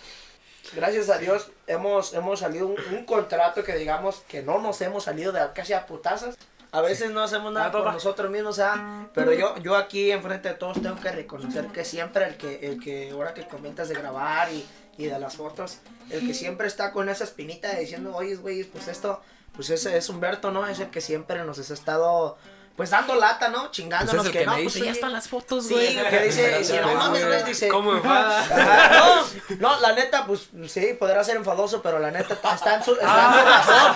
Gracias 0.74 1.10
a 1.10 1.20
Dios 1.20 1.52
hemos, 1.68 2.14
hemos 2.16 2.40
salido 2.40 2.66
un, 2.68 2.78
un 2.96 3.06
contrato 3.06 3.64
que 3.64 3.76
digamos 3.76 4.24
que 4.28 4.42
no 4.42 4.60
nos 4.60 4.82
hemos 4.82 5.04
salido 5.04 5.32
de 5.32 5.40
casi 5.54 5.74
a 5.74 5.86
putazas. 5.86 6.36
A 6.74 6.82
veces 6.82 7.12
no 7.12 7.22
hacemos 7.22 7.54
nada 7.54 7.72
por 7.72 7.86
nosotros 7.86 8.32
mismos, 8.32 8.58
¿ah? 8.58 9.08
pero 9.14 9.32
yo, 9.32 9.56
yo 9.60 9.76
aquí 9.76 10.10
enfrente 10.10 10.50
de 10.50 10.56
todos 10.56 10.82
tengo 10.82 10.96
que 10.96 11.12
reconocer 11.12 11.68
que 11.68 11.86
siempre 11.86 12.26
el 12.26 12.36
que, 12.36 12.66
el 12.66 12.82
que 12.82 13.12
ahora 13.12 13.36
que 13.36 13.48
comentas 13.48 13.90
de 13.90 13.94
grabar 13.94 14.52
y, 14.52 14.66
y 14.98 15.06
de 15.06 15.20
las 15.20 15.36
fotos, 15.36 15.78
el 16.10 16.26
que 16.26 16.34
siempre 16.34 16.66
está 16.66 16.92
con 16.92 17.10
esa 17.10 17.26
espinita 17.26 17.76
diciendo, 17.78 18.16
oye, 18.16 18.38
güey, 18.38 18.64
pues 18.64 18.88
esto, 18.88 19.22
pues 19.56 19.70
ese 19.70 19.96
es 19.96 20.10
Humberto, 20.10 20.50
¿no? 20.50 20.66
Es 20.66 20.80
el 20.80 20.90
que 20.90 21.00
siempre 21.00 21.44
nos 21.44 21.60
ha 21.60 21.74
estado, 21.76 22.40
pues 22.76 22.90
dando 22.90 23.14
lata, 23.16 23.50
¿no? 23.50 23.60
Pues 23.60 23.72
Chingándonos 23.72 24.24
es 24.24 24.28
el 24.28 24.32
que, 24.34 24.40
que 24.40 24.46
no, 24.46 24.56
me 24.56 24.64
pues 24.64 24.74
dice, 24.74 24.86
ya 24.88 24.92
están 24.94 25.14
las 25.14 25.28
fotos, 25.28 25.68
Sí, 25.68 25.74
güey. 25.76 26.10
que 26.10 26.20
dice, 26.22 26.58
dice, 26.58 26.82
no 26.82 26.96
mames, 26.96 27.28
güey, 27.28 27.44
dice. 27.44 27.68
¿Cómo 27.68 27.94
enfada? 27.94 28.40
Ajá, 28.40 28.90
no, 28.98 29.24
no, 29.60 29.80
la 29.80 29.94
neta, 29.94 30.26
pues 30.26 30.50
sí, 30.68 30.96
podrá 30.98 31.24
ser 31.24 31.38
enfadoso, 31.38 31.84
pero 31.84 32.00
la 32.00 32.10
neta 32.10 32.34
está 32.34 32.74
en 32.76 32.84
su, 32.84 32.94
está 32.94 33.28
en 33.28 33.34
su 33.40 33.46
razón. 33.46 33.96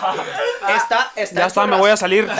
Está, 0.67 1.11
está 1.15 1.15
Ya 1.15 1.21
en 1.41 1.47
está, 1.47 1.63
su 1.63 1.67
me 1.67 1.77
voy 1.77 1.89
a 1.91 1.97
salir. 1.97 2.29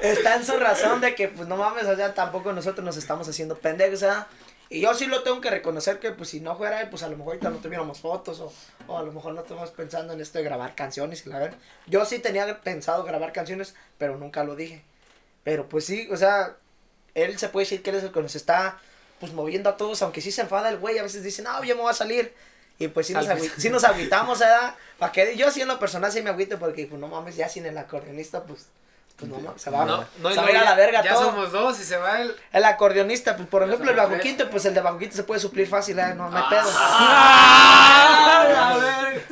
Está 0.00 0.34
en 0.36 0.46
su 0.46 0.56
razón 0.58 1.00
de 1.00 1.14
que, 1.14 1.28
pues 1.28 1.48
no 1.48 1.56
mames, 1.56 1.86
o 1.86 1.96
sea, 1.96 2.14
tampoco 2.14 2.52
nosotros 2.52 2.84
nos 2.84 2.96
estamos 2.96 3.28
haciendo 3.28 3.56
pendejos, 3.58 4.00
¿verdad? 4.00 4.26
Y 4.70 4.80
yo 4.80 4.94
sí 4.94 5.06
lo 5.06 5.24
tengo 5.24 5.40
que 5.40 5.50
reconocer 5.50 5.98
que, 5.98 6.12
pues 6.12 6.30
si 6.30 6.40
no 6.40 6.56
fuera 6.56 6.80
él, 6.80 6.88
pues 6.88 7.02
a 7.02 7.08
lo 7.08 7.16
mejor 7.16 7.32
ahorita 7.32 7.50
no 7.50 7.56
tuviéramos 7.56 7.98
fotos 7.98 8.38
o, 8.40 8.52
o 8.86 8.98
a 8.98 9.02
lo 9.02 9.10
mejor 9.10 9.34
no 9.34 9.42
estamos 9.42 9.70
pensando 9.70 10.12
en 10.12 10.20
esto 10.20 10.38
de 10.38 10.44
grabar 10.44 10.76
canciones 10.76 11.26
la 11.26 11.40
verdad. 11.40 11.58
Yo 11.88 12.04
sí 12.04 12.20
tenía 12.20 12.60
pensado 12.60 13.02
grabar 13.02 13.32
canciones, 13.32 13.74
pero 13.98 14.16
nunca 14.16 14.44
lo 14.44 14.54
dije. 14.54 14.84
Pero 15.42 15.68
pues 15.68 15.86
sí, 15.86 16.08
o 16.12 16.16
sea, 16.16 16.56
él 17.14 17.36
se 17.36 17.48
puede 17.48 17.64
decir 17.66 17.82
que 17.82 17.90
él 17.90 17.96
es 17.96 18.04
el 18.04 18.12
que 18.12 18.22
nos 18.22 18.36
está 18.36 18.78
pues 19.18 19.32
moviendo 19.32 19.68
a 19.68 19.76
todos, 19.76 20.00
aunque 20.02 20.20
sí 20.20 20.30
se 20.30 20.42
enfada 20.42 20.70
el 20.70 20.78
güey, 20.78 20.98
a 20.98 21.02
veces 21.02 21.22
dice, 21.22 21.42
no, 21.42 21.62
yo 21.64 21.74
me 21.74 21.82
voy 21.82 21.90
a 21.90 21.94
salir. 21.94 22.32
Y 22.78 22.88
pues 22.88 23.08
sí 23.08 23.12
nos, 23.12 23.26
sí 23.58 23.68
nos 23.68 23.84
agüitamos, 23.84 24.38
¿verdad? 24.38 24.74
¿Para 24.98 25.12
que 25.12 25.36
Yo 25.36 25.50
sí 25.50 25.60
en 25.60 25.68
lo 25.68 25.78
personal 25.78 26.10
sí 26.10 26.22
me 26.22 26.30
agüito 26.30 26.58
porque, 26.58 26.86
pues 26.86 26.98
no 26.98 27.08
mames, 27.08 27.36
ya 27.36 27.46
sin 27.48 27.66
el 27.66 27.76
acordeonista, 27.76 28.44
pues, 28.44 28.68
pues 29.20 29.30
no 29.42 29.54
se 29.56 29.70
va, 29.70 29.84
No, 29.84 30.04
no, 30.20 30.30
se 30.30 30.36
no, 30.36 30.42
va 30.42 30.48
a 30.48 30.50
ir 30.50 30.56
a 30.56 30.64
ya- 30.64 30.70
la 30.70 30.74
verga 30.76 31.02
Ya 31.04 31.14
todo. 31.14 31.24
somos 31.26 31.52
dos 31.52 31.78
y 31.80 31.84
se 31.84 31.96
va 31.96 32.20
el. 32.22 32.34
El 32.52 32.64
acordeonista, 32.64 33.36
pues 33.36 33.48
por 33.48 33.62
ejemplo 33.62 33.90
el 33.90 33.96
bajo 33.96 34.10
tres. 34.10 34.22
quinto, 34.22 34.50
pues 34.50 34.64
el 34.64 34.74
de 34.74 34.80
bajo 34.80 34.98
quinto 34.98 35.14
se 35.16 35.24
puede 35.24 35.40
suplir 35.40 35.68
fácil, 35.68 35.98
¿eh? 35.98 36.14
no, 36.16 36.28
no 36.30 36.36
hay 36.36 36.44
pedo. 36.50 36.68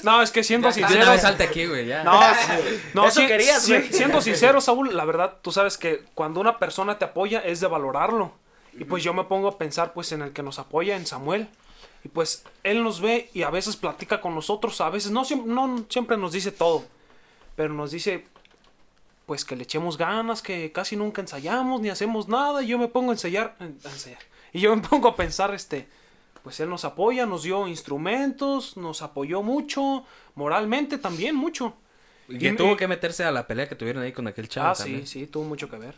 No, 0.03 0.23
es 0.23 0.31
que 0.31 0.43
siendo 0.45 0.71
sincero. 0.73 1.19
salte 1.19 1.45
aquí, 1.45 1.67
güey, 1.67 1.87
ya. 1.87 2.05
No, 2.05 2.21
sí, 2.47 2.81
no 2.95 3.07
Eso 3.09 3.21
sí- 3.21 3.27
querías, 3.27 3.67
güey. 3.69 3.93
siendo 3.93 4.21
sincero, 4.23 4.61
Saúl, 4.61 4.97
la 4.97 5.05
verdad, 5.05 5.35
tú 5.43 5.53
sabes 5.53 5.77
que 5.79 6.05
cuando 6.15 6.41
una 6.41 6.59
persona 6.59 6.99
te 6.99 7.05
apoya 7.05 7.41
es 7.41 7.61
de 7.61 7.67
valorarlo. 7.67 8.33
Y 8.75 8.85
pues 8.85 9.03
yo 9.03 9.13
me 9.13 9.25
pongo 9.25 9.49
a 9.49 9.59
pensar 9.59 9.93
pues 9.93 10.13
en 10.13 10.23
el 10.23 10.33
que 10.33 10.43
nos 10.43 10.59
apoya, 10.59 10.95
en 10.97 11.05
Samuel. 11.07 11.49
Y 12.05 12.09
pues 12.09 12.45
él 12.63 12.85
nos 12.85 13.01
ve 13.01 13.29
y 13.35 13.43
a 13.43 13.51
veces 13.51 13.77
platica 13.77 14.21
con 14.21 14.35
nosotros, 14.35 14.81
a 14.81 14.89
veces 14.89 15.11
no, 15.11 15.25
no 15.47 15.85
siempre 15.89 16.17
nos 16.17 16.31
dice 16.33 16.53
todo, 16.53 16.85
pero 17.57 17.75
nos 17.75 17.91
dice 17.91 18.25
pues 19.29 19.45
que 19.45 19.55
le 19.55 19.63
echemos 19.63 19.97
ganas, 19.99 20.43
que 20.43 20.73
casi 20.73 20.97
nunca 20.97 21.21
ensayamos 21.21 21.81
ni 21.83 21.91
hacemos 21.91 22.27
nada. 22.29 22.63
Y 22.63 22.67
yo 22.67 22.79
me 22.79 22.89
pongo 22.89 23.11
a 23.11 23.15
ensayar, 23.15 23.55
a 23.61 23.65
ensayar. 23.67 24.19
Y 24.55 24.61
yo 24.61 24.75
me 24.75 24.81
pongo 24.81 25.09
a 25.09 25.15
pensar, 25.17 25.55
este, 25.55 25.87
pues 26.43 26.59
él 26.61 26.71
nos 26.71 26.87
apoya, 26.87 27.27
nos 27.27 27.43
dio 27.43 27.69
instrumentos, 27.69 28.79
nos 28.79 29.03
apoyó 29.03 29.43
mucho, 29.43 30.05
moralmente 30.35 30.97
también 30.97 31.37
mucho. 31.37 31.75
Y 32.31 32.51
tuvo 32.53 32.73
y- 32.73 32.77
que 32.79 32.89
meterse 32.89 33.25
a 33.25 33.31
la 33.31 33.47
pelea 33.47 33.69
que 33.69 33.75
tuvieron 33.77 34.03
ahí 34.03 34.13
con 34.13 34.27
aquel 34.27 34.49
chavo 34.49 34.69
Ah, 34.69 34.73
también. 34.75 35.07
sí, 35.07 35.21
sí, 35.21 35.27
tuvo 35.27 35.45
mucho 35.45 35.69
que 35.69 35.77
ver. 35.77 35.95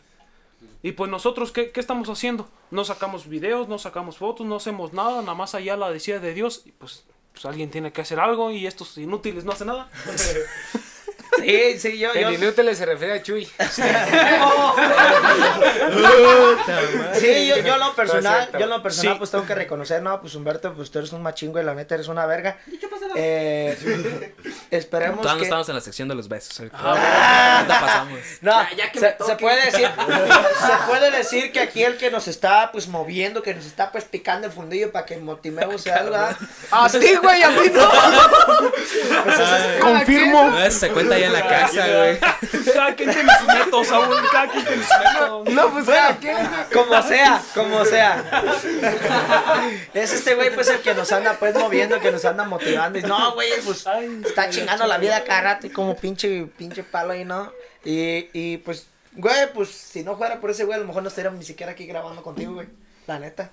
Y 0.83 0.91
pues 0.91 1.09
nosotros, 1.09 1.53
¿qué, 1.53 1.71
qué 1.71 1.79
estamos 1.79 2.09
haciendo? 2.09 2.49
No 2.71 2.83
sacamos 2.83 3.27
videos, 3.29 3.69
no 3.69 3.79
sacamos 3.79 4.17
fotos, 4.17 4.45
no 4.45 4.57
hacemos 4.57 4.91
nada, 4.91 5.21
nada 5.21 5.33
más 5.33 5.55
allá 5.55 5.77
la 5.77 5.89
decía 5.89 6.19
de 6.19 6.33
Dios. 6.33 6.63
Y 6.65 6.71
pues, 6.73 7.05
pues 7.31 7.45
alguien 7.45 7.69
tiene 7.71 7.93
que 7.93 8.01
hacer 8.01 8.19
algo 8.19 8.51
y 8.51 8.67
estos 8.67 8.97
inútiles 8.97 9.45
no 9.45 9.53
hacen 9.53 9.67
nada. 9.67 9.89
Sí, 11.39 11.79
sí, 11.79 11.97
yo, 11.97 12.13
yo. 12.13 12.27
El 12.29 12.33
inútil 12.35 12.75
se 12.75 12.85
refiere 12.85 13.13
a 13.13 13.23
Chuy. 13.23 13.45
Sí, 13.45 13.81
yo, 17.47 17.57
yo 17.57 17.73
en 17.73 17.79
lo 17.79 17.95
personal, 17.95 18.49
yo 18.53 18.59
en 18.59 18.69
lo 18.69 18.83
personal 18.83 19.13
Sí. 19.13 19.17
pues 19.17 19.31
tengo 19.31 19.45
que 19.45 19.55
reconocer, 19.55 20.01
no, 20.01 20.19
pues 20.21 20.35
Humberto, 20.35 20.73
pues 20.73 20.91
tú 20.91 20.99
eres 20.99 21.11
un 21.13 21.21
machín, 21.23 21.51
güey, 21.51 21.63
la 21.63 21.73
neta 21.73 21.95
eres 21.95 22.07
una 22.07 22.25
verga. 22.25 22.57
Eh, 23.15 24.33
esperemos 24.71 25.21
Todavía 25.21 25.33
no 25.35 25.39
que... 25.39 25.43
estamos 25.45 25.69
en 25.69 25.75
la 25.75 25.81
sección 25.81 26.07
de 26.07 26.15
los 26.15 26.27
besos. 26.29 26.57
ahorita. 26.59 26.77
Ah. 26.79 27.57
Ahorita 27.59 27.79
pasamos. 27.81 28.19
No, 28.41 28.51
Ya- 28.51 28.69
ya 28.77 28.91
que 28.91 28.99
se, 28.99 29.15
se 29.25 29.35
puede 29.35 29.65
decir, 29.65 29.89
se 29.97 30.87
puede 30.87 31.11
decir 31.11 31.51
que 31.51 31.59
aquí 31.59 31.83
el 31.83 31.97
que 31.97 32.09
nos 32.11 32.27
está 32.27 32.71
pues 32.71 32.87
moviendo, 32.87 33.41
que 33.43 33.53
nos 33.53 33.65
está 33.65 33.91
pues 33.91 34.05
picando 34.05 34.47
el 34.47 34.53
fundillo 34.53 34.91
para 34.91 35.05
que 35.05 35.17
motivemos 35.17 35.85
a 35.87 35.95
algo. 35.95 36.15
A 36.71 36.89
ti, 36.89 37.15
güey, 37.21 37.43
a 37.43 37.49
mí 37.49 37.69
no. 37.73 37.91
Pues 39.23 39.39
Confirmo. 39.81 40.51
Se 40.69 40.89
cuenta 40.89 41.17
ahí 41.21 41.27
en 41.27 41.33
la 41.33 41.47
casa, 41.47 41.87
güey. 41.87 42.19
Cada 42.73 42.95
quien 42.95 43.11
tiene 43.11 43.31
sus 43.37 43.47
métodos, 43.47 43.87
Saúl. 43.87 44.15
Cada 44.31 44.47
quien 44.51 44.65
tiene 44.65 44.83
sus 44.83 44.97
métodos. 44.99 45.49
No, 45.49 45.71
pues 45.71 45.85
cada 45.85 46.17
quien. 46.17 46.37
como 46.73 47.01
sea, 47.03 47.41
como 47.53 47.85
sea. 47.85 48.43
Es 49.93 50.13
este 50.13 50.35
güey 50.35 50.53
pues 50.53 50.69
el 50.69 50.79
que 50.81 50.93
nos 50.93 51.11
anda 51.11 51.33
pues 51.39 51.55
moviendo, 51.55 51.99
que 51.99 52.11
nos 52.11 52.25
anda 52.25 52.43
motivando. 52.43 52.99
Y 52.99 53.03
no, 53.03 53.33
güey, 53.33 53.49
pues 53.65 53.85
está 54.25 54.49
chingando 54.49 54.87
la 54.87 54.97
vida 54.97 55.23
cada 55.23 55.41
rato 55.41 55.67
y 55.67 55.69
como 55.69 55.95
pinche, 55.95 56.47
pinche 56.57 56.83
palo 56.83 57.11
ahí, 57.11 57.25
¿no? 57.25 57.51
Y, 57.83 58.29
y 58.33 58.57
pues, 58.57 58.87
güey, 59.13 59.51
pues 59.53 59.69
si 59.69 60.03
no 60.03 60.17
fuera 60.17 60.39
por 60.39 60.51
ese 60.51 60.63
güey, 60.65 60.77
a 60.77 60.81
lo 60.81 60.87
mejor 60.87 61.03
no 61.03 61.09
estaríamos 61.09 61.39
ni 61.39 61.45
siquiera 61.45 61.71
aquí 61.73 61.85
grabando 61.85 62.21
contigo, 62.21 62.53
güey. 62.55 62.67
La 63.07 63.19
neta. 63.19 63.51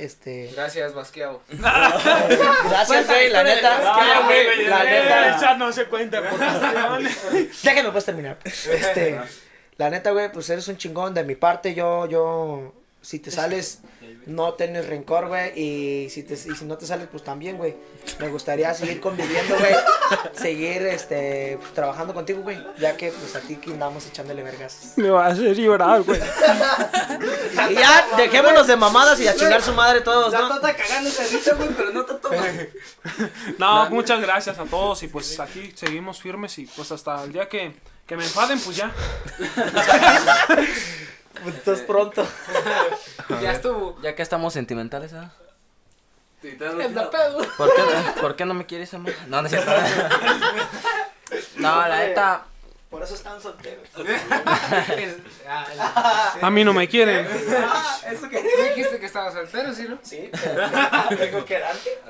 Este. 0.00 0.50
Gracias, 0.54 0.94
Basquiao. 0.94 1.42
Gracias, 1.50 3.06
güey, 3.06 3.30
la 3.30 3.42
neta. 3.44 3.80
Ah, 3.84 4.22
güey, 4.24 4.66
La 4.66 4.84
neta. 4.84 5.38
Ya 5.40 5.54
no 5.56 5.72
se 5.72 5.84
cuenta. 5.86 6.22
porque- 6.28 7.48
Déjame 7.62 7.90
pues 7.92 8.04
terminar. 8.04 8.38
Este, 8.44 9.20
la 9.76 9.90
neta, 9.90 10.10
güey, 10.12 10.32
pues 10.32 10.48
eres 10.50 10.66
un 10.68 10.76
chingón. 10.76 11.12
De 11.14 11.24
mi 11.24 11.34
parte, 11.34 11.74
yo, 11.74 12.06
yo, 12.06 12.72
si 13.02 13.18
te 13.18 13.30
sales, 13.30 13.80
no 14.26 14.54
tienes 14.54 14.86
rencor, 14.86 15.28
güey. 15.28 15.58
Y 15.58 16.10
si 16.10 16.22
te, 16.22 16.34
y 16.34 16.54
si 16.54 16.64
no 16.64 16.76
te 16.76 16.86
sales, 16.86 17.08
pues 17.10 17.24
también, 17.24 17.56
güey. 17.56 17.74
Me 18.18 18.28
gustaría 18.28 18.72
seguir 18.74 19.00
conviviendo, 19.00 19.56
güey. 19.58 19.74
Seguir, 20.34 20.82
este, 20.82 21.58
pues, 21.60 21.72
trabajando 21.72 22.12
contigo, 22.12 22.42
güey. 22.42 22.58
Ya 22.78 22.96
que, 22.96 23.10
pues, 23.10 23.36
a 23.36 23.40
ti 23.40 23.56
que 23.56 23.70
andamos 23.70 24.06
echándole 24.06 24.42
vergas. 24.42 24.94
Me 24.96 25.08
va 25.10 25.26
a 25.26 25.28
hacer 25.30 25.56
llorar, 25.56 26.02
güey. 26.02 26.20
Y 27.70 27.74
ya, 27.74 28.06
dejémonos 28.16 28.66
de 28.66 28.76
mamadas 28.76 29.20
y 29.20 29.28
a 29.28 29.34
chingar 29.34 29.62
su 29.62 29.72
madre 29.74 30.00
todos, 30.00 30.32
¿no? 30.32 30.60
cagando 30.60 31.08
esa 31.08 31.24
risa, 31.24 31.54
güey, 31.54 31.68
pero 31.76 31.90
no 31.90 32.04
te 32.04 32.14
toma. 32.14 32.36
No, 33.58 33.90
muchas 33.90 34.20
gracias 34.20 34.58
a 34.58 34.64
todos 34.64 35.02
y 35.02 35.08
pues 35.08 35.38
aquí 35.40 35.72
seguimos 35.74 36.20
firmes 36.20 36.58
y 36.58 36.66
pues 36.66 36.90
hasta 36.92 37.22
el 37.24 37.32
día 37.32 37.48
que, 37.48 37.74
que 38.06 38.16
me 38.16 38.24
enfaden, 38.24 38.58
pues 38.60 38.76
ya. 38.76 38.92
Pues, 41.42 41.54
entonces 41.56 41.86
pronto. 41.86 42.26
Ya 43.40 43.52
estuvo. 43.52 43.96
Ya 44.02 44.16
que 44.16 44.22
estamos 44.22 44.52
sentimentales, 44.52 45.12
¿ah? 45.12 45.30
Pedo. 46.42 47.38
¿Por 47.56 47.72
qué, 47.74 47.82
¿Por 48.20 48.36
qué 48.36 48.44
no 48.44 48.54
me 48.54 48.66
quieres 48.66 48.92
amar? 48.94 49.14
No, 49.28 49.40
no 49.40 49.46
es 49.46 49.52
cierto. 49.52 49.70
No, 51.56 51.86
la 51.86 51.98
neta. 51.98 52.44
Por 52.90 53.04
eso 53.04 53.14
están 53.14 53.40
solteros. 53.40 53.86
A 56.42 56.50
mí 56.50 56.64
no 56.64 56.72
me 56.72 56.88
quieren. 56.88 57.24
¿Eso 57.24 58.28
qué? 58.28 58.40
Tú 58.40 58.62
dijiste 58.64 58.98
que 58.98 59.06
estabas 59.06 59.34
soltero, 59.34 59.72
¿sí, 59.72 59.86
no? 59.88 59.96
Sí, 60.02 60.28
pero 60.32 60.68
tengo 61.16 61.44
que 61.44 61.60
darte. 61.60 62.00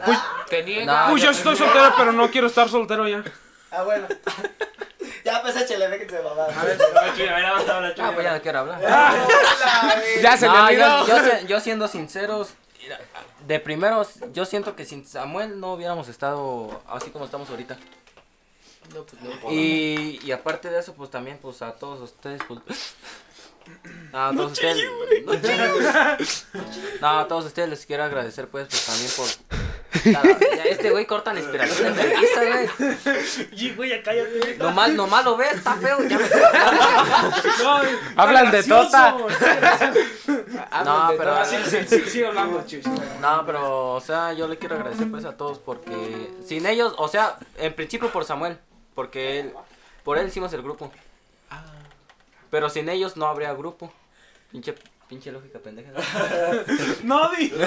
Te 0.48 0.62
niega. 0.62 1.08
No, 1.08 1.12
Uy, 1.12 1.20
yo 1.20 1.32
estoy 1.32 1.54
soltero, 1.54 1.92
pero 1.98 2.12
no 2.12 2.30
quiero 2.30 2.46
estar 2.46 2.70
soltero 2.70 3.06
ya. 3.06 3.22
Ah, 3.70 3.82
bueno. 3.84 4.06
Ya, 5.24 5.42
pues 5.42 5.54
échale, 5.54 5.88
déjense 5.88 6.16
de 6.16 6.22
mamada. 6.22 6.48
Ah, 6.56 6.62
pues 6.64 6.78
ya 8.24 8.32
no 8.34 8.40
quiero 8.42 8.58
hablar. 8.60 8.80
Ya 10.22 10.36
se 10.36 10.46
No, 10.46 10.54
yo, 10.72 10.84
olvidó. 10.96 11.06
yo, 11.06 11.18
si- 11.40 11.46
yo 11.46 11.60
siendo 11.60 11.88
sinceros, 11.88 12.54
de 13.46 13.60
primeros, 13.60 14.14
yo 14.32 14.46
siento 14.46 14.74
que 14.76 14.86
sin 14.86 15.06
Samuel 15.06 15.60
no 15.60 15.74
hubiéramos 15.74 16.08
estado 16.08 16.82
así 16.88 17.10
como 17.10 17.26
estamos 17.26 17.50
ahorita. 17.50 17.76
Y, 19.50 20.20
y 20.24 20.32
aparte 20.32 20.70
de 20.70 20.80
eso, 20.80 20.94
pues 20.94 21.10
también, 21.10 21.38
pues 21.40 21.60
a 21.62 21.72
todos 21.74 22.00
ustedes, 22.00 22.40
pues... 22.48 22.60
No, 24.12 24.26
a 24.28 24.32
todos 24.32 24.52
ustedes... 24.52 24.78
No. 25.26 25.32
No, 27.00 27.18
a 27.20 27.28
todos 27.28 27.44
ustedes 27.44 27.68
les 27.68 27.86
quiero 27.86 28.02
agradecer, 28.04 28.48
pues, 28.48 28.66
pues 28.68 28.86
también 28.86 29.10
por... 29.16 29.26
Ya 30.04 30.62
este 30.64 30.90
güey 30.90 31.04
corta 31.06 31.32
la 31.32 31.40
inspiración 31.40 31.88
en 31.88 31.96
vergüenza, 31.96 32.40
güey. 32.44 33.48
Y 33.52 33.70
güey, 33.74 33.90
ya 33.90 34.02
cállate. 34.02 34.56
Nomás, 34.56 34.92
nomás 34.92 35.24
lo 35.24 35.36
ves, 35.36 35.54
está 35.54 35.74
feo, 35.76 36.02
ya 36.04 36.18
me... 36.18 36.28
No, 37.62 37.80
Hablan 38.16 38.50
de 38.50 38.62
tota. 38.62 39.16
No, 40.84 41.12
pero... 41.18 41.34
Ah, 41.34 41.44
sí, 41.44 41.56
sí, 42.06 42.22
hablando, 42.22 42.64
chis. 42.66 42.86
No, 43.20 43.44
pero, 43.44 43.94
o 43.94 44.00
sea, 44.00 44.32
yo 44.32 44.46
le 44.46 44.58
quiero 44.58 44.76
agradecer 44.76 45.10
pues 45.10 45.24
a 45.24 45.36
todos 45.36 45.58
porque 45.58 46.30
sin 46.46 46.66
ellos, 46.66 46.94
o 46.98 47.08
sea, 47.08 47.38
en 47.58 47.74
principio 47.74 48.10
por 48.10 48.24
Samuel, 48.24 48.58
porque 48.94 49.40
él, 49.40 49.52
por 50.04 50.18
él 50.18 50.28
hicimos 50.28 50.52
el 50.52 50.62
grupo. 50.62 50.92
Pero 52.50 52.68
sin 52.68 52.88
ellos 52.88 53.16
no 53.16 53.26
habría 53.26 53.52
grupo. 53.54 53.92
Pinche, 54.50 54.74
pinche 55.10 55.32
lógica 55.32 55.58
pendeja. 55.58 55.90
No, 57.02 57.28
di. 57.32 57.46
es 57.52 57.58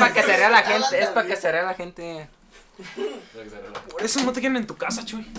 para 0.00 0.12
que 0.14 0.22
se 0.22 0.36
rea 0.36 0.48
la 0.48 0.62
gente, 0.62 1.00
es 1.00 1.08
para 1.10 1.26
que 1.26 1.36
se 1.36 1.52
rea 1.52 1.62
la 1.62 1.74
gente. 1.74 2.28
Por 3.90 4.02
eso 4.02 4.22
no 4.22 4.32
te 4.32 4.40
quieren 4.40 4.56
en 4.56 4.66
tu 4.66 4.76
casa, 4.76 5.04
Chuy. 5.04 5.30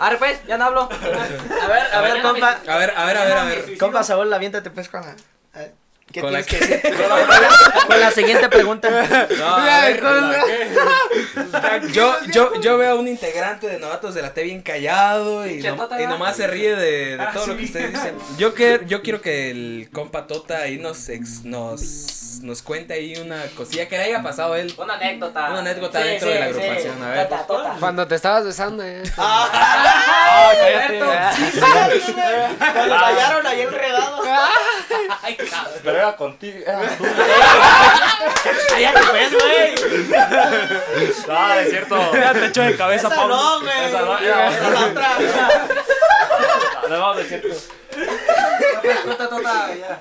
Arre 0.00 0.18
pues, 0.18 0.46
ya 0.46 0.56
no 0.56 0.66
hablo. 0.66 0.82
A 1.62 1.66
ver, 1.66 1.94
a 1.94 2.00
ver, 2.00 2.22
compa. 2.22 2.60
A 2.66 2.76
ver, 2.76 2.92
a 2.96 3.04
ver, 3.06 3.16
a 3.16 3.24
ver, 3.24 3.38
a 3.38 3.44
ver. 3.44 3.78
Compa 3.78 4.04
Saúl, 4.04 4.32
aviéntate 4.32 4.70
pues 4.70 4.88
con 4.88 5.00
la. 5.00 5.16
A 6.20 6.22
ver, 6.22 6.22
¿Qué 6.22 6.22
Con 6.22 6.32
la 6.32 6.42
tienes 6.42 6.68
que 6.68 6.76
decir? 6.88 6.94
Con 7.86 8.00
la 8.00 8.10
siguiente 8.10 8.48
pregunta. 8.48 8.88
No, 9.38 9.56
a 9.56 9.80
ver, 9.84 10.00
yo, 11.92 12.14
yo, 12.32 12.60
yo 12.60 12.78
veo 12.78 12.92
a 12.92 12.94
un 12.94 13.08
integrante 13.08 13.66
de 13.66 13.78
Novatos 13.78 14.14
de 14.14 14.22
la 14.22 14.32
T 14.32 14.42
bien 14.42 14.62
callado 14.62 15.46
y, 15.46 15.60
no- 15.62 15.74
Tota, 15.76 16.00
y 16.00 16.06
nomás 16.06 16.36
se 16.36 16.46
ríe 16.46 16.74
de, 16.76 17.16
de 17.16 17.22
Ah, 17.22 17.30
todo 17.32 17.48
lo 17.48 17.56
que 17.56 17.64
ustedes 17.64 17.92
dicen. 17.92 18.14
Yo, 18.38 18.54
que, 18.54 18.80
yo 18.86 19.02
quiero 19.02 19.20
que 19.20 19.50
el 19.50 19.88
compa 19.92 20.26
Tota 20.26 20.58
ahí 20.58 20.78
nos, 20.78 21.08
ex- 21.08 21.44
nos, 21.44 22.38
nos 22.42 22.62
cuente 22.62 22.94
ahí 22.94 23.16
una 23.16 23.42
cosilla 23.56 23.86
que 23.88 23.96
le 23.98 24.04
haya 24.04 24.22
pasado 24.22 24.54
a 24.54 24.58
él. 24.60 24.74
Una 24.78 24.94
anécdota. 24.94 25.50
Una 25.50 25.60
anécdota 25.60 26.00
Sí, 26.02 26.08
dentro 26.08 26.28
sí, 26.28 26.34
de 26.34 26.40
la 26.40 26.46
sí. 26.46 26.52
agrupación. 26.60 27.02
A 27.02 27.10
ver. 27.10 27.28
Tota, 27.28 27.46
tota. 27.46 27.76
Cuando 27.80 28.06
te 28.06 28.14
estabas 28.14 28.44
besando, 28.44 28.82
eh. 28.84 29.02
Ah, 29.18 30.52
cállate. 30.60 31.00
Fallaron 32.58 33.46
ahí 33.46 33.60
enredado. 33.62 34.22
Pero 35.82 36.03
era 36.08 36.16
contigo. 36.16 36.58
Era 36.66 36.80
tú. 36.98 37.04
Cállate 38.68 39.00
pues, 39.10 39.32
güey. 39.32 39.74
No, 41.28 41.54
es 41.54 41.70
cierto. 41.70 42.12
Ya 42.14 42.32
te 42.32 42.46
echó 42.46 42.62
de 42.62 42.76
cabeza, 42.76 43.06
Esa 43.08 43.16
Pablo. 43.16 43.36
no, 43.36 43.60
güey. 43.60 43.84
Esa 43.86 44.00
no, 44.02 44.18
Esa 44.18 44.56
era 44.58 44.70
la 44.70 44.86
otra. 44.86 45.08
No, 46.88 47.14
no, 47.14 47.18
es 47.18 47.28
cierto. 47.28 47.48
Tota, 49.04 49.28
tota, 49.28 49.74
ya. 49.74 50.00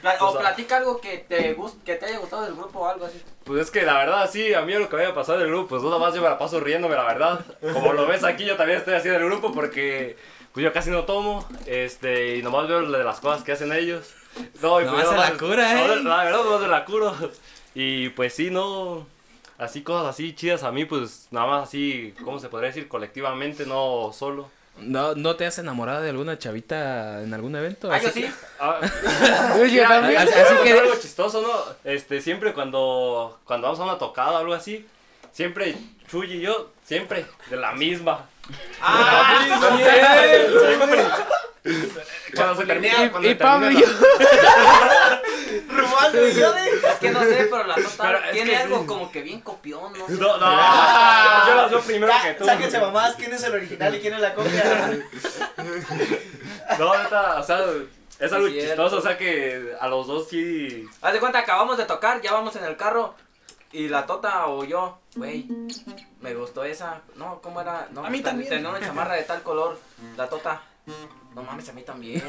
Pla- 0.00 0.16
O 0.20 0.38
platica 0.38 0.76
algo 0.76 1.00
que 1.00 1.18
te 1.28 1.56
gust- 1.56 1.82
que 1.84 1.96
te 1.96 2.06
haya 2.06 2.18
gustado 2.18 2.42
del 2.44 2.54
grupo 2.54 2.80
o 2.80 2.88
algo 2.88 3.06
así. 3.06 3.20
Pues 3.44 3.62
es 3.62 3.70
que 3.70 3.82
la 3.82 3.94
verdad, 3.94 4.30
sí, 4.30 4.54
a 4.54 4.60
mí 4.62 4.72
lo 4.74 4.88
que 4.88 4.94
me 4.96 5.02
había 5.02 5.14
pasado 5.14 5.38
del 5.38 5.48
grupo, 5.48 5.68
pues 5.70 5.82
nada 5.82 5.98
más 5.98 6.14
yo 6.14 6.22
me 6.22 6.28
la 6.28 6.38
paso 6.38 6.60
riéndome, 6.60 6.94
la 6.94 7.02
verdad. 7.04 7.40
Como 7.72 7.92
lo 7.92 8.06
ves 8.06 8.22
aquí, 8.22 8.44
yo 8.44 8.56
también 8.56 8.78
estoy 8.78 8.94
así 8.94 9.08
del 9.08 9.24
grupo 9.24 9.50
porque 9.52 10.16
pues 10.52 10.62
yo 10.64 10.72
casi 10.72 10.90
no 10.90 11.02
tomo, 11.04 11.46
este, 11.66 12.36
y 12.36 12.42
nomás 12.42 12.68
veo 12.68 12.82
de 12.88 13.02
las 13.04 13.18
cosas 13.20 13.42
que 13.42 13.52
hacen 13.52 13.72
ellos. 13.72 14.06
No, 14.62 14.80
y 14.80 14.84
Nomás 14.84 15.04
yo 15.04 15.10
se 15.10 15.16
la 15.16 15.32
cura, 15.38 15.84
¿eh? 15.84 15.88
no, 16.02 16.08
La 16.08 16.24
verdad, 16.24 16.42
nomás 16.44 16.60
me 16.60 16.68
la 16.68 16.84
curo. 16.84 17.14
Y 17.74 18.08
pues 18.10 18.34
sí, 18.34 18.50
no, 18.50 19.06
así 19.58 19.82
cosas 19.82 20.08
así 20.08 20.34
chidas 20.34 20.64
a 20.64 20.72
mí, 20.72 20.84
pues 20.84 21.28
nada 21.30 21.46
más 21.46 21.68
así, 21.68 22.12
¿cómo 22.24 22.40
se 22.40 22.48
podría 22.48 22.68
decir? 22.68 22.88
Colectivamente, 22.88 23.66
no 23.66 24.10
solo. 24.12 24.50
¿No, 24.80 25.14
¿No 25.14 25.36
te 25.36 25.46
has 25.46 25.58
enamorado 25.58 26.02
de 26.02 26.10
alguna 26.10 26.38
chavita 26.38 27.22
en 27.22 27.34
algún 27.34 27.54
evento? 27.56 27.90
Ah, 27.92 27.98
yo 27.98 28.10
sí. 28.10 28.28
Ah, 28.58 28.80
Yo 29.70 29.82
también. 29.88 30.18
Así 30.22 30.32
Así 30.32 30.54
que- 30.64 30.72
algo 30.72 30.94
chistoso, 30.96 31.42
¿no? 31.42 31.50
Este, 31.84 32.20
siempre 32.20 32.52
cuando, 32.52 33.38
cuando 33.44 33.66
vamos 33.66 33.80
a 33.80 33.84
una 33.84 33.98
tocada 33.98 34.32
o 34.32 34.36
algo 34.38 34.54
así, 34.54 34.86
siempre 35.32 35.76
Chuy 36.08 36.32
y 36.32 36.40
yo, 36.40 36.70
siempre 36.84 37.26
de 37.50 37.56
la 37.56 37.72
misma. 37.72 38.26
Ah, 38.80 39.44
siempre. 39.76 41.06
Cuando 42.34 42.56
se 42.56 42.66
termina, 42.66 43.04
Y- 43.04 43.10
cuando 43.10 43.28
y 43.30 43.34
Pablo 43.34 43.70
y 43.70 43.80
yo. 43.80 43.86
Rumando 45.68 46.28
y 46.28 46.34
yo 46.34 46.52
de. 46.52 46.68
Es 46.68 46.94
que 47.00 47.10
no 47.10 47.20
sé, 47.20 47.48
pero 47.50 47.64
la 47.66 47.74
tota 47.74 48.02
Pero 48.02 48.18
es 48.24 48.32
tiene 48.32 48.56
algo 48.56 48.80
sí. 48.80 48.86
como 48.86 49.10
que 49.10 49.22
bien 49.22 49.40
copión, 49.40 49.92
¿no? 49.92 50.06
sé. 50.06 50.12
No, 50.14 50.36
no, 50.36 51.46
yo 51.48 51.54
las 51.54 51.70
veo 51.70 51.80
primero 51.80 52.12
que 52.22 52.34
tú. 52.34 52.44
sáquense 52.44 52.78
mamás, 52.80 53.14
quién 53.16 53.32
es 53.32 53.42
el 53.42 53.54
original 53.54 53.94
y 53.94 54.00
quién 54.00 54.14
es 54.14 54.20
la 54.20 54.34
copia. 54.34 54.98
No, 56.78 56.96
neta, 57.02 57.40
o 57.40 57.42
sea, 57.42 57.60
es 58.20 58.32
algo 58.32 58.46
cierto. 58.48 58.66
chistoso, 58.68 58.96
o 58.98 59.00
sea 59.00 59.16
que 59.16 59.74
a 59.80 59.88
los 59.88 60.06
dos 60.06 60.28
sí. 60.28 60.86
Haz 61.00 61.12
de 61.14 61.18
cuenta, 61.18 61.38
acabamos 61.40 61.78
de 61.78 61.86
tocar, 61.86 62.20
ya 62.20 62.32
vamos 62.32 62.54
en 62.56 62.64
el 62.64 62.76
carro. 62.76 63.14
Y 63.72 63.88
la 63.88 64.06
tota 64.06 64.46
o 64.46 64.64
yo, 64.64 64.98
güey, 65.16 65.46
me 66.20 66.34
gustó 66.34 66.64
esa. 66.64 67.00
No, 67.16 67.40
¿cómo 67.42 67.60
era? 67.60 67.88
No, 67.90 68.04
A 68.04 68.10
mí 68.10 68.20
también. 68.20 68.48
Tenía 68.48 68.68
una 68.70 68.80
chamarra 68.80 69.14
de 69.14 69.22
tal 69.22 69.42
color, 69.42 69.78
la 70.16 70.26
tota. 70.28 70.62
No 71.34 71.42
mames, 71.42 71.68
a 71.68 71.72
mí 71.72 71.82
también. 71.82 72.22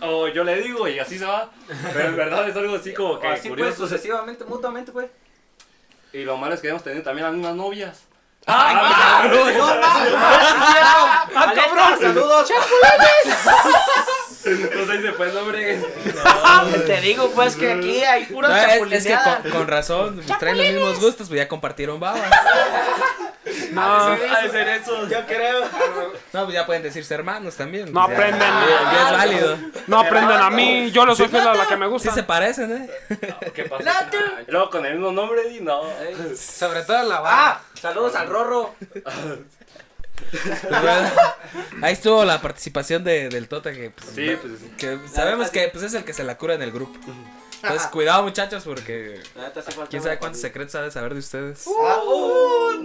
O 0.00 0.28
yo 0.28 0.42
le 0.44 0.60
digo 0.62 0.88
y 0.88 0.98
así 0.98 1.18
se 1.18 1.24
va. 1.24 1.50
Pero 1.92 2.08
en 2.08 2.16
verdad 2.16 2.48
es 2.48 2.56
algo 2.56 2.76
así 2.76 2.92
como 2.94 3.18
que 3.20 3.26
Así 3.28 3.48
pues, 3.48 3.50
curioso. 3.50 3.76
sucesivamente, 3.86 4.44
mutuamente, 4.44 4.92
pues. 4.92 5.08
Y 6.12 6.24
lo 6.24 6.36
malo 6.36 6.54
es 6.54 6.60
que 6.60 6.68
hemos 6.68 6.82
tenido 6.82 7.02
también 7.02 7.26
las 7.26 7.34
mismas 7.34 7.54
novias. 7.54 8.04
¡Ah, 8.46 9.20
cabrón! 11.54 12.00
¡Saludos! 12.00 12.50
No 12.50 14.17
se 14.56 14.96
dice 14.98 15.12
pues, 15.16 15.34
hombre. 15.34 15.80
Te 16.86 17.00
digo, 17.00 17.30
pues, 17.34 17.56
que 17.56 17.72
aquí 17.72 18.02
hay 18.02 18.24
puras 18.26 18.50
No, 18.50 18.56
es, 18.86 19.06
es 19.06 19.06
que 19.06 19.16
con, 19.42 19.50
con 19.52 19.66
razón, 19.68 20.22
pues, 20.26 20.38
traen 20.38 20.56
los 20.58 20.66
mismos 20.66 21.00
gustos, 21.00 21.28
pues 21.28 21.38
ya 21.38 21.48
compartieron 21.48 22.00
babas. 22.00 22.22
No, 23.72 23.82
Ha 23.82 24.42
de 24.42 24.50
ser 24.50 24.68
eso. 24.68 25.08
Yo 25.08 25.24
creo. 25.26 25.60
No, 26.32 26.44
pues 26.44 26.54
ya 26.54 26.66
pueden 26.66 26.82
decirse 26.82 27.14
hermanos 27.14 27.54
también. 27.56 27.92
No 27.92 28.04
pues, 28.06 28.18
ya- 28.18 28.24
aprenden. 28.24 28.48
ya- 28.48 28.92
ya 28.92 29.06
es 29.06 29.12
válido. 29.12 29.58
no 29.86 30.00
aprendan 30.00 30.42
a 30.42 30.50
mí. 30.50 30.90
Yo 30.90 31.06
lo 31.06 31.14
soy 31.14 31.28
fiel 31.28 31.46
a 31.46 31.54
la 31.54 31.66
que 31.66 31.76
me 31.76 31.86
Sí 31.86 31.90
gusta. 31.92 32.12
se 32.14 32.22
parecen, 32.24 32.72
¿eh? 32.72 32.90
¿Qué 33.54 33.64
pasa? 33.64 34.08
Y 34.46 34.50
luego 34.50 34.68
con 34.70 34.84
el 34.84 34.94
mismo 34.94 35.12
nombre, 35.12 35.48
di 35.48 35.60
no. 35.60 35.82
Sobre 36.36 36.82
todo 36.82 37.00
en 37.00 37.08
la 37.08 37.20
barra. 37.20 37.36
¡Ah! 37.50 37.60
Saludos 37.80 38.14
al 38.16 38.28
Rorro. 38.28 38.74
Pues, 40.30 40.82
bueno, 40.82 41.10
ahí 41.82 41.92
estuvo 41.92 42.24
la 42.24 42.40
participación 42.40 43.04
de, 43.04 43.28
del 43.28 43.48
Tota 43.48 43.72
que, 43.72 43.90
pues, 43.90 44.10
Sí, 44.14 44.36
pues. 44.40 44.52
que 44.76 44.98
sabemos 45.12 45.50
que 45.50 45.68
pues, 45.68 45.84
es 45.84 45.94
el 45.94 46.04
que 46.04 46.12
se 46.12 46.24
la 46.24 46.36
cura 46.38 46.54
en 46.54 46.62
el 46.62 46.70
grupo. 46.72 46.98
Entonces, 47.62 47.86
cuidado 47.92 48.22
muchachos 48.22 48.62
porque 48.64 49.20
quién 49.90 50.02
sabe 50.02 50.18
cuántos 50.18 50.40
secretos 50.40 50.74
ha 50.76 50.82
de 50.82 50.90
saber 50.90 51.14
de 51.14 51.20
ustedes. 51.20 51.64
Ah, 51.66 52.00
uh, 52.04 52.82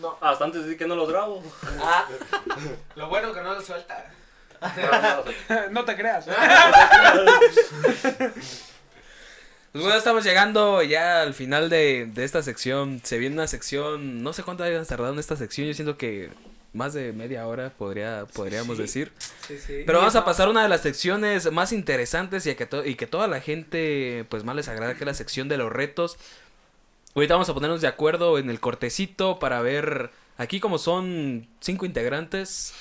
No. 0.00 0.18
Hasta 0.20 0.44
antes 0.44 0.66
de 0.66 0.76
que 0.76 0.86
no 0.86 0.94
los 0.96 1.08
grabo. 1.08 1.42
ah. 1.82 2.06
Lo 2.96 3.08
bueno 3.08 3.32
que 3.32 3.40
no 3.42 3.54
lo 3.54 3.60
suelta. 3.62 4.10
no 5.70 5.84
te 5.84 5.96
creas. 5.96 6.26
Pues 9.72 9.84
bueno, 9.84 9.98
estamos 9.98 10.24
llegando 10.24 10.82
ya 10.82 11.22
al 11.22 11.32
final 11.32 11.70
de, 11.70 12.10
de 12.12 12.24
esta 12.24 12.42
sección. 12.42 13.00
Se 13.04 13.18
viene 13.18 13.36
una 13.36 13.46
sección, 13.46 14.22
no 14.22 14.32
sé 14.32 14.42
cuánto 14.42 14.64
hayas 14.64 14.88
tardado 14.88 15.12
en 15.12 15.20
esta 15.20 15.36
sección, 15.36 15.68
yo 15.68 15.74
siento 15.74 15.96
que 15.96 16.30
más 16.72 16.92
de 16.92 17.12
media 17.12 17.46
hora 17.46 17.70
podría, 17.70 18.26
podríamos 18.32 18.78
decir. 18.78 19.12
Sí, 19.46 19.58
sí. 19.58 19.82
Pero 19.86 19.98
vamos 19.98 20.16
a 20.16 20.24
pasar 20.24 20.48
a 20.48 20.50
una 20.50 20.62
de 20.62 20.68
las 20.68 20.80
secciones 20.82 21.50
más 21.52 21.72
interesantes 21.72 22.46
y, 22.46 22.50
a 22.50 22.56
que 22.56 22.68
y 22.84 22.94
que 22.94 23.06
toda 23.06 23.28
la 23.28 23.40
gente 23.40 24.24
pues 24.28 24.44
más 24.44 24.56
les 24.56 24.68
agrada, 24.68 24.94
que 24.94 25.00
es 25.00 25.06
la 25.06 25.14
sección 25.14 25.48
de 25.48 25.56
los 25.56 25.72
retos. 25.72 26.16
Ahorita 27.14 27.34
vamos 27.34 27.48
a 27.48 27.54
ponernos 27.54 27.80
de 27.80 27.88
acuerdo 27.88 28.38
en 28.38 28.50
el 28.50 28.60
cortecito 28.60 29.38
para 29.38 29.62
ver, 29.62 30.10
aquí 30.36 30.60
como 30.60 30.78
son 30.78 31.48
cinco 31.60 31.86
integrantes, 31.86 32.72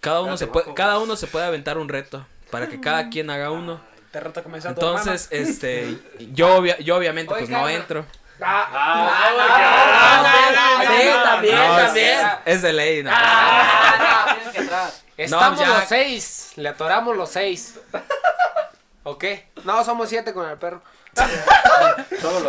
cada 0.00 0.22
uno, 0.22 0.36
se 0.36 0.46
puede, 0.46 0.72
cada 0.74 0.98
uno 0.98 1.16
se 1.16 1.26
puede 1.26 1.44
aventar 1.44 1.76
un 1.76 1.88
reto 1.88 2.26
para 2.50 2.68
que 2.68 2.80
cada 2.80 3.10
quien 3.10 3.28
haga 3.28 3.50
uno. 3.50 3.80
Te 4.14 4.20
reto 4.20 4.44
que 4.44 4.48
me 4.48 4.60
sea 4.60 4.72
tu 4.72 4.80
Entonces, 4.80 5.26
este, 5.32 5.98
yo, 6.34 6.58
obvia- 6.58 6.78
yo 6.78 6.94
obviamente 6.96 7.34
pues 7.34 7.48
no 7.48 7.68
entro. 7.68 8.06
Ah, 8.40 9.40
sí, 10.82 11.08
también, 11.24 11.54
No, 11.56 11.78
es- 11.80 11.84
también. 11.86 12.20
Es, 12.44 12.62
de 12.62 12.72
ley, 12.72 13.02
no. 13.02 13.10
Estamos 15.16 15.58
ya- 15.58 15.66
los 15.66 15.84
seis. 15.88 16.52
Le 16.54 16.68
atoramos 16.68 17.16
los 17.16 17.28
seis. 17.28 17.74
¿O 19.02 19.18
qué? 19.18 19.48
No, 19.64 19.82
somos 19.84 20.08
siete 20.08 20.32
con 20.32 20.48
el 20.48 20.58
perro. 20.58 20.80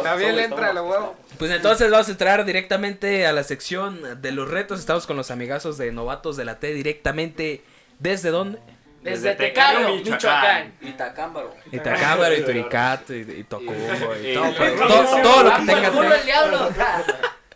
También 0.03 0.35
le 0.35 0.43
entra 0.43 0.69
el 0.69 0.77
huevo. 0.77 1.15
Pues 1.39 1.49
entonces 1.49 1.89
vamos 1.89 2.07
a 2.07 2.11
entrar 2.11 2.45
directamente 2.45 3.25
a 3.25 3.33
la 3.33 3.43
sección 3.43 4.21
de 4.21 4.31
los 4.31 4.51
retos. 4.51 4.79
Estamos 4.79 5.07
con 5.07 5.17
los 5.17 5.31
amigazos 5.31 5.79
de 5.79 5.91
novatos 5.91 6.37
de 6.37 6.45
la 6.45 6.59
T 6.59 6.73
directamente 6.75 7.63
desde 7.97 8.29
dónde? 8.29 8.59
Desde 9.05 9.35
Tecario, 9.35 9.95
Michoacán. 9.95 10.73
Itacámbaro. 10.81 11.55
Itacámbaro, 11.71 12.35
y 12.35 12.41
Turicato, 12.43 13.13
y, 13.13 13.19
y 13.21 13.43
Tocumbo, 13.43 13.73
y 14.21 14.31
Y- 14.31 14.33
todo, 14.33 14.47
y- 14.49 14.77
todo, 14.87 15.21
todo 15.21 15.43
lo 15.43 15.55
que 15.57 15.65
tenga. 15.65 15.89
Culo 15.91 16.15
el 16.15 16.25
diablo. 16.25 16.69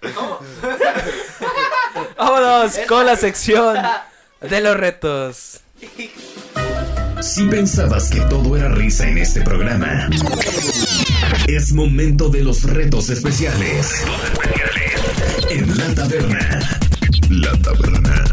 Vámonos 2.18 2.80
con 2.88 3.06
la 3.06 3.16
sección 3.16 3.78
de 4.41 4.62
los 4.62 4.78
retos. 4.78 5.60
Si 7.22 7.45
pensabas 7.47 8.10
que 8.10 8.22
todo 8.22 8.56
era 8.56 8.70
risa 8.70 9.08
en 9.08 9.18
este 9.18 9.41
programa, 9.41 10.08
es 11.47 11.72
momento 11.74 12.30
de 12.30 12.43
los 12.43 12.64
retos 12.64 13.10
especiales. 13.10 13.91
En 15.50 15.78
la 15.78 15.95
taberna. 15.95 16.80
La 17.30 17.52
taberna. 17.62 18.24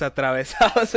Desatravesados. 0.00 0.96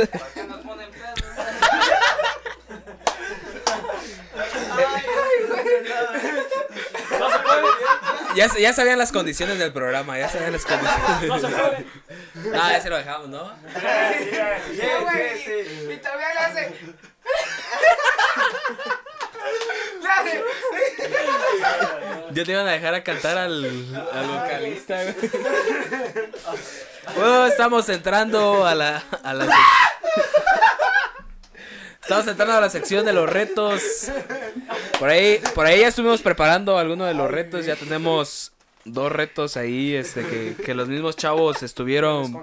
Ya, 8.34 8.48
ya 8.58 8.72
sabían 8.72 8.98
las 8.98 9.12
condiciones 9.12 9.60
del 9.60 9.72
programa, 9.72 10.18
ya 10.18 10.28
sabían 10.28 10.52
las 10.52 10.64
condiciones. 10.64 11.28
No 11.28 11.38
se 11.38 11.46
puede. 11.46 11.86
No, 12.34 12.70
ya 12.70 12.80
se 12.80 12.90
lo 12.90 12.96
dejamos, 12.96 13.28
¿no 13.28 13.52
todavía 16.02 16.34
le 16.34 16.40
hace. 16.40 16.74
Le 20.02 20.08
hace. 20.10 20.42
Yo 22.34 22.44
te 22.44 22.52
iban 22.52 22.66
a 22.66 22.72
dejar 22.72 22.94
a 22.94 23.04
cantar 23.04 23.38
al, 23.38 23.64
al 24.12 24.26
vocalista, 24.26 25.02
güey. 25.02 25.14
Bueno, 27.16 27.46
estamos 27.46 27.88
entrando 27.88 28.66
a 28.66 28.74
la, 28.74 29.02
a 29.22 29.34
la 29.34 29.48
Estamos 32.02 32.26
entrando 32.26 32.54
a 32.54 32.60
la 32.60 32.68
sección 32.70 33.06
de 33.06 33.12
los 33.12 33.28
retos. 33.30 34.08
Por 34.98 35.08
ahí, 35.08 35.40
por 35.54 35.64
ahí 35.64 35.80
ya 35.80 35.88
estuvimos 35.88 36.20
preparando 36.22 36.76
algunos 36.76 37.06
de 37.08 37.14
los 37.14 37.30
retos. 37.30 37.64
Ya 37.66 37.76
tenemos 37.76 38.52
dos 38.84 39.10
retos 39.10 39.56
ahí, 39.56 39.94
este, 39.94 40.26
que, 40.26 40.56
que 40.62 40.74
los 40.74 40.88
mismos 40.88 41.16
chavos 41.16 41.62
estuvieron 41.62 42.42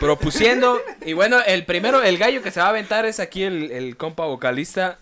propusiendo. 0.00 0.80
Y 1.04 1.12
bueno, 1.12 1.40
el 1.46 1.64
primero, 1.64 2.02
el 2.02 2.18
gallo 2.18 2.42
que 2.42 2.50
se 2.50 2.60
va 2.60 2.66
a 2.66 2.70
aventar 2.70 3.06
es 3.06 3.20
aquí 3.20 3.44
el, 3.44 3.70
el 3.70 3.96
compa 3.96 4.24
vocalista. 4.24 4.98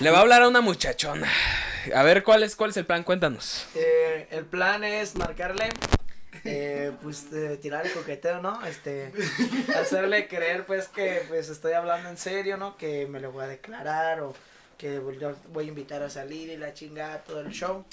Le 0.00 0.10
va 0.10 0.18
a 0.18 0.20
hablar 0.22 0.42
a 0.42 0.48
una 0.48 0.60
muchachona. 0.60 1.30
A 1.94 2.02
ver, 2.02 2.22
¿cuál 2.22 2.42
es, 2.42 2.56
cuál 2.56 2.70
es 2.70 2.76
el 2.76 2.86
plan? 2.86 3.02
Cuéntanos. 3.02 3.66
Eh, 3.74 4.28
el 4.30 4.44
plan 4.44 4.82
es 4.84 5.14
marcarle, 5.16 5.68
eh, 6.44 6.92
pues 7.02 7.26
eh, 7.32 7.58
tirar 7.60 7.86
el 7.86 7.92
coqueteo, 7.92 8.40
¿no? 8.42 8.64
Este, 8.66 9.12
hacerle 9.76 10.28
creer 10.28 10.66
pues 10.66 10.88
que 10.88 11.24
pues 11.28 11.48
estoy 11.48 11.72
hablando 11.72 12.08
en 12.08 12.16
serio, 12.16 12.56
¿no? 12.56 12.76
Que 12.76 13.06
me 13.06 13.20
lo 13.20 13.32
voy 13.32 13.44
a 13.44 13.48
declarar 13.48 14.20
o 14.20 14.34
que 14.78 14.98
voy, 14.98 15.64
a 15.64 15.68
invitar 15.68 16.02
a 16.02 16.10
salir 16.10 16.50
y 16.50 16.56
la 16.56 16.74
chingada, 16.74 17.22
todo 17.22 17.40
el 17.40 17.50
show. 17.50 17.84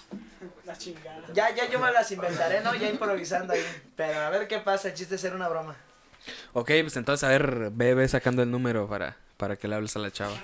La 0.65 0.77
chingada. 0.77 1.21
Ya, 1.33 1.53
ya 1.55 1.69
yo 1.69 1.79
me 1.79 1.91
las 1.91 2.11
inventaré, 2.11 2.61
¿no? 2.61 2.75
Ya 2.75 2.89
improvisando 2.89 3.53
ahí. 3.53 3.65
Pero 3.95 4.19
a 4.19 4.29
ver 4.29 4.47
qué 4.47 4.59
pasa, 4.59 4.89
el 4.89 4.93
chiste 4.93 5.15
es 5.15 5.21
ser 5.21 5.33
una 5.33 5.47
broma. 5.47 5.77
Ok, 6.53 6.71
pues 6.81 6.97
entonces 6.97 7.23
a 7.23 7.29
ver, 7.29 7.69
ve, 7.71 7.93
ve 7.93 8.07
sacando 8.07 8.43
el 8.43 8.51
número 8.51 8.87
para, 8.87 9.17
para 9.37 9.55
que 9.55 9.67
le 9.67 9.75
hables 9.75 9.95
a 9.95 9.99
la 9.99 10.11
chava. 10.11 10.35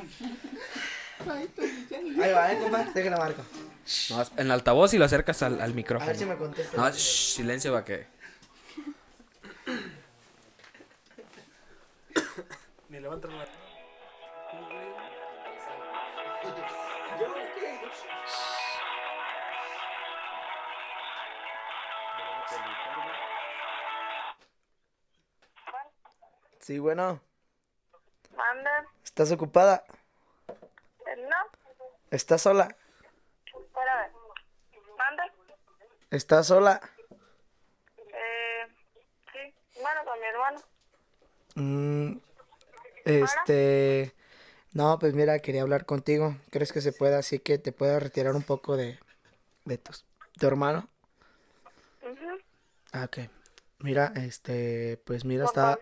Ahí 1.27 2.31
va, 2.33 2.53
¿eh, 2.53 2.59
compa? 2.59 2.83
Déjala 2.93 3.17
marco. 3.17 3.41
No, 4.09 4.21
en 4.21 4.45
el 4.45 4.51
altavoz 4.51 4.93
y 4.93 4.97
lo 4.97 5.05
acercas 5.05 5.41
al, 5.43 5.55
al 5.55 5.61
A 5.61 5.63
ver 5.63 5.69
si 5.71 5.75
micrófono. 5.75 6.25
me 6.25 6.37
contesta. 6.37 6.77
No, 6.77 6.89
shh, 6.91 7.33
silencio 7.35 7.73
va 7.73 7.83
que. 7.83 8.05
Ni 12.89 12.99
levanta 12.99 13.27
la 13.27 13.45
Sí, 26.59 26.79
bueno. 26.79 27.21
Manda. 28.35 28.85
¿Estás 29.03 29.31
ocupada? 29.31 29.83
No, 31.17 31.35
¿Estás 32.11 32.41
sola? 32.41 32.75
espérame. 33.45 34.11
Manda. 34.97 35.23
¿Estás 36.11 36.47
sola? 36.47 36.81
Eh, 37.97 38.67
sí, 39.33 39.53
bueno, 39.81 40.01
con 40.05 40.19
mi 40.19 40.25
hermano. 40.25 40.59
Mm, 41.55 42.17
este... 43.05 44.13
No, 44.73 44.99
pues 44.99 45.13
mira, 45.15 45.39
quería 45.39 45.63
hablar 45.63 45.85
contigo. 45.85 46.35
¿Crees 46.51 46.71
que 46.71 46.81
se 46.81 46.93
pueda 46.93 47.19
así 47.19 47.39
que 47.39 47.57
te 47.57 47.71
pueda 47.71 47.99
retirar 47.99 48.35
un 48.35 48.43
poco 48.43 48.77
de, 48.77 48.99
de 49.65 49.77
tus- 49.79 50.05
tu 50.39 50.45
hermano? 50.47 50.87
Ah, 52.91 53.05
ok. 53.05 53.19
Mira, 53.79 54.11
este, 54.15 54.97
pues 55.05 55.25
mira, 55.25 55.45
estaba, 55.45 55.79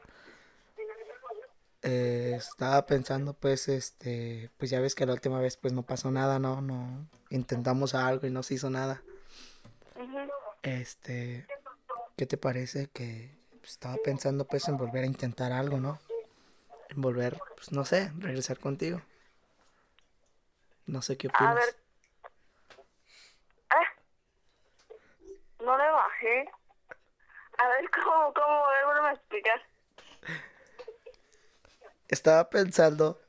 eh, 1.89 2.35
estaba 2.35 2.85
pensando, 2.85 3.33
pues, 3.33 3.69
este, 3.69 4.51
pues 4.57 4.69
ya 4.69 4.81
ves 4.81 4.93
que 4.93 5.05
la 5.05 5.13
última 5.13 5.39
vez, 5.39 5.55
pues 5.55 5.71
no 5.71 5.83
pasó 5.83 6.11
nada, 6.11 6.37
¿no? 6.37 6.61
No, 6.61 7.07
intentamos 7.29 7.95
algo 7.95 8.27
y 8.27 8.29
no 8.29 8.43
se 8.43 8.55
hizo 8.55 8.69
nada. 8.69 9.01
Este, 10.63 11.47
¿qué 12.17 12.25
te 12.25 12.35
parece 12.37 12.87
que 12.87 13.39
pues, 13.61 13.71
estaba 13.71 13.95
pensando, 14.03 14.45
pues, 14.45 14.67
en 14.67 14.75
volver 14.75 15.05
a 15.05 15.07
intentar 15.07 15.53
algo, 15.53 15.79
¿no? 15.79 15.97
En 16.89 16.99
volver, 17.01 17.39
pues, 17.55 17.71
no 17.71 17.85
sé, 17.85 18.11
regresar 18.17 18.59
contigo. 18.59 19.01
No 20.87 21.01
sé 21.01 21.17
qué 21.17 21.27
A 21.27 21.31
opinas. 21.31 21.55
ver. 21.55 21.75
Eh. 23.79 25.63
No 25.63 25.77
le 25.77 25.89
bajé. 25.89 26.49
A 27.59 27.67
ver, 27.69 27.89
¿cómo, 27.91 28.33
cómo? 28.33 28.65
A 28.65 28.93
ver, 28.93 29.05
a 29.05 29.13
explicar. 29.13 29.76
Estaba 32.07 32.49
pensando, 32.49 33.19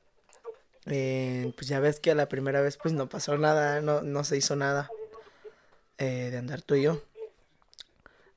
en, 0.87 1.53
pues 1.53 1.69
ya 1.69 1.81
ves 1.81 2.01
que 2.01 2.15
la 2.15 2.29
primera 2.29 2.61
vez 2.61 2.77
pues 2.77 2.95
no 2.95 3.09
pasó 3.09 3.37
nada, 3.39 3.81
no, 3.81 4.03
no 4.03 4.25
se 4.25 4.37
hizo 4.37 4.57
nada 4.57 4.91
eh, 5.99 6.29
de 6.31 6.39
andar 6.39 6.63
tú 6.63 6.75
y 6.75 6.83
yo. 6.83 7.03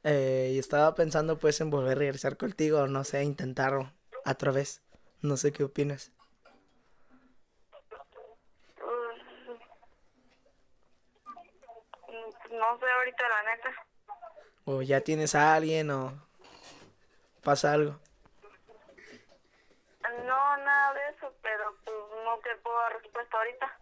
Eh, 0.04 0.52
y 0.54 0.60
estaba 0.60 0.96
pensando 0.96 1.38
pues 1.38 1.62
en 1.62 1.70
volver 1.70 1.92
a 1.92 2.00
regresar 2.00 2.36
contigo, 2.38 2.88
no 2.88 3.04
sé, 3.04 3.24
intentarlo 3.24 3.92
otra 4.26 4.52
vez. 4.52 4.82
No 5.22 5.38
sé 5.38 5.52
qué 5.52 5.64
opinas. 5.64 6.12
Mm, 12.08 12.56
No 12.58 12.80
sé 12.80 12.86
ahorita, 12.90 13.24
la 13.30 13.56
neta. 13.56 13.70
O 14.66 14.82
ya 14.82 15.02
tienes 15.02 15.36
a 15.36 15.54
alguien 15.54 15.92
o 15.92 16.14
pasa 17.44 17.74
algo. 17.74 18.00
No, 20.26 20.58
nada 20.58 20.94
de 20.94 21.10
eso, 21.10 21.34
pero 21.42 21.76
pues 21.84 21.96
no 22.26 22.38
te 22.40 22.56
puedo 22.58 22.78
dar 22.80 22.94
respuesta 23.02 23.38
ahorita. 23.38 23.78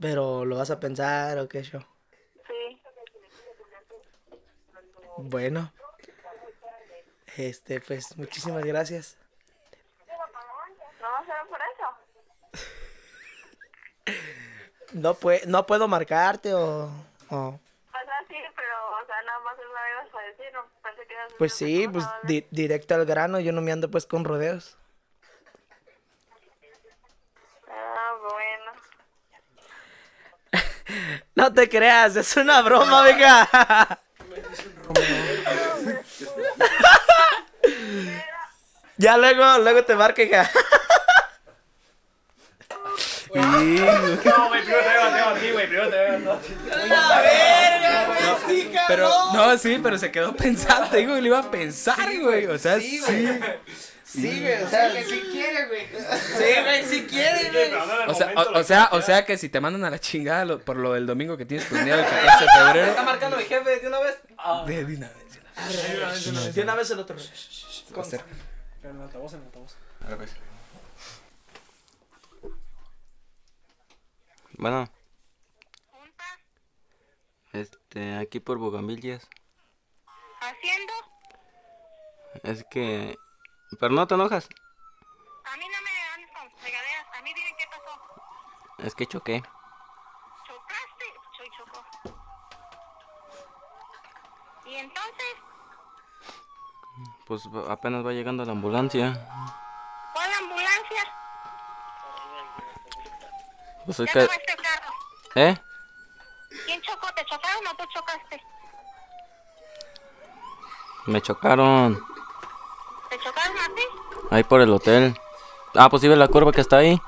Pero 0.00 0.44
lo 0.44 0.56
vas 0.56 0.70
a 0.70 0.80
pensar 0.80 1.38
o 1.38 1.48
qué 1.48 1.62
yo. 1.62 1.80
Sí. 2.46 2.82
Bueno. 5.18 5.72
Este, 7.36 7.80
pues 7.80 8.16
muchísimas 8.16 8.64
gracias. 8.64 9.16
No, 11.00 11.24
será 11.24 11.44
por 11.44 11.60
eso. 11.60 11.86
No, 14.92 15.14
pue- 15.14 15.44
no 15.46 15.64
puedo 15.66 15.86
marcarte 15.86 16.52
o... 16.52 16.86
o- 17.30 17.60
O 17.60 17.60
sea, 18.04 18.24
sí, 18.26 18.34
pero, 18.56 18.76
o 19.00 19.06
sea, 19.06 19.22
nada 19.22 19.38
más 19.40 19.56
eso 19.56 19.68
me 19.68 19.90
ibas 19.92 20.14
a 20.14 20.20
decir, 20.26 20.52
Pues 21.38 21.54
sí, 21.54 21.88
pues 21.88 22.04
di- 22.24 22.46
directo 22.50 22.94
al 22.94 23.06
grano, 23.06 23.40
yo 23.40 23.52
no 23.52 23.62
me 23.62 23.72
ando 23.72 23.90
pues 23.90 24.06
con 24.06 24.24
rodeos. 24.24 24.76
Ah, 27.68 28.12
bueno. 28.20 28.72
No 31.34 31.52
te 31.52 31.68
creas, 31.68 32.16
es 32.16 32.36
una 32.36 32.62
broma, 32.62 33.02
venga. 33.02 33.48
ya 38.96 39.16
luego, 39.16 39.58
luego 39.58 39.84
te 39.84 39.94
marco, 39.94 40.22
hija. 40.22 40.50
No, 44.24 44.48
güey, 44.48 44.62
primero 44.64 44.82
te 44.82 45.14
veo 45.14 45.28
a 45.28 45.34
ti, 45.34 45.50
güey, 45.52 45.66
primero 45.68 45.88
te 45.90 45.96
veo 45.96 46.32
a 46.32 46.38
ti. 46.40 46.54
Pero, 48.88 49.08
no, 49.32 49.58
sí, 49.58 49.78
pero 49.82 49.98
se 49.98 50.10
quedó 50.10 50.34
pensando, 50.34 50.96
digo, 50.96 51.16
y 51.16 51.20
lo 51.20 51.26
iba 51.28 51.38
a 51.38 51.50
pensar, 51.50 51.98
güey. 52.20 52.46
O 52.46 52.58
sea, 52.58 52.78
sí. 52.80 53.00
Sí, 54.04 54.40
güey, 54.40 54.60
o 54.64 54.68
sea, 54.68 54.90
que 54.92 55.04
sí 55.04 55.22
quiere, 55.30 55.66
güey. 55.68 55.86
Sí, 55.86 56.60
güey, 56.64 56.84
sí 56.84 57.06
quiere, 57.08 57.50
güey. 57.50 57.72
O 58.08 58.14
sea, 58.14 58.32
o, 58.34 58.58
o 58.58 58.64
sea, 58.64 58.88
o 58.92 59.02
sea 59.02 59.24
que 59.24 59.38
si 59.38 59.48
te 59.48 59.60
mandan 59.60 59.84
a 59.84 59.90
la 59.90 60.00
chingada 60.00 60.44
lo- 60.44 60.58
por 60.58 60.76
lo 60.76 60.94
del 60.94 61.06
domingo 61.06 61.36
que 61.36 61.44
tienes 61.46 61.66
planeado 61.68 62.00
el 62.02 62.06
14 62.10 62.44
de 62.44 62.50
febrero. 62.50 62.86
Está 62.88 63.02
marcando 63.04 63.36
mi 63.36 63.44
jefe 63.44 63.78
de 63.78 63.86
una 63.86 64.00
vez. 64.00 64.16
De, 64.66 64.84
de 64.84 64.96
una 64.96 65.08
vez, 65.08 65.32
de 65.32 66.30
una 66.30 66.40
vez. 66.40 66.54
De 66.56 66.62
una 66.62 66.74
vez 66.74 66.90
el 66.90 66.98
otro. 66.98 67.16
Con- 67.94 68.04
En 68.82 68.96
el 68.96 69.02
altavoz, 69.02 69.32
en 69.34 69.38
el 69.40 69.44
altavoz. 69.46 69.76
Bueno. 74.60 74.86
Este, 77.52 78.18
aquí 78.18 78.40
por 78.40 78.58
Bogambilias. 78.58 79.26
¿Haciendo? 80.38 80.92
Es 82.42 82.64
que... 82.70 83.16
Pero 83.80 83.94
no 83.94 84.06
te 84.06 84.14
enojas. 84.16 84.50
A 85.44 85.56
mí 85.56 85.64
no 85.64 85.82
me 85.82 85.90
andes 86.14 86.30
con 86.36 86.50
fregaderas. 86.58 87.06
A 87.18 87.22
mí 87.22 87.32
dime 87.34 87.56
qué 87.58 87.64
pasó. 87.70 87.98
Es 88.78 88.94
que 88.94 89.06
choqué. 89.06 89.42
¿Chocaste? 90.46 91.04
Soy 91.38 91.48
chocó. 91.56 91.82
¿Y 94.66 94.74
entonces? 94.74 95.36
Pues 97.26 97.48
apenas 97.66 98.04
va 98.04 98.12
llegando 98.12 98.44
la 98.44 98.52
ambulancia. 98.52 99.14
¿Cuál 100.12 100.30
ambulancia? 100.34 101.20
Pues 103.96 104.08
este 104.08 104.28
carro. 104.56 104.92
¿Eh? 105.34 105.56
¿Quién 106.64 106.80
chocó? 106.80 107.12
¿Te 107.12 107.24
chocaron 107.24 107.66
o 107.66 107.74
tú 107.74 107.84
chocaste? 107.92 108.40
Me 111.06 111.20
chocaron. 111.20 112.06
¿Te 113.08 113.18
chocaron 113.18 113.58
a 113.58 113.66
ti? 113.74 113.82
Ahí 114.30 114.44
por 114.44 114.60
el 114.60 114.70
hotel. 114.72 115.20
Ah, 115.74 115.88
pues 115.88 116.02
sí 116.02 116.08
ves 116.08 116.18
la 116.18 116.28
curva 116.28 116.52
que 116.52 116.60
está 116.60 116.76
ahí. 116.76 117.00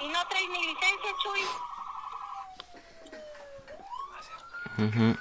¿Y 0.00 0.08
no 0.08 0.26
traes 0.26 0.48
mi 0.48 0.66
licencia, 0.66 1.10
Chuy? 1.22 1.40
Ujú. 4.78 5.16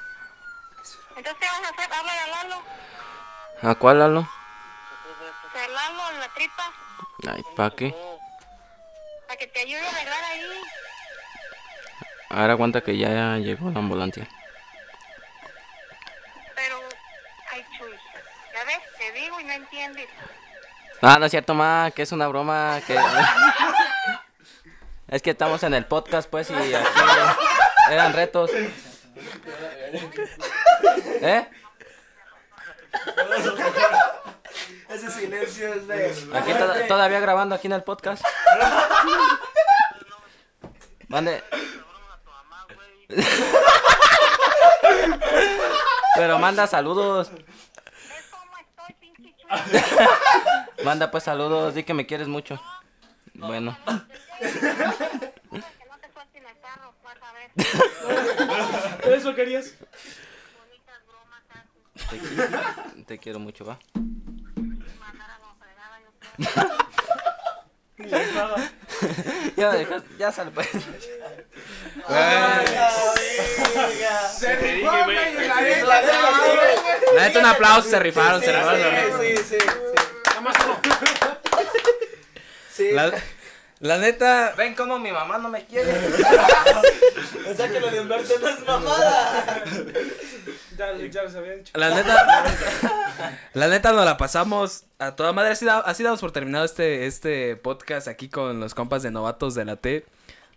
Entonces, 1.15 1.35
¿qué 1.39 1.45
vas 1.45 1.63
a 1.63 1.69
hacer? 1.69 1.93
Háblale 1.93 2.19
a 2.19 2.27
Lalo. 2.27 2.61
¿A 3.61 3.75
cuál, 3.75 3.99
Lalo? 3.99 4.27
A 5.53 5.67
Lalo 5.67 6.09
en 6.09 6.19
la 6.21 6.29
tripa. 6.29 6.73
Ay, 7.29 7.43
¿pa' 7.55 7.69
qué? 7.69 7.95
Para 9.27 9.37
que 9.37 9.45
te 9.45 9.59
ayude 9.59 9.85
a 9.85 9.89
arreglar 9.91 10.23
ahí. 10.23 10.41
A 12.33 12.41
ver, 12.41 12.51
aguanta 12.51 12.81
que 12.81 12.97
ya 12.97 13.37
llegó 13.37 13.69
la 13.69 13.79
ambulancia. 13.79 14.27
Pero, 16.55 16.77
ay, 17.51 17.63
Chuy, 17.77 17.91
ya 18.53 18.63
ves, 18.65 18.79
te 18.97 19.11
digo 19.19 19.39
y 19.39 19.43
no 19.43 19.53
entiendes. 19.53 20.07
Ah, 21.01 21.17
no 21.19 21.25
es 21.25 21.31
cierto, 21.31 21.53
ma, 21.53 21.91
que 21.95 22.01
es 22.01 22.11
una 22.11 22.27
broma, 22.27 22.79
que... 22.87 22.97
es 25.09 25.21
que 25.21 25.29
estamos 25.31 25.61
en 25.63 25.73
el 25.75 25.85
podcast, 25.85 26.29
pues, 26.29 26.49
y 26.49 26.73
aquí 26.73 26.87
eran 27.91 28.13
retos. 28.13 28.49
¿Eh? 31.21 31.47
Ese 34.89 35.11
silencio 35.11 35.73
es 35.73 35.87
de. 35.87 36.15
Aquí 36.35 36.53
to- 36.53 36.87
todavía 36.87 37.19
grabando 37.19 37.53
aquí 37.55 37.67
en 37.67 37.73
el 37.73 37.83
podcast. 37.83 38.23
Mande. 41.07 41.43
Pero 46.15 46.39
manda 46.39 46.65
saludos. 46.67 47.31
Manda 50.83 51.11
pues 51.11 51.23
saludos, 51.23 51.75
di 51.75 51.83
que 51.83 51.93
me 51.93 52.05
quieres 52.05 52.27
mucho. 52.27 52.61
Bueno. 53.33 53.77
¿Eso 59.03 59.35
querías? 59.35 59.75
Bonitas 60.57 61.01
bromas 61.07 61.43
haces. 61.51 62.49
te, 62.97 63.03
te 63.03 63.17
quiero 63.19 63.39
mucho, 63.39 63.65
va. 63.65 63.79
Ya, 69.55 69.71
deja- 69.71 70.03
ya 70.17 70.31
sale 70.31 70.51
pues. 70.51 70.67
Se 74.37 74.55
güey, 75.05 75.47
la 75.47 75.61
neta, 75.61 76.01
La 77.15 77.27
neta, 77.27 77.39
un 77.39 77.45
aplauso, 77.45 77.89
se 77.89 77.99
rifaron, 77.99 78.41
se 78.41 78.51
rifaron. 78.51 79.21
Sí, 79.21 79.37
sí, 79.37 79.43
sí. 79.49 79.57
Nada 80.27 80.41
más 80.41 80.55
uno. 80.65 80.79
Sí. 82.73 82.91
La, 82.91 83.11
la 83.79 83.97
neta, 83.99 84.53
Ven 84.57 84.73
como 84.75 84.97
mi 84.97 85.11
mamá 85.11 85.37
no 85.37 85.49
me 85.49 85.65
quiere. 85.65 85.93
O 87.49 87.55
sea 87.55 87.69
que 87.69 87.79
lo 87.79 87.91
de 87.91 87.99
Humberto 87.99 88.39
no 88.39 88.47
es 88.47 88.59
mamada. 88.65 89.63
Ya, 90.77 90.95
ya 90.97 91.23
les 91.23 91.35
había 91.35 91.53
dicho. 91.55 91.71
la 91.77 91.89
neta, 91.95 92.43
la 93.53 93.67
neta 93.67 93.91
nos 93.91 94.05
la 94.05 94.17
pasamos 94.17 94.85
a 94.99 95.15
toda 95.15 95.33
madre. 95.33 95.51
Así, 95.51 95.65
da- 95.65 95.79
así 95.79 96.03
damos 96.03 96.19
por 96.21 96.31
terminado 96.31 96.65
este, 96.65 97.05
este 97.05 97.55
podcast 97.55 98.07
aquí 98.07 98.29
con 98.29 98.59
los 98.59 98.73
compas 98.73 99.03
de 99.03 99.11
novatos 99.11 99.55
de 99.55 99.65
la 99.65 99.75
T. 99.75 100.05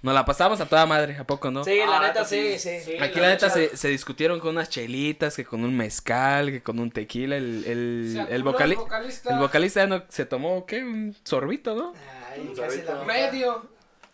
Nos 0.02 0.14
la 0.14 0.24
pasamos 0.24 0.60
a 0.60 0.66
toda 0.66 0.86
madre, 0.86 1.16
¿a 1.16 1.24
poco 1.24 1.50
no? 1.50 1.64
Sí, 1.64 1.78
la 1.78 2.00
neta, 2.00 2.24
sí, 2.24 2.58
sí. 2.58 2.70
Aquí 3.00 3.18
la 3.18 3.28
neta 3.28 3.50
se, 3.50 3.76
se 3.76 3.88
discutieron 3.88 4.38
con 4.38 4.50
unas 4.50 4.68
chelitas, 4.68 5.34
que 5.34 5.44
con 5.44 5.64
un 5.64 5.76
mezcal, 5.76 6.50
que 6.50 6.62
con 6.62 6.78
un 6.78 6.90
tequila. 6.90 7.36
El, 7.36 7.64
el, 7.66 8.26
el, 8.30 8.40
apuró 8.42 8.58
vocali- 8.58 8.70
el 8.72 8.76
vocalista. 8.76 9.32
el 9.32 9.38
vocalista 9.40 9.80
ya 9.80 9.86
no 9.86 10.04
se 10.08 10.26
tomó, 10.26 10.64
¿qué? 10.66 10.84
Un 10.84 11.16
sorbito, 11.24 11.74
¿no? 11.74 11.92
Ay, 12.30 12.52
casi 12.56 12.82
la 12.82 13.02
Medio. 13.04 13.66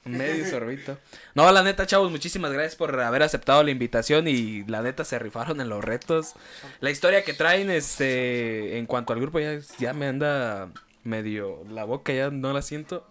Un 0.04 0.18
medio 0.18 0.48
sorbito. 0.50 0.98
No, 1.34 1.50
la 1.52 1.62
neta, 1.62 1.86
chavos, 1.86 2.10
muchísimas 2.10 2.52
gracias 2.52 2.74
por 2.74 2.98
haber 3.00 3.22
aceptado 3.22 3.62
la 3.62 3.70
invitación 3.70 4.26
y 4.26 4.64
la 4.64 4.82
neta 4.82 5.04
se 5.04 5.18
rifaron 5.18 5.60
en 5.60 5.68
los 5.68 5.84
retos. 5.84 6.32
La 6.80 6.90
historia 6.90 7.22
que 7.22 7.34
traen, 7.34 7.70
este, 7.70 8.78
en 8.78 8.86
cuanto 8.86 9.12
al 9.12 9.20
grupo, 9.20 9.38
ya, 9.38 9.58
ya 9.78 9.92
me 9.92 10.06
anda 10.08 10.70
medio 11.04 11.62
la 11.70 11.84
boca, 11.84 12.12
ya 12.12 12.30
no 12.30 12.52
la 12.52 12.62
siento. 12.62 13.06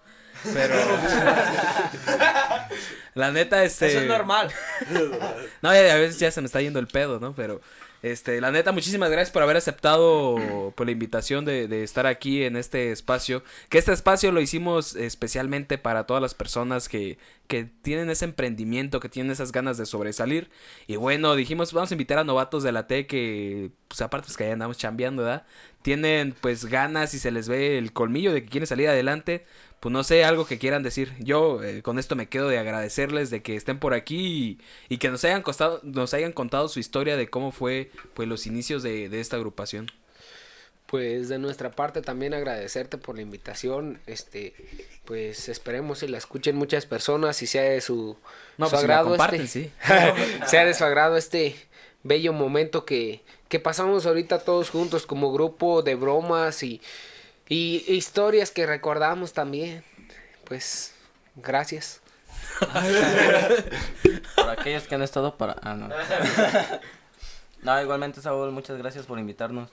Pero. 0.53 0.75
la 3.15 3.31
neta, 3.31 3.63
este. 3.63 3.87
Eso 3.87 3.99
es 4.01 4.07
normal. 4.07 4.51
No, 5.61 5.73
ya- 5.73 5.93
a 5.93 5.97
veces 5.97 6.19
ya 6.19 6.31
se 6.31 6.41
me 6.41 6.47
está 6.47 6.61
yendo 6.61 6.79
el 6.79 6.87
pedo, 6.87 7.19
¿no? 7.19 7.33
Pero, 7.35 7.61
este, 8.01 8.41
la 8.41 8.51
neta, 8.51 8.71
muchísimas 8.71 9.11
gracias 9.11 9.31
por 9.31 9.43
haber 9.43 9.57
aceptado 9.57 10.73
por 10.75 10.85
la 10.87 10.91
invitación 10.91 11.45
de, 11.45 11.67
de 11.67 11.83
estar 11.83 12.07
aquí 12.07 12.43
en 12.43 12.55
este 12.55 12.91
espacio. 12.91 13.43
Que 13.69 13.77
este 13.77 13.93
espacio 13.93 14.31
lo 14.31 14.41
hicimos 14.41 14.95
especialmente 14.95 15.77
para 15.77 16.05
todas 16.05 16.21
las 16.21 16.33
personas 16.33 16.89
que, 16.89 17.19
que 17.47 17.65
tienen 17.65 18.09
ese 18.09 18.25
emprendimiento, 18.25 18.99
que 18.99 19.09
tienen 19.09 19.31
esas 19.31 19.51
ganas 19.51 19.77
de 19.77 19.85
sobresalir. 19.85 20.49
Y 20.87 20.95
bueno, 20.95 21.35
dijimos, 21.35 21.73
vamos 21.73 21.91
a 21.91 21.93
invitar 21.93 22.17
a 22.17 22.23
novatos 22.23 22.63
de 22.63 22.71
la 22.71 22.87
T 22.87 23.07
que, 23.07 23.71
pues 23.87 24.01
aparte, 24.01 24.27
pues 24.27 24.37
que 24.37 24.47
ya 24.47 24.53
andamos 24.53 24.77
chambeando, 24.77 25.23
¿verdad? 25.23 25.45
Tienen, 25.81 26.33
pues, 26.39 26.65
ganas 26.65 27.13
y 27.13 27.19
se 27.19 27.29
les 27.29 27.49
ve 27.49 27.77
el 27.77 27.93
colmillo 27.93 28.33
de 28.33 28.43
que 28.43 28.49
quieren 28.49 28.67
salir 28.67 28.87
adelante 28.87 29.45
pues 29.81 29.91
no 29.91 30.03
sé, 30.03 30.23
algo 30.23 30.45
que 30.45 30.59
quieran 30.59 30.83
decir. 30.83 31.11
Yo 31.17 31.61
eh, 31.63 31.81
con 31.81 31.97
esto 31.97 32.15
me 32.15 32.29
quedo 32.29 32.47
de 32.47 32.59
agradecerles 32.59 33.31
de 33.31 33.41
que 33.41 33.55
estén 33.55 33.79
por 33.79 33.95
aquí 33.95 34.59
y, 34.89 34.93
y 34.93 34.97
que 34.99 35.09
nos 35.09 35.25
hayan 35.25 35.41
costado, 35.41 35.79
nos 35.81 36.13
hayan 36.13 36.33
contado 36.33 36.69
su 36.69 36.79
historia 36.79 37.17
de 37.17 37.31
cómo 37.31 37.51
fue 37.51 37.89
pues 38.13 38.29
los 38.29 38.45
inicios 38.45 38.83
de, 38.83 39.09
de 39.09 39.19
esta 39.19 39.37
agrupación. 39.37 39.91
Pues 40.85 41.29
de 41.29 41.39
nuestra 41.39 41.71
parte 41.71 42.03
también 42.03 42.35
agradecerte 42.35 42.99
por 42.99 43.15
la 43.15 43.23
invitación. 43.23 43.99
Este, 44.05 44.53
pues 45.03 45.49
esperemos 45.49 46.01
que 46.01 46.09
la 46.09 46.19
escuchen 46.19 46.55
muchas 46.55 46.85
personas 46.85 47.41
y 47.41 47.47
sea 47.47 47.63
de 47.63 47.81
su, 47.81 48.17
No, 48.59 48.67
su 48.67 48.71
pues 48.71 48.81
si 48.81 48.85
agrado 48.85 49.09
comparten, 49.09 49.41
este, 49.41 49.63
sí. 49.63 49.71
sea 50.45 50.63
de 50.63 50.75
su 50.75 50.83
agrado 50.83 51.17
este 51.17 51.55
bello 52.03 52.33
momento 52.33 52.85
que, 52.85 53.21
que 53.49 53.59
pasamos 53.59 54.05
ahorita 54.05 54.43
todos 54.43 54.69
juntos 54.69 55.07
como 55.07 55.33
grupo 55.33 55.81
de 55.81 55.95
bromas 55.95 56.61
y, 56.61 56.81
y 57.51 57.83
historias 57.93 58.49
que 58.49 58.65
recordamos 58.65 59.33
también. 59.33 59.83
Pues 60.45 60.93
gracias. 61.35 61.99
Por 64.35 64.49
aquellos 64.49 64.83
que 64.83 64.95
han 64.95 65.01
estado 65.01 65.35
para... 65.35 65.57
Ah, 65.61 65.75
no. 65.75 65.89
No, 67.61 67.81
igualmente, 67.81 68.21
Saúl, 68.21 68.51
muchas 68.51 68.77
gracias 68.77 69.05
por 69.05 69.19
invitarnos. 69.19 69.69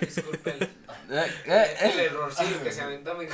Disculpen 0.00 0.62
Eh, 1.10 1.32
eh, 1.46 1.76
eh. 1.80 2.04
errorcillo 2.06 2.60
que 2.62 2.72
se 2.72 2.80
aventó 2.80 3.14
mi 3.14 3.26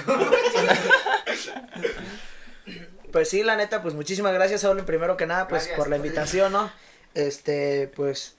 Pues 3.11 3.31
sí, 3.31 3.43
la 3.43 3.57
neta, 3.57 3.83
pues 3.83 3.95
muchísimas 3.95 4.35
gracias, 4.35 4.61
Saúl, 4.61 4.85
primero 4.85 5.17
que 5.17 5.27
nada, 5.27 5.49
pues 5.49 5.63
Gracias. 5.63 5.79
por 5.79 5.89
la 5.89 5.97
invitación, 5.97 6.53
¿no? 6.53 6.71
Este, 7.15 7.91
pues 7.97 8.37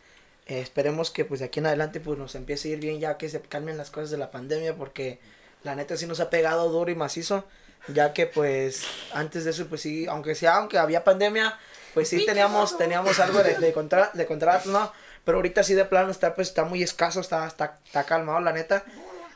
eh, 0.48 0.60
esperemos 0.60 1.12
que 1.12 1.26
pues 1.26 1.40
de 1.40 1.48
aquí 1.48 1.60
en 1.60 1.68
adelante 1.68 2.00
pues 2.00 2.18
nos 2.18 2.36
empiece 2.36 2.70
a 2.70 2.72
ir 2.74 2.80
bien 2.80 3.00
ya 3.00 3.18
que 3.18 3.30
se 3.30 3.42
calmen 3.42 3.78
las 3.78 3.90
cosas 3.90 4.12
de 4.12 4.18
la 4.18 4.32
pandemia 4.32 4.76
porque 4.76 5.20
la 5.64 5.76
neta 5.76 5.98
sí 5.98 6.06
nos 6.06 6.20
ha 6.20 6.30
pegado 6.30 6.70
duro 6.70 6.92
y 6.92 6.96
macizo, 6.96 7.46
ya 7.88 8.14
que 8.14 8.28
pues 8.28 8.84
antes 9.14 9.44
de 9.46 9.52
eso 9.52 9.68
pues 9.68 9.82
sí, 9.82 10.06
aunque 10.08 10.36
sea, 10.36 10.58
aunque 10.58 10.78
había 10.78 11.04
pandemia, 11.04 11.58
pues 11.94 12.10
sí 12.10 12.26
teníamos, 12.26 12.78
teníamos 12.78 13.20
algo 13.20 13.42
de, 13.42 13.56
de, 13.56 13.74
contra, 13.74 14.12
de 14.14 14.26
contrato, 14.26 14.70
¿no? 14.70 14.92
Pero 15.24 15.38
ahorita 15.38 15.64
sí 15.64 15.74
de 15.74 15.86
plano 15.86 16.12
está 16.12 16.36
pues 16.36 16.50
está 16.50 16.66
muy 16.66 16.84
escaso, 16.84 17.20
está, 17.20 17.48
está, 17.48 17.80
está 17.84 18.04
calmado 18.04 18.40
la 18.42 18.54
neta. 18.54 18.84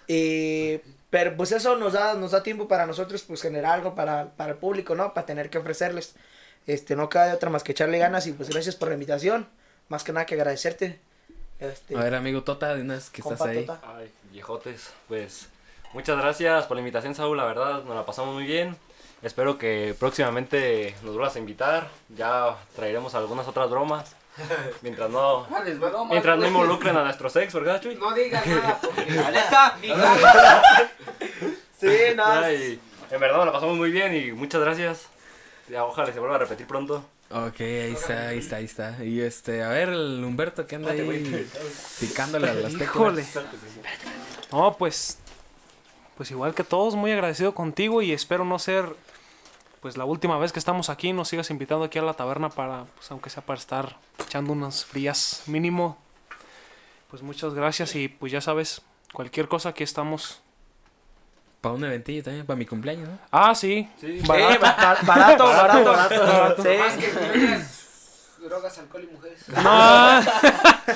Y 0.08 0.80
pero 1.10 1.36
pues 1.36 1.52
eso 1.52 1.76
nos 1.76 1.94
da, 1.94 2.14
nos 2.14 2.32
da 2.32 2.44
tiempo 2.44 2.68
para 2.68 2.86
nosotros 2.86 3.24
pues 3.24 3.42
generar 3.42 3.74
algo 3.74 3.96
para, 3.96 4.32
para 4.36 4.52
el 4.52 4.58
público, 4.58 4.94
¿no? 4.96 5.14
Para 5.14 5.26
tener 5.26 5.50
que 5.50 5.58
ofrecerles. 5.58 6.14
Este, 6.68 6.96
no 6.96 7.10
queda 7.10 7.26
de 7.26 7.34
otra 7.34 7.50
más 7.50 7.64
que 7.64 7.72
echarle 7.72 7.98
ganas 7.98 8.28
y 8.28 8.34
pues 8.34 8.50
gracias 8.50 8.76
por 8.76 8.90
la 8.90 8.94
invitación. 8.94 9.48
Más 9.90 10.04
que 10.04 10.14
nada 10.14 10.26
que 10.26 10.36
agradecerte. 10.36 11.00
Este, 11.60 11.98
A 11.98 12.04
ver, 12.04 12.16
amigo 12.16 12.44
Tota, 12.44 12.76
de 12.76 12.82
una 12.82 12.94
vez 12.94 13.10
que 13.10 13.22
estás 13.22 13.38
compa 13.38 13.52
ahí. 13.52 13.66
Tota. 13.66 13.82
Ay, 13.98 14.12
viejotes, 14.32 14.92
pues 15.08 15.50
muchas 15.94 16.18
gracias 16.18 16.66
por 16.68 16.78
la 16.78 16.82
invitación, 16.82 17.16
Saúl, 17.16 17.38
la 17.38 17.46
verdad, 17.46 17.84
nos 17.84 17.96
la 17.96 18.06
pasamos 18.06 18.34
muy 18.34 18.46
bien. 18.46 18.78
Espero 19.22 19.58
que 19.58 19.96
próximamente 20.00 20.96
nos 21.02 21.16
vuelvas 21.16 21.36
a 21.36 21.40
invitar. 21.40 21.90
Ya 22.16 22.56
traeremos 22.76 23.16
algunas 23.16 23.48
otras 23.48 23.70
bromas. 23.70 24.16
Mientras 24.82 25.10
no, 25.10 25.46
mientras 26.10 26.38
no 26.38 26.48
involucren 26.48 26.96
a 26.96 27.04
nuestro 27.04 27.30
sex, 27.30 27.54
¿verdad, 27.54 27.82
Chuy? 27.82 27.96
No 27.96 28.14
digas 28.14 28.46
nada 28.48 28.80
porque 28.82 29.12
Sí, 31.80 32.16
no. 32.16 32.26
Ay, 32.26 32.80
en 33.12 33.20
verdad 33.20 33.38
nos 33.38 33.48
la 33.48 33.52
pasamos 33.52 33.76
muy 33.76 33.92
bien 33.92 34.16
y 34.16 34.32
muchas 34.32 34.62
gracias. 34.62 35.08
Ya, 35.68 35.84
ojalá 35.84 36.14
se 36.14 36.20
vuelva 36.20 36.36
a 36.36 36.40
repetir 36.40 36.68
pronto. 36.68 37.04
Ok, 37.32 37.60
ahí 37.62 37.92
está, 37.92 38.30
ahí 38.30 38.40
está, 38.40 38.56
ahí 38.56 38.66
está. 38.66 39.04
Y 39.04 39.22
este, 39.22 39.62
a 39.62 39.70
ver, 39.70 39.90
el 39.90 40.24
Humberto 40.24 40.66
que 40.66 40.76
anda 40.76 40.92
ahí 40.92 41.48
picándole 42.00 42.50
a 42.50 42.54
las 42.56 42.72
teclas. 42.72 42.90
Híjole. 42.90 43.26
No, 44.52 44.76
pues. 44.78 45.20
Pues 46.18 46.32
igual 46.32 46.56
que 46.56 46.64
todos, 46.64 46.96
muy 46.96 47.12
agradecido 47.12 47.54
contigo 47.54 48.02
y 48.02 48.12
espero 48.12 48.46
no 48.46 48.58
ser. 48.58 48.96
Pues 49.80 49.96
la 49.96 50.06
última 50.06 50.38
vez 50.40 50.52
que 50.52 50.60
estamos 50.60 50.90
aquí, 50.90 51.14
nos 51.14 51.30
sigas 51.30 51.52
invitando 51.52 51.86
aquí 51.86 52.00
a 52.00 52.02
la 52.02 52.14
taberna 52.14 52.50
para, 52.50 52.86
pues 52.96 53.10
aunque 53.12 53.30
sea 53.30 53.46
para 53.46 53.60
estar 53.60 53.98
echando 54.26 54.52
unas 54.52 54.84
frías 54.84 55.44
mínimo. 55.46 55.98
Pues 57.10 57.22
muchas 57.22 57.54
gracias 57.54 57.96
y 57.96 58.08
pues 58.08 58.32
ya 58.32 58.42
sabes, 58.42 58.82
cualquier 59.14 59.48
cosa 59.48 59.70
aquí 59.70 59.84
estamos. 59.84 60.42
Para 61.62 61.76
un 61.76 61.84
eventillo 61.84 62.24
también, 62.24 62.46
para 62.46 62.58
mi 62.58 62.66
cumpleaños, 62.66 63.10
¿no? 63.10 63.20
Ah, 63.32 63.54
sí. 63.54 63.90
Sí. 64.00 64.22
Sí, 64.22 64.28
Barato. 64.28 64.60
ba- 64.62 64.98
barato, 65.04 65.44
barato, 65.46 65.84
barato. 66.24 66.64
Sí. 66.64 66.70
Más 66.80 66.94
que 66.96 67.12
drogas, 67.12 67.86
drogas, 68.42 68.78
alcohol 68.80 69.04
y 69.04 69.14
mujeres. 69.14 69.40
No. 69.50 70.22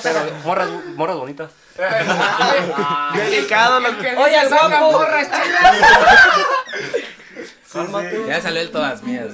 Pero 0.02 0.20
morras, 0.46 0.70
morras 0.96 1.18
bonitas. 1.18 1.52
Delicado 3.16 3.80
lo 3.80 3.98
que. 3.98 4.16
Oye, 4.16 4.50
saca 4.50 4.80
morras 4.80 5.28
chidas. 5.32 5.78
Ya 8.28 8.42
salió 8.42 8.62
el 8.62 8.72
todas 8.72 9.02
mías. 9.04 9.30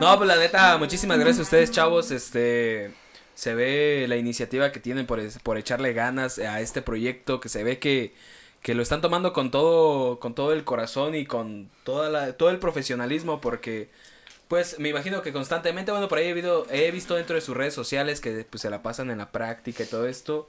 No, 0.00 0.16
pues 0.16 0.28
la 0.28 0.36
neta, 0.36 0.76
muchísimas 0.78 1.18
gracias 1.18 1.38
a 1.38 1.42
ustedes, 1.42 1.70
chavos. 1.70 2.10
Este 2.10 2.92
se 3.34 3.54
ve 3.54 4.06
la 4.08 4.16
iniciativa 4.16 4.72
que 4.72 4.80
tienen 4.80 5.06
por, 5.06 5.20
es- 5.20 5.38
por 5.38 5.56
echarle 5.58 5.92
ganas 5.92 6.38
a 6.38 6.60
este 6.60 6.82
proyecto, 6.82 7.38
que 7.40 7.48
se 7.48 7.62
ve 7.64 7.78
que, 7.78 8.14
que 8.62 8.74
lo 8.74 8.82
están 8.82 9.00
tomando 9.00 9.32
con 9.32 9.50
todo, 9.50 10.18
con 10.20 10.34
todo 10.34 10.52
el 10.52 10.64
corazón 10.64 11.14
y 11.14 11.26
con 11.26 11.70
toda 11.84 12.10
la, 12.10 12.32
todo 12.36 12.50
el 12.50 12.58
profesionalismo, 12.58 13.40
porque 13.40 13.90
pues 14.48 14.78
me 14.78 14.88
imagino 14.90 15.22
que 15.22 15.32
constantemente, 15.32 15.92
bueno, 15.92 16.08
por 16.08 16.18
ahí 16.18 16.26
he, 16.28 16.34
visto- 16.34 16.66
he 16.70 16.90
visto 16.92 17.14
dentro 17.16 17.34
de 17.36 17.42
sus 17.42 17.56
redes 17.56 17.74
sociales 17.74 18.20
que 18.20 18.46
pues, 18.48 18.62
se 18.62 18.70
la 18.70 18.82
pasan 18.82 19.10
en 19.10 19.18
la 19.18 19.30
práctica 19.32 19.84
y 19.84 19.86
todo 19.86 20.06
esto. 20.06 20.48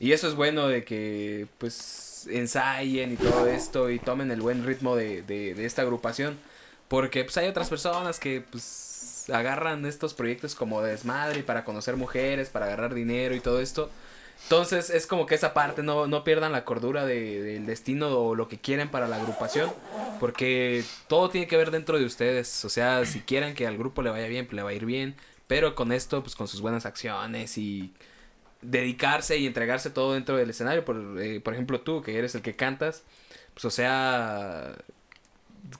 Y 0.00 0.12
eso 0.12 0.28
es 0.28 0.34
bueno 0.34 0.68
de 0.68 0.84
que 0.84 1.46
pues 1.58 2.26
ensayen 2.30 3.12
y 3.12 3.16
todo 3.16 3.46
esto 3.46 3.90
y 3.90 3.98
tomen 3.98 4.30
el 4.30 4.40
buen 4.40 4.64
ritmo 4.64 4.96
de, 4.96 5.22
de, 5.22 5.54
de 5.54 5.64
esta 5.66 5.82
agrupación. 5.82 6.38
Porque 6.88 7.24
pues 7.24 7.36
hay 7.38 7.48
otras 7.48 7.68
personas 7.70 8.18
que 8.20 8.42
pues 8.50 9.26
agarran 9.32 9.86
estos 9.86 10.14
proyectos 10.14 10.54
como 10.54 10.82
de 10.82 10.90
desmadre 10.92 11.42
para 11.42 11.64
conocer 11.64 11.96
mujeres, 11.96 12.50
para 12.50 12.66
agarrar 12.66 12.94
dinero 12.94 13.34
y 13.34 13.40
todo 13.40 13.60
esto. 13.60 13.90
Entonces 14.44 14.90
es 14.90 15.06
como 15.06 15.26
que 15.26 15.34
esa 15.34 15.54
parte 15.54 15.82
no, 15.82 16.06
no 16.06 16.22
pierdan 16.22 16.52
la 16.52 16.64
cordura 16.64 17.04
de- 17.06 17.42
del 17.42 17.66
destino 17.66 18.08
o 18.18 18.34
lo 18.34 18.46
que 18.48 18.58
quieren 18.58 18.90
para 18.90 19.08
la 19.08 19.16
agrupación. 19.16 19.72
Porque 20.20 20.84
todo 21.08 21.28
tiene 21.30 21.46
que 21.46 21.56
ver 21.56 21.70
dentro 21.70 21.98
de 21.98 22.04
ustedes. 22.04 22.64
O 22.64 22.68
sea, 22.68 23.04
si 23.06 23.20
quieren 23.20 23.54
que 23.54 23.66
al 23.66 23.78
grupo 23.78 24.02
le 24.02 24.10
vaya 24.10 24.26
bien, 24.28 24.46
pues 24.46 24.54
le 24.56 24.62
va 24.62 24.70
a 24.70 24.74
ir 24.74 24.84
bien. 24.84 25.16
Pero 25.46 25.74
con 25.74 25.92
esto, 25.92 26.22
pues 26.22 26.36
con 26.36 26.46
sus 26.48 26.60
buenas 26.60 26.86
acciones 26.86 27.58
y 27.58 27.92
dedicarse 28.62 29.36
y 29.38 29.46
entregarse 29.46 29.90
todo 29.90 30.14
dentro 30.14 30.36
del 30.36 30.50
escenario. 30.50 30.84
Por, 30.84 31.20
eh, 31.20 31.40
por 31.40 31.54
ejemplo, 31.54 31.80
tú, 31.80 32.02
que 32.02 32.18
eres 32.18 32.34
el 32.34 32.42
que 32.42 32.54
cantas, 32.56 33.02
pues 33.54 33.64
o 33.64 33.70
sea, 33.70 34.74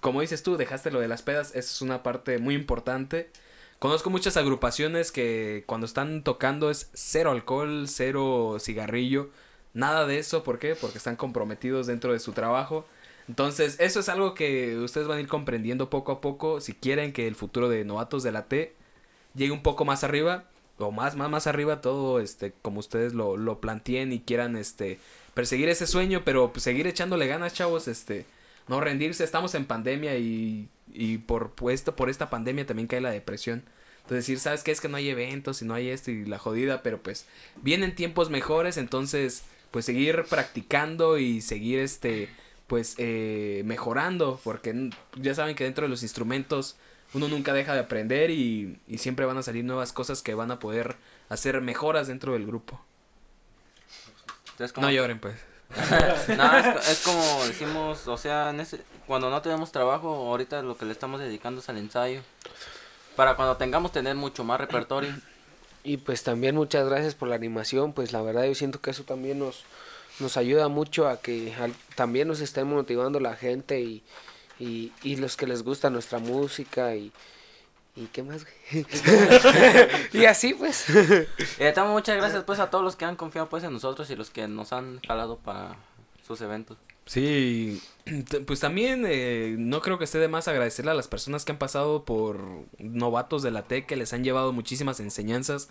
como 0.00 0.20
dices 0.20 0.42
tú, 0.42 0.56
dejaste 0.56 0.90
lo 0.90 1.00
de 1.00 1.08
las 1.08 1.22
pedas, 1.22 1.48
eso 1.50 1.58
es 1.72 1.82
una 1.82 2.02
parte 2.02 2.38
muy 2.38 2.54
importante. 2.54 3.30
Conozco 3.78 4.10
muchas 4.10 4.36
agrupaciones 4.36 5.12
que 5.12 5.64
cuando 5.66 5.86
están 5.86 6.22
tocando 6.22 6.70
es 6.70 6.90
cero 6.94 7.30
alcohol, 7.30 7.86
cero 7.88 8.56
cigarrillo, 8.60 9.30
nada 9.74 10.06
de 10.06 10.18
eso, 10.18 10.42
¿por 10.42 10.58
qué? 10.58 10.74
Porque 10.74 10.98
están 10.98 11.16
comprometidos 11.16 11.86
dentro 11.86 12.12
de 12.12 12.20
su 12.20 12.32
trabajo. 12.32 12.86
Entonces, 13.28 13.76
eso 13.80 14.00
es 14.00 14.08
algo 14.08 14.34
que 14.34 14.76
ustedes 14.78 15.06
van 15.06 15.18
a 15.18 15.20
ir 15.20 15.28
comprendiendo 15.28 15.90
poco 15.90 16.12
a 16.12 16.20
poco 16.20 16.60
si 16.60 16.74
quieren 16.74 17.12
que 17.12 17.26
el 17.26 17.34
futuro 17.34 17.68
de 17.68 17.84
novatos 17.84 18.22
de 18.22 18.32
la 18.32 18.46
T 18.46 18.74
llegue 19.34 19.52
un 19.52 19.62
poco 19.62 19.84
más 19.84 20.04
arriba 20.04 20.44
o 20.78 20.90
más 20.90 21.16
más 21.16 21.30
más 21.30 21.46
arriba 21.46 21.80
todo 21.80 22.20
este 22.20 22.52
como 22.62 22.80
ustedes 22.80 23.14
lo, 23.14 23.36
lo 23.36 23.60
planteen 23.60 24.12
y 24.12 24.20
quieran 24.20 24.56
este 24.56 24.98
perseguir 25.34 25.68
ese 25.68 25.86
sueño 25.86 26.22
pero 26.24 26.52
pues, 26.52 26.64
seguir 26.64 26.86
echándole 26.86 27.26
ganas 27.26 27.54
chavos 27.54 27.88
este 27.88 28.26
no 28.68 28.80
rendirse 28.80 29.24
estamos 29.24 29.54
en 29.54 29.66
pandemia 29.66 30.16
y, 30.16 30.68
y 30.94 31.18
por 31.18 31.50
puesto 31.50 31.94
por 31.96 32.08
esta 32.08 32.30
pandemia 32.30 32.64
también 32.66 32.88
cae 32.88 33.00
la 33.00 33.10
depresión 33.10 33.64
entonces 33.96 34.26
decir 34.26 34.38
sabes 34.38 34.62
qué 34.62 34.70
es 34.70 34.80
que 34.80 34.88
no 34.88 34.96
hay 34.96 35.10
eventos 35.10 35.60
y 35.60 35.66
no 35.66 35.74
hay 35.74 35.88
esto 35.88 36.10
y 36.10 36.24
la 36.24 36.38
jodida 36.38 36.82
pero 36.82 37.02
pues 37.02 37.26
vienen 37.56 37.94
tiempos 37.94 38.30
mejores 38.30 38.76
entonces 38.78 39.44
pues 39.70 39.84
seguir 39.84 40.24
practicando 40.30 41.18
y 41.18 41.40
seguir 41.40 41.80
este 41.80 42.30
pues 42.66 42.94
eh, 42.98 43.62
mejorando 43.66 44.40
porque 44.42 44.90
ya 45.16 45.34
saben 45.34 45.54
que 45.54 45.64
dentro 45.64 45.82
de 45.82 45.88
los 45.90 46.02
instrumentos 46.02 46.76
uno 47.12 47.28
nunca 47.28 47.52
deja 47.52 47.74
de 47.74 47.80
aprender 47.80 48.30
y, 48.30 48.78
y 48.86 48.98
siempre 48.98 49.26
van 49.26 49.38
a 49.38 49.42
salir 49.42 49.64
nuevas 49.64 49.92
cosas 49.92 50.22
que 50.22 50.34
van 50.34 50.50
a 50.50 50.58
poder 50.58 50.96
hacer 51.28 51.60
mejoras 51.60 52.08
dentro 52.08 52.32
del 52.32 52.46
grupo. 52.46 52.84
Entonces, 54.50 54.76
No 54.76 54.90
lloren 54.90 55.18
pues. 55.20 55.36
no, 56.36 56.56
es, 56.56 56.88
es 56.88 57.02
como 57.04 57.44
decimos, 57.46 58.06
o 58.06 58.16
sea, 58.16 58.50
en 58.50 58.60
ese, 58.60 58.80
cuando 59.06 59.30
no 59.30 59.42
tenemos 59.42 59.72
trabajo, 59.72 60.08
ahorita 60.08 60.62
lo 60.62 60.76
que 60.76 60.84
le 60.84 60.92
estamos 60.92 61.20
dedicando 61.20 61.60
es 61.60 61.68
al 61.68 61.78
ensayo. 61.78 62.22
Para 63.16 63.36
cuando 63.36 63.56
tengamos 63.56 63.92
tener 63.92 64.16
mucho 64.16 64.44
más 64.44 64.60
repertorio. 64.60 65.14
Y 65.84 65.98
pues 65.98 66.22
también 66.22 66.54
muchas 66.56 66.88
gracias 66.88 67.14
por 67.14 67.28
la 67.28 67.34
animación, 67.34 67.92
pues 67.92 68.12
la 68.12 68.22
verdad 68.22 68.44
yo 68.44 68.54
siento 68.54 68.80
que 68.80 68.90
eso 68.90 69.04
también 69.04 69.38
nos, 69.38 69.64
nos 70.18 70.36
ayuda 70.36 70.68
mucho 70.68 71.08
a 71.08 71.20
que 71.20 71.54
al- 71.54 71.74
también 71.94 72.26
nos 72.28 72.40
estén 72.40 72.66
motivando 72.66 73.20
la 73.20 73.36
gente 73.36 73.80
y, 73.80 74.02
y, 74.58 74.92
y 75.02 75.16
los 75.16 75.36
que 75.36 75.46
les 75.46 75.62
gusta 75.62 75.90
nuestra 75.90 76.18
música 76.18 76.96
y, 76.96 77.12
y 77.96 78.06
qué 78.06 78.22
más. 78.22 78.46
y 80.12 80.24
así 80.24 80.54
pues. 80.54 80.86
Eh, 81.58 81.74
muchas 81.86 82.16
gracias 82.16 82.44
pues 82.44 82.58
a 82.60 82.70
todos 82.70 82.82
los 82.82 82.96
que 82.96 83.04
han 83.04 83.16
confiado 83.16 83.48
pues 83.48 83.62
en 83.62 83.72
nosotros 83.74 84.08
y 84.10 84.16
los 84.16 84.30
que 84.30 84.48
nos 84.48 84.72
han 84.72 85.00
jalado 85.00 85.36
para 85.36 85.76
sus 86.26 86.40
eventos. 86.40 86.78
Sí, 87.06 87.82
pues 88.46 88.60
también 88.60 89.04
eh, 89.06 89.56
no 89.58 89.80
creo 89.80 89.98
que 89.98 90.04
esté 90.04 90.18
de 90.18 90.28
más 90.28 90.48
agradecerle 90.48 90.90
a 90.90 90.94
las 90.94 91.08
personas 91.08 91.44
que 91.44 91.52
han 91.52 91.58
pasado 91.58 92.04
por 92.04 92.66
novatos 92.78 93.42
de 93.42 93.50
la 93.50 93.62
TEC 93.64 93.86
que 93.86 93.96
les 93.96 94.12
han 94.12 94.24
llevado 94.24 94.52
muchísimas 94.52 95.00
enseñanzas. 95.00 95.68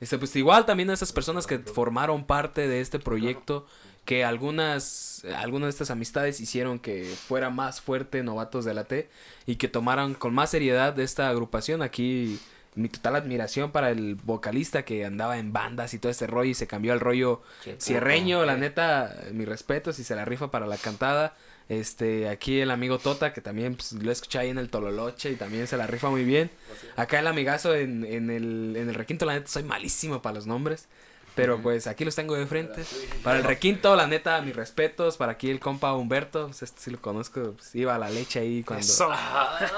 Este, 0.00 0.18
pues 0.18 0.34
igual 0.36 0.66
también 0.66 0.90
a 0.90 0.94
esas 0.94 1.12
personas 1.12 1.46
que 1.46 1.58
formaron 1.60 2.26
parte 2.26 2.68
de 2.68 2.80
este 2.80 2.98
proyecto, 2.98 3.66
que 4.04 4.24
algunas, 4.24 5.24
algunas 5.36 5.68
de 5.68 5.70
estas 5.70 5.90
amistades 5.90 6.40
hicieron 6.40 6.78
que 6.78 7.04
fuera 7.04 7.48
más 7.48 7.80
fuerte 7.80 8.22
novatos 8.22 8.64
de 8.64 8.74
la 8.74 8.84
T 8.84 9.08
y 9.46 9.56
que 9.56 9.68
tomaran 9.68 10.14
con 10.14 10.34
más 10.34 10.50
seriedad 10.50 10.98
esta 10.98 11.28
agrupación. 11.30 11.80
Aquí 11.80 12.38
mi 12.74 12.88
total 12.88 13.16
admiración 13.16 13.70
para 13.70 13.90
el 13.90 14.16
vocalista 14.16 14.84
que 14.84 15.04
andaba 15.04 15.38
en 15.38 15.52
bandas 15.52 15.94
y 15.94 15.98
todo 15.98 16.10
ese 16.10 16.26
rollo 16.26 16.50
y 16.50 16.54
se 16.54 16.66
cambió 16.66 16.92
al 16.92 17.00
rollo 17.00 17.42
cierreño, 17.78 18.44
la 18.44 18.56
neta, 18.56 19.14
mi 19.32 19.44
respeto 19.44 19.92
si 19.92 20.04
se 20.04 20.14
la 20.14 20.24
rifa 20.24 20.50
para 20.50 20.66
la 20.66 20.76
cantada. 20.76 21.34
Este, 21.68 22.28
aquí 22.28 22.60
el 22.60 22.70
amigo 22.70 22.98
Tota, 22.98 23.32
que 23.32 23.40
también 23.40 23.74
pues, 23.74 23.92
lo 23.92 24.12
escuché 24.12 24.38
ahí 24.38 24.50
en 24.50 24.58
el 24.58 24.68
Tololoche 24.68 25.30
y 25.30 25.36
también 25.36 25.66
se 25.66 25.76
la 25.76 25.86
rifa 25.86 26.10
muy 26.10 26.24
bien. 26.24 26.50
Acá 26.96 27.20
el 27.20 27.26
amigazo 27.26 27.74
en, 27.74 28.04
en 28.04 28.30
el, 28.30 28.74
en 28.76 28.88
el 28.88 28.94
requinto, 28.94 29.24
la 29.24 29.34
neta, 29.34 29.46
soy 29.46 29.62
malísimo 29.62 30.20
para 30.20 30.34
los 30.34 30.46
nombres. 30.46 30.88
Pero 31.34 31.60
pues 31.60 31.88
aquí 31.88 32.04
los 32.04 32.14
tengo 32.14 32.36
de 32.36 32.46
frente. 32.46 32.84
Para 33.24 33.38
el 33.38 33.44
requinto, 33.44 33.96
la 33.96 34.06
neta, 34.06 34.40
mis 34.40 34.54
respetos. 34.54 35.16
Para 35.16 35.32
aquí 35.32 35.50
el 35.50 35.58
compa 35.58 35.92
Humberto, 35.94 36.46
pues 36.46 36.62
este 36.62 36.80
sí 36.80 36.90
lo 36.92 37.00
conozco, 37.00 37.54
pues, 37.56 37.74
iba 37.74 37.94
a 37.94 37.98
la 37.98 38.08
leche 38.08 38.38
ahí 38.38 38.62
cuando... 38.62 38.84
Eso. 38.86 39.08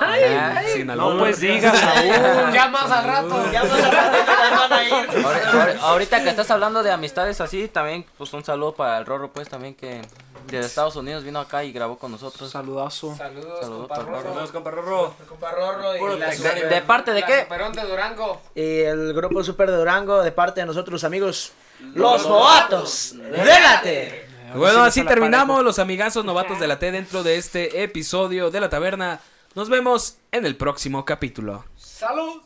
Ay, 0.00 0.66
sin 0.74 0.86
No 0.88 0.92
albur. 0.92 1.18
pues 1.18 1.40
digas 1.40 1.82
aún. 1.82 2.52
Ya 2.52 2.68
más 2.68 2.90
al 2.90 3.04
rato, 3.04 3.50
ya 3.52 3.64
más 3.64 3.72
al 3.84 3.92
rato 3.92 4.16
ya 4.26 4.58
van 4.58 4.72
a 4.72 4.84
ir. 4.84 5.78
Ahorita 5.80 6.22
que 6.22 6.28
estás 6.28 6.50
hablando 6.50 6.82
de 6.82 6.90
amistades 6.90 7.40
así, 7.40 7.68
también 7.68 8.04
pues 8.18 8.32
un 8.34 8.44
saludo 8.44 8.74
para 8.74 8.98
el 8.98 9.06
Rorro 9.06 9.32
pues 9.32 9.48
también 9.48 9.74
que 9.74 10.02
de 10.46 10.60
Estados 10.60 10.96
Unidos 10.96 11.24
vino 11.24 11.38
acá 11.40 11.64
y 11.64 11.72
grabó 11.72 11.98
con 11.98 12.10
nosotros. 12.12 12.50
Saludazo. 12.50 13.14
Saludos, 13.16 13.60
Saludos 13.60 13.88
compa 13.88 14.02
Rorro. 14.02 14.22
Saludos, 14.22 14.50
compa 14.52 14.70
Rorro. 14.70 15.14
Compa 15.28 15.50
Rorro 15.52 15.96
y 15.96 15.98
Puro 15.98 16.16
la 16.16 16.30
de- 16.30 16.36
super- 16.36 16.54
¿De, 16.62 16.74
de 16.74 16.82
parte 16.82 17.12
de 17.12 17.20
La 17.20 17.26
qué? 17.26 17.40
Superón 17.42 17.72
de 17.72 17.82
Durango. 17.82 18.42
y 18.54 18.80
el 18.80 19.12
grupo 19.14 19.42
Super 19.44 19.70
de 19.70 19.76
Durango 19.76 20.22
de 20.22 20.32
parte 20.32 20.60
de 20.60 20.66
nosotros 20.66 21.04
amigos 21.04 21.52
Los 21.94 22.26
Novatos. 22.26 23.14
¡Délate! 23.16 24.26
Bueno, 24.54 24.82
Sí, 24.84 25.00
así 25.00 25.04
terminamos 25.04 25.62
los 25.64 25.78
amigazos 25.78 26.24
novatos 26.24 26.58
de 26.60 26.66
la 26.68 26.78
T 26.78 26.90
dentro 26.92 27.22
de 27.22 27.36
este 27.36 27.82
episodio 27.82 28.50
de 28.50 28.60
la 28.60 28.70
taberna. 28.70 29.20
Nos 29.54 29.68
vemos 29.68 30.16
en 30.32 30.46
el 30.46 30.56
próximo 30.56 31.04
capítulo. 31.04 31.64
¡Salud! 31.76 32.42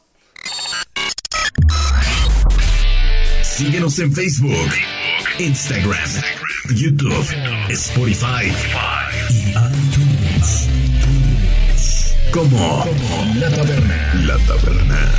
Síguenos 3.42 3.98
en 3.98 4.12
Facebook, 4.14 4.70
Instagram, 5.38 5.98
YouTube, 6.74 7.26
Spotify 7.68 8.52
y 9.30 9.50
iTunes. 9.50 10.68
Como 12.32 12.84
La 13.36 13.50
Taberna. 13.50 14.14
La 14.24 14.38
Taberna. 14.38 15.10